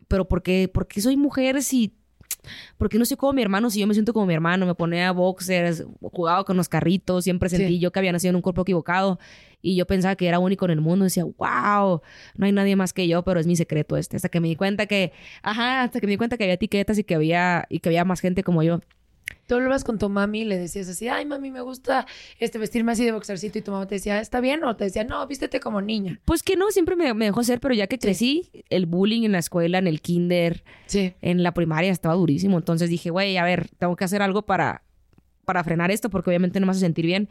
pero 0.08 0.28
¿por 0.28 0.44
qué, 0.44 0.70
por 0.72 0.88
qué 0.88 1.02
soy 1.02 1.18
mujer 1.18 1.62
si... 1.64 1.94
¿Por 2.78 2.90
qué 2.90 3.00
no 3.00 3.06
soy 3.06 3.18
como 3.18 3.34
mi 3.34 3.42
hermano 3.42 3.72
si 3.72 3.80
yo 3.80 3.88
me 3.88 3.96
siento 3.96 4.14
como 4.14 4.28
mi 4.28 4.34
hermano? 4.36 4.68
Me 4.68 4.76
ponía 4.76 5.12
boxers, 5.12 5.84
jugaba 6.00 6.44
con 6.44 6.56
los 6.58 6.70
carritos, 6.70 7.24
siempre 7.24 7.50
sentí 7.50 7.68
Sí. 7.68 7.80
yo 7.80 7.92
que 7.92 7.98
había 7.98 8.12
nacido 8.12 8.30
en 8.30 8.36
un 8.36 8.44
cuerpo 8.44 8.62
equivocado 8.62 9.18
y 9.64 9.76
yo 9.76 9.88
pensaba 9.88 10.16
que 10.16 10.28
era 10.28 10.38
único 10.38 10.66
en 10.66 10.72
el 10.72 10.82
mundo. 10.82 11.06
Decía, 11.06 11.24
wow, 11.24 12.02
no 12.36 12.46
hay 12.46 12.52
nadie 12.52 12.76
más 12.76 12.94
que 12.94 13.08
yo, 13.08 13.24
pero 13.24 13.40
es 13.40 13.48
mi 13.48 13.56
secreto 13.56 13.98
este. 13.98 14.18
Hasta 14.18 14.30
que 14.30 14.40
me 14.40 14.48
di 14.48 14.56
cuenta 14.56 14.86
que, 14.86 15.12
ajá, 15.42 15.82
hasta 15.84 16.00
que 16.00 16.06
me 16.06 16.12
di 16.12 16.18
cuenta 16.18 16.38
que 16.38 16.44
había 16.44 16.54
etiquetas 16.54 17.00
y 17.00 17.04
que 17.04 17.16
había, 17.16 17.66
y 17.68 17.80
que 17.80 17.90
había 17.90 18.06
más 18.06 18.20
gente 18.20 18.44
como 18.44 18.62
yo. 18.62 18.80
Tú 19.48 19.56
hablabas 19.56 19.84
con 19.84 20.00
tu 20.00 20.10
mami 20.10 20.42
y 20.42 20.46
le 20.46 20.58
decías 20.58 20.88
así, 20.90 21.08
ay, 21.08 21.26
mami, 21.26 21.52
me 21.52 21.62
gusta 21.62 22.08
este 22.40 22.58
vestirme 22.58 22.92
así 22.92 23.06
de 23.06 23.12
boxercito. 23.12 23.60
Y 23.60 23.62
tu 23.62 23.72
mamá 23.72 23.88
te 23.88 23.96
decía, 23.96 24.20
¿está 24.20 24.40
bien? 24.40 24.64
O 24.64 24.76
te 24.76 24.86
decía, 24.86 25.04
no, 25.04 25.26
vístete 25.28 25.60
como 25.60 25.82
niña. 25.82 26.20
Pues 26.26 26.42
que 26.42 26.56
no, 26.56 26.72
siempre 26.72 26.96
me, 26.96 27.14
me 27.14 27.26
dejó 27.26 27.44
ser, 27.44 27.60
pero 27.60 27.74
ya 27.76 27.86
que 27.88 28.00
crecí, 28.00 28.50
el 28.70 28.86
bullying 28.88 29.24
en 29.24 29.32
la 29.34 29.40
escuela, 29.40 29.78
en 29.78 29.88
el 29.88 30.02
kinder, 30.02 30.64
Sí. 30.88 31.14
en 31.22 31.44
la 31.44 31.54
primaria 31.54 31.92
estaba 31.92 32.16
durísimo. 32.16 32.58
Entonces 32.58 32.90
dije, 32.90 33.10
güey, 33.12 33.38
a 33.38 33.44
ver, 33.44 33.70
tengo 33.78 33.96
que 33.96 34.04
hacer 34.06 34.22
algo 34.24 34.44
para, 34.48 34.84
para 35.46 35.64
frenar 35.64 35.92
esto 35.92 36.10
porque 36.10 36.30
obviamente 36.32 36.60
no 36.60 36.66
me 36.66 36.72
hace 36.72 36.80
sentir 36.82 37.06
bien. 37.06 37.30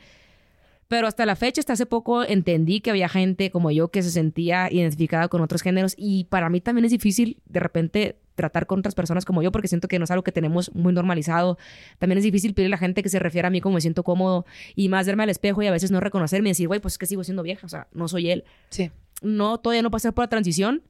Pero 0.86 1.06
hasta 1.08 1.24
la 1.26 1.34
fecha, 1.34 1.60
hasta 1.60 1.72
hace 1.72 1.86
poco, 1.86 2.22
entendí 2.24 2.80
que 2.80 2.90
había 2.90 3.08
gente 3.08 3.50
como 3.50 3.70
yo 3.70 3.88
que 3.88 4.02
se 4.02 4.10
sentía 4.10 4.68
identificada 4.70 5.28
con 5.28 5.40
otros 5.40 5.62
géneros 5.62 5.94
y 5.96 6.24
para 6.24 6.50
mí 6.50 6.60
también 6.60 6.84
es 6.84 6.90
difícil 6.92 7.40
de 7.46 7.58
repente 7.60 8.18
tratar 8.34 8.66
con 8.66 8.80
otras 8.80 8.94
personas 8.94 9.24
como 9.24 9.42
yo, 9.42 9.52
porque 9.52 9.68
siento 9.68 9.88
que 9.88 9.98
no 9.98 10.04
es 10.04 10.10
algo 10.10 10.24
que 10.24 10.32
tenemos 10.32 10.74
muy 10.74 10.92
normalizado. 10.92 11.58
También 11.98 12.18
es 12.18 12.24
difícil 12.24 12.54
pedirle 12.54 12.74
a 12.74 12.76
la 12.76 12.78
gente 12.78 13.02
que 13.02 13.08
se 13.08 13.18
refiera 13.18 13.48
a 13.48 13.50
mí 13.50 13.60
como 13.60 13.76
me 13.76 13.80
siento 13.80 14.02
cómodo 14.02 14.44
y 14.74 14.88
más 14.88 15.06
verme 15.06 15.22
al 15.22 15.30
espejo 15.30 15.62
y 15.62 15.66
a 15.66 15.70
veces 15.72 15.90
no 15.90 16.00
reconocerme 16.00 16.48
y 16.48 16.52
decir, 16.52 16.66
güey, 16.68 16.80
pues 16.80 16.94
es 16.94 16.98
que 16.98 17.06
sigo 17.06 17.22
siendo 17.24 17.42
vieja, 17.42 17.66
o 17.66 17.68
sea, 17.68 17.86
no 17.92 18.08
soy 18.08 18.30
él. 18.30 18.44
Sí. 18.70 18.90
No, 19.22 19.58
todavía 19.58 19.82
no 19.82 19.90
pasé 19.90 20.10
por 20.12 20.24
la 20.24 20.28
transición 20.28 20.82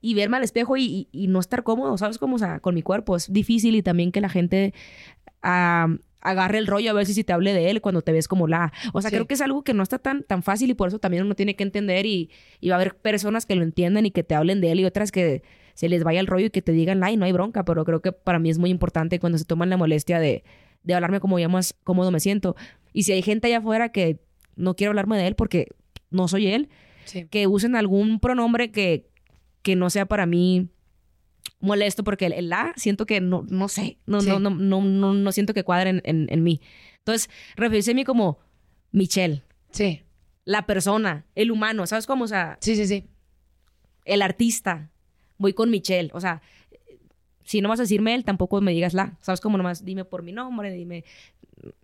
y 0.00 0.14
verme 0.14 0.36
al 0.38 0.42
espejo 0.42 0.76
y, 0.76 0.82
y- 0.84 1.08
y 1.12 1.26
no 1.28 1.38
estar 1.38 1.62
cómodo, 1.62 1.96
¿sabes? 1.98 2.18
Como, 2.18 2.36
o 2.36 2.38
sea, 2.38 2.58
con 2.60 2.74
mi 2.74 2.82
cuerpo 2.82 3.14
es 3.14 3.32
difícil 3.32 3.76
y 3.76 3.82
también 3.82 4.10
que 4.10 4.20
la 4.20 4.28
gente 4.28 4.74
agarre 6.20 6.58
el 6.58 6.66
rollo 6.66 6.90
a 6.90 6.94
ver 6.94 7.06
si, 7.06 7.14
si 7.14 7.24
te 7.24 7.32
hable 7.32 7.52
de 7.52 7.70
él 7.70 7.80
cuando 7.80 8.02
te 8.02 8.12
ves 8.12 8.28
como 8.28 8.46
la... 8.46 8.72
O 8.92 9.00
sea, 9.00 9.10
Sí. 9.10 9.16
creo 9.16 9.26
que 9.26 9.34
es 9.34 9.40
algo 9.40 9.62
que 9.64 9.74
no 9.74 9.82
está 9.82 9.98
tan, 9.98 10.22
tan 10.22 10.42
fácil 10.42 10.70
y 10.70 10.74
por 10.74 10.88
eso 10.88 10.98
también 10.98 11.24
uno 11.24 11.34
tiene 11.34 11.56
que 11.56 11.64
entender 11.64 12.06
y, 12.06 12.30
y 12.60 12.68
va 12.68 12.76
a 12.76 12.80
haber 12.80 12.94
personas 12.96 13.44
que 13.46 13.54
lo 13.56 13.62
entiendan 13.62 14.06
y 14.06 14.10
que 14.12 14.22
te 14.22 14.34
hablen 14.34 14.60
de 14.60 14.72
él 14.72 14.80
y 14.80 14.84
otras 14.84 15.10
que 15.12 15.42
se 15.74 15.88
les 15.88 16.04
vaya 16.04 16.20
el 16.20 16.26
rollo 16.26 16.46
y 16.46 16.50
que 16.50 16.62
te 16.62 16.72
digan, 16.72 17.02
ay, 17.04 17.16
no 17.16 17.24
hay 17.24 17.32
bronca, 17.32 17.64
pero 17.64 17.84
creo 17.84 18.00
que 18.02 18.12
para 18.12 18.38
mí 18.38 18.50
es 18.50 18.58
muy 18.58 18.70
importante 18.70 19.18
cuando 19.18 19.38
se 19.38 19.44
toman 19.44 19.70
la 19.70 19.76
molestia 19.76 20.18
de, 20.20 20.44
de 20.82 20.94
hablarme 20.94 21.20
como 21.20 21.38
yo 21.38 21.48
más 21.48 21.74
cómodo 21.84 22.10
me 22.10 22.20
siento. 22.20 22.56
Y 22.92 23.04
si 23.04 23.12
hay 23.12 23.22
gente 23.22 23.46
allá 23.48 23.58
afuera 23.58 23.90
que 23.90 24.20
no 24.56 24.74
quiere 24.76 24.88
hablarme 24.88 25.16
de 25.18 25.26
él 25.26 25.34
porque 25.34 25.68
no 26.10 26.28
soy 26.28 26.46
él, 26.48 26.68
Sí. 27.04 27.26
que 27.30 27.48
usen 27.48 27.74
algún 27.74 28.20
pronombre 28.20 28.70
que, 28.70 29.08
que 29.62 29.74
no 29.74 29.90
sea 29.90 30.06
para 30.06 30.24
mí 30.24 30.68
molesto 31.58 32.04
porque 32.04 32.26
el, 32.26 32.32
el 32.32 32.48
la 32.48 32.72
siento 32.76 33.06
que 33.06 33.20
no, 33.20 33.44
no 33.48 33.68
sé, 33.68 33.98
no, 34.06 34.20
Sí. 34.20 34.28
no, 34.28 34.38
no, 34.38 34.50
no, 34.50 34.80
no, 34.82 35.12
no 35.14 35.32
siento 35.32 35.52
que 35.54 35.64
cuadre 35.64 35.90
en, 35.90 36.02
en, 36.04 36.26
en 36.30 36.42
mí. 36.44 36.60
Entonces, 36.98 37.28
referirse 37.56 37.90
a 37.90 37.94
mí 37.94 38.04
como 38.04 38.38
Michelle, 38.92 39.42
Sí. 39.72 40.02
la 40.44 40.64
persona, 40.66 41.26
el 41.34 41.50
humano, 41.50 41.86
¿sabes 41.88 42.06
cómo? 42.06 42.24
O 42.24 42.28
sea, 42.28 42.56
Sí, 42.60 42.76
sí, 42.76 42.86
sí. 42.86 43.08
el 44.04 44.22
artista, 44.22 44.91
voy 45.42 45.52
con 45.52 45.70
Michelle, 45.70 46.10
o 46.14 46.20
sea, 46.20 46.40
si 47.44 47.60
no 47.60 47.68
vas 47.68 47.80
a 47.80 47.82
decirme 47.82 48.14
él, 48.14 48.24
tampoco 48.24 48.60
me 48.60 48.72
digas 48.72 48.94
la, 48.94 49.18
¿sabes 49.20 49.40
cómo? 49.40 49.58
Nomás 49.58 49.84
dime 49.84 50.04
por 50.04 50.22
mi 50.22 50.32
nombre, 50.32 50.70
dime, 50.72 51.04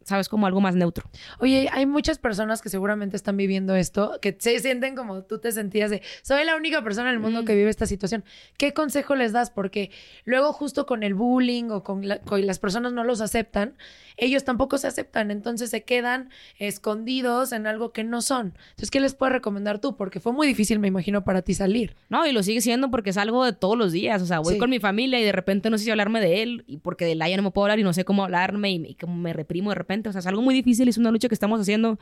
¿sabes? 0.08 0.28
Como 0.28 0.46
algo 0.46 0.60
más 0.60 0.74
neutro. 0.74 1.08
Oye, 1.38 1.68
hay 1.72 1.86
muchas 1.86 2.18
personas 2.18 2.60
que 2.62 2.68
seguramente 2.68 3.16
están 3.16 3.36
viviendo 3.36 3.74
esto, 3.76 4.18
que 4.20 4.36
se 4.38 4.58
sienten 4.60 4.96
como 4.96 5.22
tú 5.22 5.38
te 5.38 5.52
sentías 5.52 5.90
de, 5.90 6.02
soy 6.22 6.44
la 6.44 6.56
única 6.56 6.82
persona 6.82 7.08
en 7.10 7.14
el 7.14 7.20
mundo 7.20 7.42
Mm. 7.42 7.44
que 7.44 7.54
vive 7.54 7.70
esta 7.70 7.86
situación. 7.86 8.24
¿Qué 8.56 8.72
consejo 8.74 9.14
les 9.14 9.32
das? 9.32 9.50
Porque 9.50 9.90
luego 10.24 10.52
justo 10.52 10.86
con 10.86 11.02
el 11.02 11.14
bullying 11.14 11.70
o 11.70 11.82
con, 11.84 12.06
la- 12.08 12.20
con 12.20 12.44
las 12.46 12.58
personas 12.58 12.92
no 12.92 13.04
los 13.04 13.20
aceptan, 13.20 13.76
ellos 14.16 14.42
tampoco 14.44 14.78
se 14.78 14.86
aceptan, 14.88 15.30
entonces 15.30 15.70
se 15.70 15.84
quedan 15.84 16.30
escondidos 16.58 17.52
en 17.52 17.66
algo 17.66 17.92
que 17.92 18.04
no 18.04 18.22
son. 18.22 18.54
Entonces, 18.70 18.90
¿qué 18.90 19.00
les 19.00 19.14
puedes 19.14 19.32
recomendar 19.32 19.80
tú? 19.80 19.96
Porque 19.96 20.20
fue 20.20 20.32
muy 20.32 20.46
difícil, 20.46 20.78
me 20.78 20.88
imagino, 20.88 21.24
para 21.24 21.42
ti 21.42 21.54
salir. 21.54 21.96
No, 22.08 22.26
y 22.26 22.32
lo 22.32 22.42
sigue 22.42 22.60
siendo 22.60 22.90
porque 22.90 23.10
es 23.10 23.16
algo 23.16 23.44
de 23.44 23.52
todos 23.52 23.76
los 23.76 23.92
días. 23.92 24.22
O 24.22 24.26
sea, 24.26 24.40
voy 24.40 24.54
Sí. 24.54 24.58
con 24.58 24.70
mi 24.70 24.78
familia 24.80 25.20
y 25.20 25.24
de 25.24 25.32
repente 25.32 25.70
no 25.70 25.78
sé 25.78 25.84
si 25.84 25.90
hablarme 25.90 26.20
de 26.20 26.42
él 26.42 26.64
y 26.66 26.78
porque 26.78 27.04
de 27.04 27.14
la 27.14 27.28
ya 27.28 27.36
no 27.36 27.42
me 27.42 27.50
puedo 27.50 27.64
hablar 27.66 27.78
y 27.78 27.82
no 27.82 27.92
sé 27.92 28.04
cómo 28.04 28.24
hablarme 28.24 28.70
y, 28.72 28.86
y 28.86 28.94
como 28.94 29.14
me 29.16 29.32
reprimo 29.32 29.70
de 29.70 29.74
repente. 29.74 29.97
O 30.06 30.12
sea, 30.12 30.20
es 30.20 30.26
algo 30.26 30.42
muy 30.42 30.54
difícil, 30.54 30.88
es 30.88 30.98
una 30.98 31.10
lucha 31.10 31.28
que 31.28 31.34
estamos 31.34 31.60
haciendo. 31.60 31.98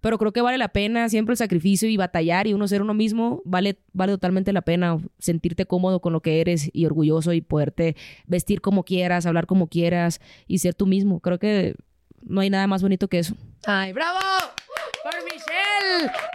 Pero 0.00 0.16
creo 0.16 0.32
que 0.32 0.40
vale 0.40 0.58
la 0.58 0.68
pena 0.68 1.08
siempre 1.08 1.32
el 1.32 1.36
sacrificio 1.36 1.88
y 1.88 1.96
batallar 1.96 2.46
y 2.46 2.54
uno 2.54 2.68
ser 2.68 2.82
uno 2.82 2.94
mismo. 2.94 3.42
Vale, 3.44 3.78
vale 3.92 4.12
totalmente 4.12 4.52
la 4.52 4.62
pena 4.62 4.98
sentirte 5.18 5.66
cómodo 5.66 6.00
con 6.00 6.12
lo 6.12 6.20
que 6.20 6.40
eres 6.40 6.70
y 6.72 6.86
orgulloso 6.86 7.32
y 7.32 7.40
poderte 7.40 7.96
vestir 8.26 8.60
como 8.60 8.84
quieras, 8.84 9.26
hablar 9.26 9.46
como 9.46 9.66
quieras 9.66 10.20
y 10.46 10.58
ser 10.58 10.74
tú 10.74 10.86
mismo. 10.86 11.20
Creo 11.20 11.38
que 11.38 11.74
no 12.22 12.40
hay 12.40 12.50
nada 12.50 12.66
más 12.66 12.82
bonito 12.82 13.08
que 13.08 13.18
eso. 13.18 13.34
¡Ay, 13.66 13.92
bravo! 13.92 14.18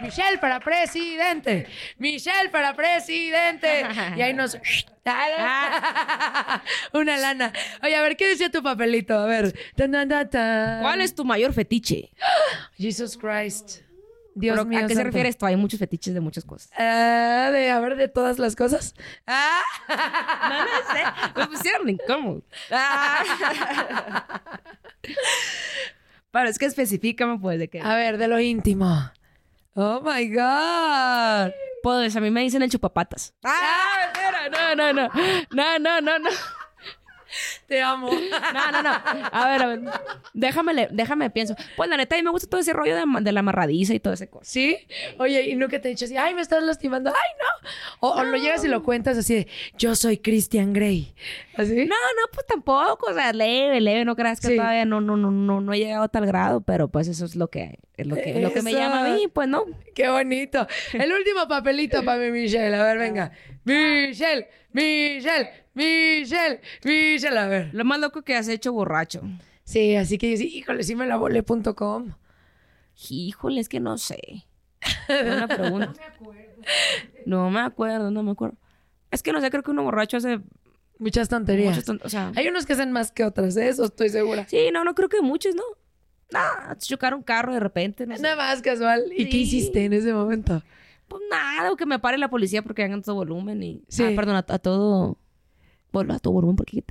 Michelle 0.00 0.38
para 0.38 0.60
presidente. 0.60 1.66
Michelle 1.98 2.48
para 2.50 2.74
presidente. 2.74 3.86
Y 4.16 4.22
ahí 4.22 4.32
nos... 4.32 4.56
Una 6.92 7.16
lana. 7.18 7.52
Oye, 7.82 7.94
a 7.94 8.02
ver, 8.02 8.16
¿qué 8.16 8.28
decía 8.28 8.50
tu 8.50 8.62
papelito? 8.62 9.18
A 9.18 9.26
ver. 9.26 9.54
¿Cuál 9.76 11.00
es 11.02 11.14
tu 11.14 11.24
mayor 11.24 11.52
fetiche? 11.52 12.10
Jesus 12.78 13.16
Christ. 13.18 13.84
Dios 14.34 14.56
Pero, 14.56 14.64
mío. 14.66 14.80
¿A 14.84 14.86
qué 14.86 14.94
se 14.94 15.04
refiere 15.04 15.28
esto? 15.28 15.46
Hay 15.46 15.56
muchos 15.56 15.78
fetiches 15.78 16.12
de 16.12 16.20
muchas 16.20 16.44
cosas. 16.44 16.70
Ah, 16.76 17.50
de, 17.52 17.70
a 17.70 17.78
ver, 17.80 17.96
de 17.96 18.08
todas 18.08 18.38
las 18.38 18.56
cosas. 18.56 18.94
Ah. 19.26 19.60
No, 20.44 20.60
no 20.60 20.70
sé. 20.92 21.02
Me 21.36 21.46
pusieron 21.46 21.88
incómodo. 21.88 22.42
Pero 26.30 26.48
es 26.48 26.58
que 26.58 26.66
específicame, 26.66 27.38
pues, 27.38 27.58
de 27.58 27.68
que... 27.68 27.80
A 27.80 27.94
ver, 27.94 28.18
de 28.18 28.28
lo 28.28 28.38
íntimo. 28.40 29.10
Oh 29.76 30.00
my 30.00 30.26
God. 30.28 31.52
Pues, 31.82 32.14
a 32.14 32.20
mí 32.20 32.30
me 32.30 32.42
dicen 32.42 32.62
el 32.62 32.70
chupapatas. 32.70 33.34
¡Ah! 33.44 34.06
Espera, 34.06 34.48
no, 34.48 34.74
no, 34.74 34.92
no. 34.92 35.10
No, 35.50 35.78
no, 35.78 36.00
no, 36.00 36.18
no. 36.18 36.30
Te 37.66 37.82
amo. 37.82 38.10
No, 38.10 38.72
no, 38.72 38.82
no. 38.82 38.90
A 39.32 39.48
ver, 39.50 39.62
a 39.62 39.66
ver. 39.66 39.80
Déjame, 40.32 40.88
déjame 40.90 41.30
pienso. 41.30 41.54
Pues, 41.76 41.88
la 41.88 41.96
neta, 41.96 42.14
a 42.16 42.18
mí 42.18 42.22
me 42.22 42.30
gusta 42.30 42.48
todo 42.48 42.60
ese 42.60 42.72
rollo 42.72 42.94
de, 42.94 43.04
de 43.20 43.32
la 43.32 43.40
amarradiza 43.40 43.94
y 43.94 44.00
todo 44.00 44.14
ese 44.14 44.28
cosa. 44.28 44.44
¿Sí? 44.50 44.76
Oye, 45.18 45.48
y 45.48 45.54
nunca 45.56 45.80
te 45.80 45.88
he 45.88 45.90
dicho 45.90 46.04
así, 46.04 46.16
ay, 46.16 46.34
me 46.34 46.42
estás 46.42 46.62
lastimando, 46.62 47.10
ay, 47.10 47.30
no. 47.38 47.68
O, 48.00 48.12
o 48.12 48.24
lo 48.24 48.36
llegas 48.36 48.64
y 48.64 48.68
lo 48.68 48.82
cuentas 48.82 49.16
así 49.18 49.34
de, 49.34 49.48
yo 49.78 49.94
soy 49.96 50.18
Christian 50.18 50.72
Grey. 50.72 51.14
¿Así? 51.56 51.74
No, 51.74 51.84
no, 51.84 52.30
pues 52.32 52.46
tampoco. 52.46 53.10
O 53.10 53.14
sea, 53.14 53.32
leve, 53.32 53.80
leve. 53.80 54.04
No 54.04 54.16
creas 54.16 54.40
que 54.40 54.48
Sí. 54.48 54.56
todavía 54.56 54.84
no, 54.84 55.00
no, 55.00 55.16
no, 55.16 55.30
no, 55.30 55.60
no 55.60 55.72
he 55.72 55.78
llegado 55.78 56.04
a 56.04 56.08
tal 56.08 56.26
grado. 56.26 56.60
Pero, 56.62 56.88
pues, 56.88 57.08
eso 57.08 57.24
es 57.24 57.36
lo 57.36 57.48
que, 57.48 57.78
es 57.96 58.06
lo 58.06 58.16
que, 58.16 58.40
lo 58.40 58.52
que 58.52 58.62
me 58.62 58.72
llama 58.72 59.06
a 59.06 59.08
mí. 59.14 59.28
Pues, 59.28 59.48
no. 59.48 59.64
Qué 59.94 60.08
bonito. 60.08 60.66
El 60.92 61.12
último 61.12 61.46
papelito 61.48 62.04
para 62.04 62.18
mi 62.18 62.30
Michelle. 62.30 62.74
A 62.76 62.82
ver, 62.82 62.98
venga. 62.98 63.32
Michelle, 63.64 64.48
Michelle, 64.72 65.48
Michelle, 65.74 66.60
Michelle. 66.84 67.38
A 67.38 67.46
ver. 67.46 67.70
Lo 67.74 67.84
más 67.84 67.98
loco 68.00 68.22
que 68.22 68.34
has 68.36 68.48
hecho 68.48 68.72
borracho. 68.72 69.22
Sí, 69.64 69.96
así 69.96 70.18
que 70.18 70.30
yo 70.30 70.36
sí, 70.36 70.46
híjole, 70.58 70.82
sí 70.82 70.94
me 70.94 71.06
la 71.06 71.16
volé.com. 71.16 72.12
Híjole, 73.10 73.60
es 73.60 73.68
que 73.68 73.80
no 73.80 73.98
sé. 73.98 74.46
Buena 75.08 75.48
pregunta. 75.48 75.92
No 77.26 77.50
me 77.50 77.60
acuerdo, 77.60 78.10
no 78.10 78.22
me 78.22 78.32
acuerdo. 78.32 78.56
Es 79.10 79.22
que 79.22 79.32
no 79.32 79.40
sé, 79.40 79.50
creo 79.50 79.62
que 79.62 79.70
uno 79.70 79.82
borracho 79.84 80.16
hace 80.16 80.40
Muchas 80.98 81.28
tonterías. 81.28 81.76
muchas 81.76 82.04
O 82.04 82.08
sea, 82.08 82.32
Hay 82.36 82.46
unos 82.48 82.66
que 82.66 82.74
hacen 82.74 82.92
más 82.92 83.10
que 83.10 83.24
otras, 83.24 83.56
¿eh? 83.56 83.68
eso 83.68 83.84
estoy 83.84 84.08
segura. 84.10 84.46
sí, 84.48 84.68
no, 84.72 84.84
no 84.84 84.94
creo 84.94 85.08
que 85.08 85.20
muchos, 85.22 85.54
¿no? 85.54 85.62
Nah, 86.30 86.74
chocar 86.76 87.14
un 87.14 87.22
carro 87.22 87.52
de 87.52 87.60
repente, 87.60 88.06
no 88.06 88.16
sé. 88.16 88.22
Nada 88.22 88.36
más 88.36 88.62
casual. 88.62 89.04
¿Y 89.16 89.28
qué 89.28 89.38
hiciste 89.38 89.84
en 89.84 89.92
ese 89.92 90.12
momento? 90.12 90.62
Pues 91.08 91.22
nada, 91.30 91.70
o 91.70 91.76
que 91.76 91.84
me 91.86 91.98
pare 91.98 92.16
la 92.18 92.28
policía 92.30 92.62
porque 92.62 92.82
hagan 92.82 93.02
todo 93.02 93.16
volumen 93.16 93.62
y... 93.62 93.82
Sí. 93.88 94.04
Ah, 94.04 94.12
perdón, 94.16 94.36
a, 94.36 94.44
a 94.48 94.58
todo... 94.58 95.18
A 96.00 96.18
todo 96.18 96.32
volumen, 96.34 96.56
porque... 96.56 96.84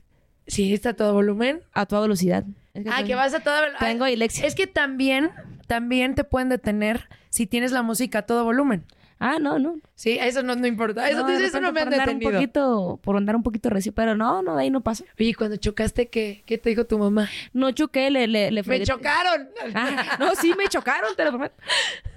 Sí, 0.48 0.74
está 0.74 0.90
a 0.90 0.94
todo 0.94 1.14
volumen. 1.14 1.62
A 1.74 1.86
toda 1.86 2.02
velocidad. 2.02 2.44
Es 2.74 2.86
Ah, 2.88 2.98
tengo- 2.98 3.08
que 3.08 3.16
vas 3.16 3.34
a 3.34 3.40
toda 3.42 3.62
velocidad. 3.62 3.88
Tengo 3.90 4.06
dislexia. 4.06 4.46
Es 4.46 4.56
que 4.56 4.68
también, 4.68 5.32
también 5.68 6.16
te 6.16 6.24
pueden 6.24 6.50
detener 6.50 7.08
si 7.30 7.48
tienes 7.48 7.72
la 7.72 7.82
música 7.82 8.20
a 8.20 8.22
todo 8.24 8.44
volumen. 8.44 8.84
Ah, 9.20 9.38
no, 9.40 9.58
no. 9.58 9.76
Sí, 9.96 10.18
eso 10.20 10.44
no, 10.44 10.54
no 10.56 10.68
importa. 10.68 11.08
Eso, 11.10 11.22
No, 11.26 11.30
eso 11.30 11.62
no 11.62 11.72
me 11.72 11.80
han 11.80 11.86
por 11.86 11.94
andar 11.94 12.08
detenido. 12.10 12.30
Un 12.32 12.36
poquito, 12.36 13.00
por 13.02 13.16
andar 13.16 13.38
un 13.38 13.44
poquito 13.44 13.70
recio, 13.70 13.94
pero 13.94 14.18
no, 14.18 14.42
no, 14.42 14.58
de 14.58 14.64
ahí 14.64 14.70
no 14.70 14.82
pasa. 14.82 15.06
Oye, 15.18 15.34
cuando 15.34 15.56
chocaste, 15.56 16.10
¿qué, 16.10 16.44
¿qué 16.46 16.58
te 16.58 16.70
dijo 16.72 16.84
tu 16.86 17.00
mamá? 17.00 17.30
No 17.54 17.72
choqué, 17.72 18.10
le, 18.12 18.28
le, 18.28 18.52
le 18.52 18.64
¡Me 18.64 18.80
fregué- 18.80 18.86
chocaron! 18.86 19.48
Ah, 19.76 20.18
no, 20.20 20.36
sí, 20.36 20.54
me 20.58 20.68
chocaron, 20.68 21.16
te 21.16 21.24
lo 21.24 21.30
prometo. 21.32 21.56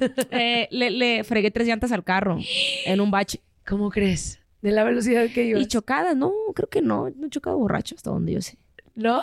Eh, 0.33 0.67
le, 0.73 0.91
le 0.91 1.23
fregué 1.23 1.53
tres 1.53 1.69
llantas 1.69 1.93
al 1.93 2.03
carro 2.03 2.39
en 2.87 3.01
un 3.01 3.11
bache. 3.13 3.41
¿Cómo 3.65 3.89
crees? 3.91 4.41
De 4.67 4.73
la 4.73 4.83
velocidad 4.85 5.27
que 5.33 5.45
ibas. 5.45 5.63
Y 5.63 5.67
chocadas, 5.67 6.17
no, 6.17 6.33
creo 6.55 6.69
que 6.69 6.83
no. 6.83 7.09
No 7.17 7.27
he 7.27 7.31
chocado 7.31 7.57
borracho 7.57 7.95
hasta 7.95 8.11
donde 8.11 8.33
yo 8.33 8.43
sé. 8.43 8.59
¿No? 8.97 9.23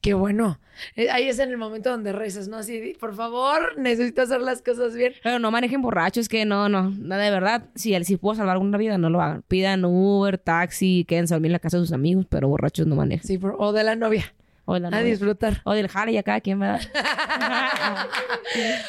Qué 0.00 0.14
bueno. 0.14 0.60
Eh, 0.94 1.10
Ahí 1.10 1.28
es 1.28 1.38
en 1.40 1.48
el 1.50 1.56
momento 1.56 1.90
donde 1.90 2.12
rezas, 2.12 2.46
¿no? 2.48 2.58
Así, 2.58 2.94
por 3.00 3.14
favor, 3.16 3.76
necesito 3.78 4.22
hacer 4.22 4.40
las 4.40 4.62
cosas 4.62 4.94
bien. 4.94 5.12
Pero 5.22 5.38
no 5.38 5.50
manejen 5.50 5.80
borrachos, 5.82 6.28
que 6.28 6.44
no, 6.44 6.68
no. 6.68 6.90
No, 6.90 7.16
de 7.16 7.30
verdad, 7.30 7.64
si, 7.74 7.94
si 8.04 8.16
puedo 8.16 8.36
salvar 8.36 8.52
alguna 8.54 8.78
vida, 8.78 8.96
no 8.98 9.10
lo 9.10 9.20
hagan. 9.20 9.42
Pidan 9.48 9.84
Uber, 9.84 10.38
taxi, 10.38 11.04
quédense 11.08 11.34
a 11.34 11.36
dormir 11.36 11.48
en 11.48 11.52
la 11.54 11.58
casa 11.58 11.78
de 11.78 11.82
sus 11.82 11.92
amigos, 11.92 12.26
pero 12.28 12.46
borrachos 12.48 12.86
no 12.86 12.94
manejen. 12.94 13.26
Sí, 13.26 13.38
por- 13.38 13.56
o 13.58 13.72
de 13.72 13.82
la 13.82 13.96
novia. 13.96 14.32
O 14.66 14.74
de 14.74 14.80
la 14.80 14.88
A 14.88 14.90
novia. 14.90 15.04
disfrutar. 15.04 15.62
O 15.64 15.72
del 15.72 15.88
jale 15.88 16.12
y 16.12 16.16
acá, 16.18 16.40
¿quién 16.42 16.58
me 16.58 16.66
da? 16.66 16.78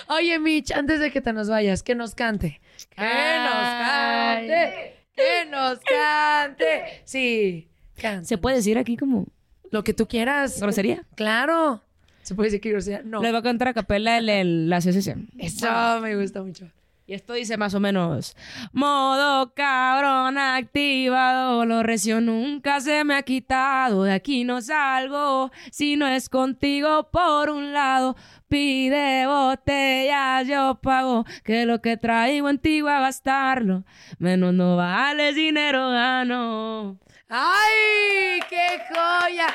Oye, 0.09 0.37
Mitch, 0.39 0.71
antes 0.71 0.99
de 0.99 1.09
que 1.11 1.21
te 1.21 1.33
nos 1.33 1.49
vayas, 1.49 1.83
que 1.83 1.95
nos 1.95 2.13
cante. 2.15 2.59
Que 2.95 3.01
nos 3.01 3.53
cante. 3.87 4.95
Que 5.19 5.49
nos 5.49 5.79
cante. 5.79 7.01
Sí, 7.05 7.67
canta. 7.99 8.25
¿Se 8.25 8.37
puede 8.37 8.57
decir 8.57 8.77
aquí 8.77 8.95
como 8.97 9.25
Lo 9.71 9.83
que 9.83 9.93
tú 9.93 10.07
quieras. 10.07 10.59
grosería? 10.59 11.03
Claro. 11.15 11.81
¿Se 12.23 12.35
puede 12.35 12.47
decir 12.47 12.61
que 12.61 12.69
grosería? 12.71 13.01
No. 13.03 13.21
Le 13.21 13.29
voy 13.31 13.39
a 13.39 13.41
cantar 13.43 13.67
a 13.69 13.73
capela 13.73 14.17
el, 14.17 14.29
el- 14.29 14.69
la 14.69 14.79
CCC. 14.81 15.15
Eso 15.37 15.99
me 16.01 16.15
gusta 16.15 16.41
mucho. 16.43 16.69
Y 17.09 17.15
esto 17.15 17.33
dice 17.33 17.57
más 17.57 17.73
o 17.73 17.79
menos: 17.79 18.37
Modo 18.71 19.55
cabrón 19.55 20.37
activado, 20.37 21.65
lo 21.65 21.81
recio 21.81 22.21
nunca 22.21 22.81
se 22.81 23.03
me 23.03 23.15
ha 23.15 23.23
quitado. 23.23 24.03
De 24.03 24.11
aquí 24.11 24.43
no 24.43 24.61
salgo 24.61 25.49
si 25.71 25.95
no 25.95 26.07
es 26.07 26.29
contigo 26.29 27.09
por 27.11 27.49
un 27.49 27.73
lado. 27.73 28.15
Pide 28.47 29.25
botella, 29.25 30.43
yo 30.43 30.79
pago. 30.83 31.25
Que 31.43 31.65
lo 31.65 31.81
que 31.81 31.97
traigo 31.97 32.47
en 32.47 32.59
ti 32.59 32.81
voy 32.81 32.91
a 32.91 32.99
gastarlo. 32.99 33.85
Menos 34.19 34.53
no 34.53 34.75
vale 34.75 35.33
dinero 35.33 35.89
gano. 35.89 36.99
¡Ay! 37.31 38.39
¡Qué 38.49 38.81
joya! 38.89 39.45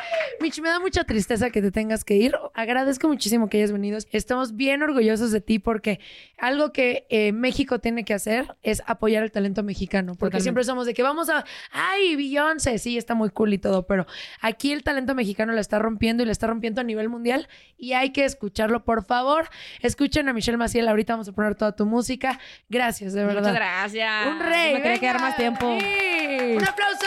Mitch, 0.41 0.61
me 0.61 0.69
da 0.69 0.79
mucha 0.79 1.03
tristeza 1.03 1.51
que 1.51 1.61
te 1.61 1.73
tengas 1.73 2.05
que 2.05 2.15
ir. 2.15 2.37
Agradezco 2.55 3.09
muchísimo 3.09 3.49
que 3.49 3.57
hayas 3.57 3.73
venido. 3.73 3.99
Estamos 4.13 4.55
bien 4.55 4.85
orgullosos 4.85 5.33
de 5.33 5.41
ti 5.41 5.59
porque 5.59 5.99
algo 6.39 6.73
que 6.73 7.05
eh, 7.11 7.33
México 7.33 7.81
tiene 7.81 8.05
que 8.05 8.15
hacer 8.15 8.55
es 8.63 8.81
apoyar 8.87 9.25
el 9.25 9.33
talento 9.33 9.65
mexicano. 9.65 10.13
Porque 10.13 10.37
Totalmente. 10.39 10.43
siempre 10.45 10.65
somos 10.65 10.87
de 10.87 10.95
que 10.95 11.03
vamos 11.03 11.29
a. 11.29 11.45
¡Ay, 11.73 12.15
Beyoncé! 12.15 12.79
Sí, 12.79 12.97
está 12.97 13.17
muy 13.17 13.31
cool 13.31 13.53
y 13.55 13.59
todo, 13.59 13.89
pero 13.89 14.07
aquí 14.41 14.71
el 14.71 14.85
talento 14.85 15.17
mexicano 15.17 15.53
la 15.53 15.61
está 15.61 15.81
rompiendo 15.81 16.23
y 16.23 16.27
la 16.27 16.33
está 16.33 16.47
rompiendo 16.47 16.81
a 16.81 16.85
nivel 16.85 17.09
mundial 17.09 17.49
y 17.77 17.95
hay 17.95 18.13
que 18.13 18.25
escucharlo. 18.25 18.85
Por 18.85 19.05
favor, 19.05 19.49
escuchen 19.81 20.29
a 20.29 20.33
Michelle 20.33 20.59
Maciel. 20.59 20.87
Ahorita 20.87 21.15
vamos 21.15 21.29
a 21.29 21.33
poner 21.33 21.57
toda 21.57 21.75
tu 21.75 21.87
música. 21.87 22.39
Gracias, 22.69 23.15
de 23.15 23.25
verdad. 23.25 23.41
Muchas 23.41 23.55
gracias. 23.55 24.27
Un 24.29 24.39
rey. 24.39 24.73
No 24.75 24.79
me 24.79 24.83
quería 24.83 24.99
quedar 25.01 25.21
más 25.21 25.37
tiempo. 25.37 25.77
Sí. 25.81 26.55
Un 26.57 26.65
aplauso. 26.65 27.07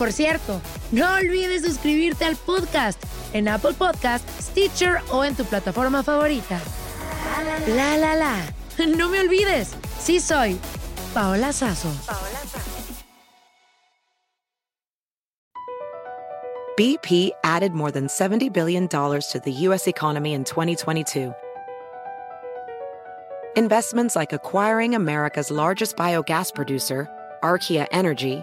Por 0.00 0.14
cierto, 0.14 0.62
no 0.92 1.14
olvides 1.16 1.60
suscribirte 1.60 2.24
al 2.24 2.34
podcast 2.34 2.98
en 3.34 3.48
Apple 3.48 3.74
Podcast, 3.74 4.26
Stitcher 4.40 5.02
o 5.10 5.22
en 5.26 5.34
tu 5.34 5.44
plataforma 5.44 6.02
favorita. 6.02 6.58
La 7.76 7.98
la 7.98 8.14
la. 8.14 8.36
No 8.96 9.10
me 9.10 9.20
olvides, 9.20 9.74
sí 10.00 10.18
soy 10.18 10.58
Paola 11.12 11.52
Sazo. 11.52 11.90
BP 16.78 17.32
added 17.44 17.72
more 17.72 17.90
than 17.90 18.06
$70 18.06 18.50
billion 18.54 18.88
to 18.88 19.40
the 19.44 19.52
U.S. 19.68 19.86
economy 19.86 20.32
in 20.32 20.44
2022. 20.44 21.34
Investments 23.54 24.16
like 24.16 24.32
acquiring 24.32 24.94
America's 24.94 25.50
largest 25.50 25.94
biogas 25.98 26.54
producer, 26.54 27.06
Archaea 27.42 27.86
Energy, 27.92 28.42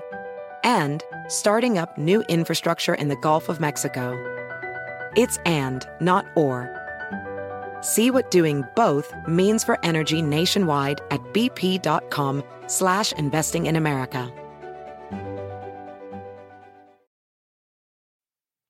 and 0.63 1.01
starting 1.27 1.77
up 1.77 1.97
new 1.97 2.21
infrastructure 2.29 2.93
in 2.93 3.07
the 3.07 3.15
Gulf 3.17 3.49
of 3.49 3.59
Mexico. 3.59 4.15
It's 5.15 5.37
and, 5.45 5.87
not 5.99 6.25
or. 6.35 6.69
See 7.81 8.11
what 8.11 8.31
doing 8.31 8.63
both 8.75 9.13
means 9.27 9.63
for 9.63 9.83
energy 9.83 10.21
nationwide 10.21 11.01
at 11.11 11.21
bp.com 11.33 12.43
slash 12.67 13.11
investing 13.13 13.65
in 13.65 13.75
America. 13.75 14.31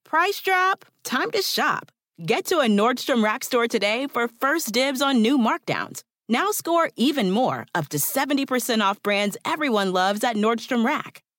Price 0.05 0.39
drop? 0.41 0.85
Time 1.03 1.31
to 1.31 1.41
shop. 1.41 1.91
Get 2.25 2.45
to 2.45 2.59
a 2.59 2.67
Nordstrom 2.67 3.23
Rack 3.23 3.43
store 3.43 3.67
today 3.67 4.07
for 4.07 4.29
first 4.39 4.71
dibs 4.71 5.01
on 5.01 5.21
new 5.21 5.37
markdowns. 5.37 6.01
Now 6.29 6.51
score 6.51 6.89
even 6.95 7.29
more, 7.29 7.65
up 7.75 7.89
to 7.89 7.97
70% 7.97 8.81
off 8.81 9.03
brands 9.03 9.37
everyone 9.45 9.93
loves 9.93 10.23
at 10.23 10.35
Nordstrom 10.35 10.85
Rack. 10.85 11.23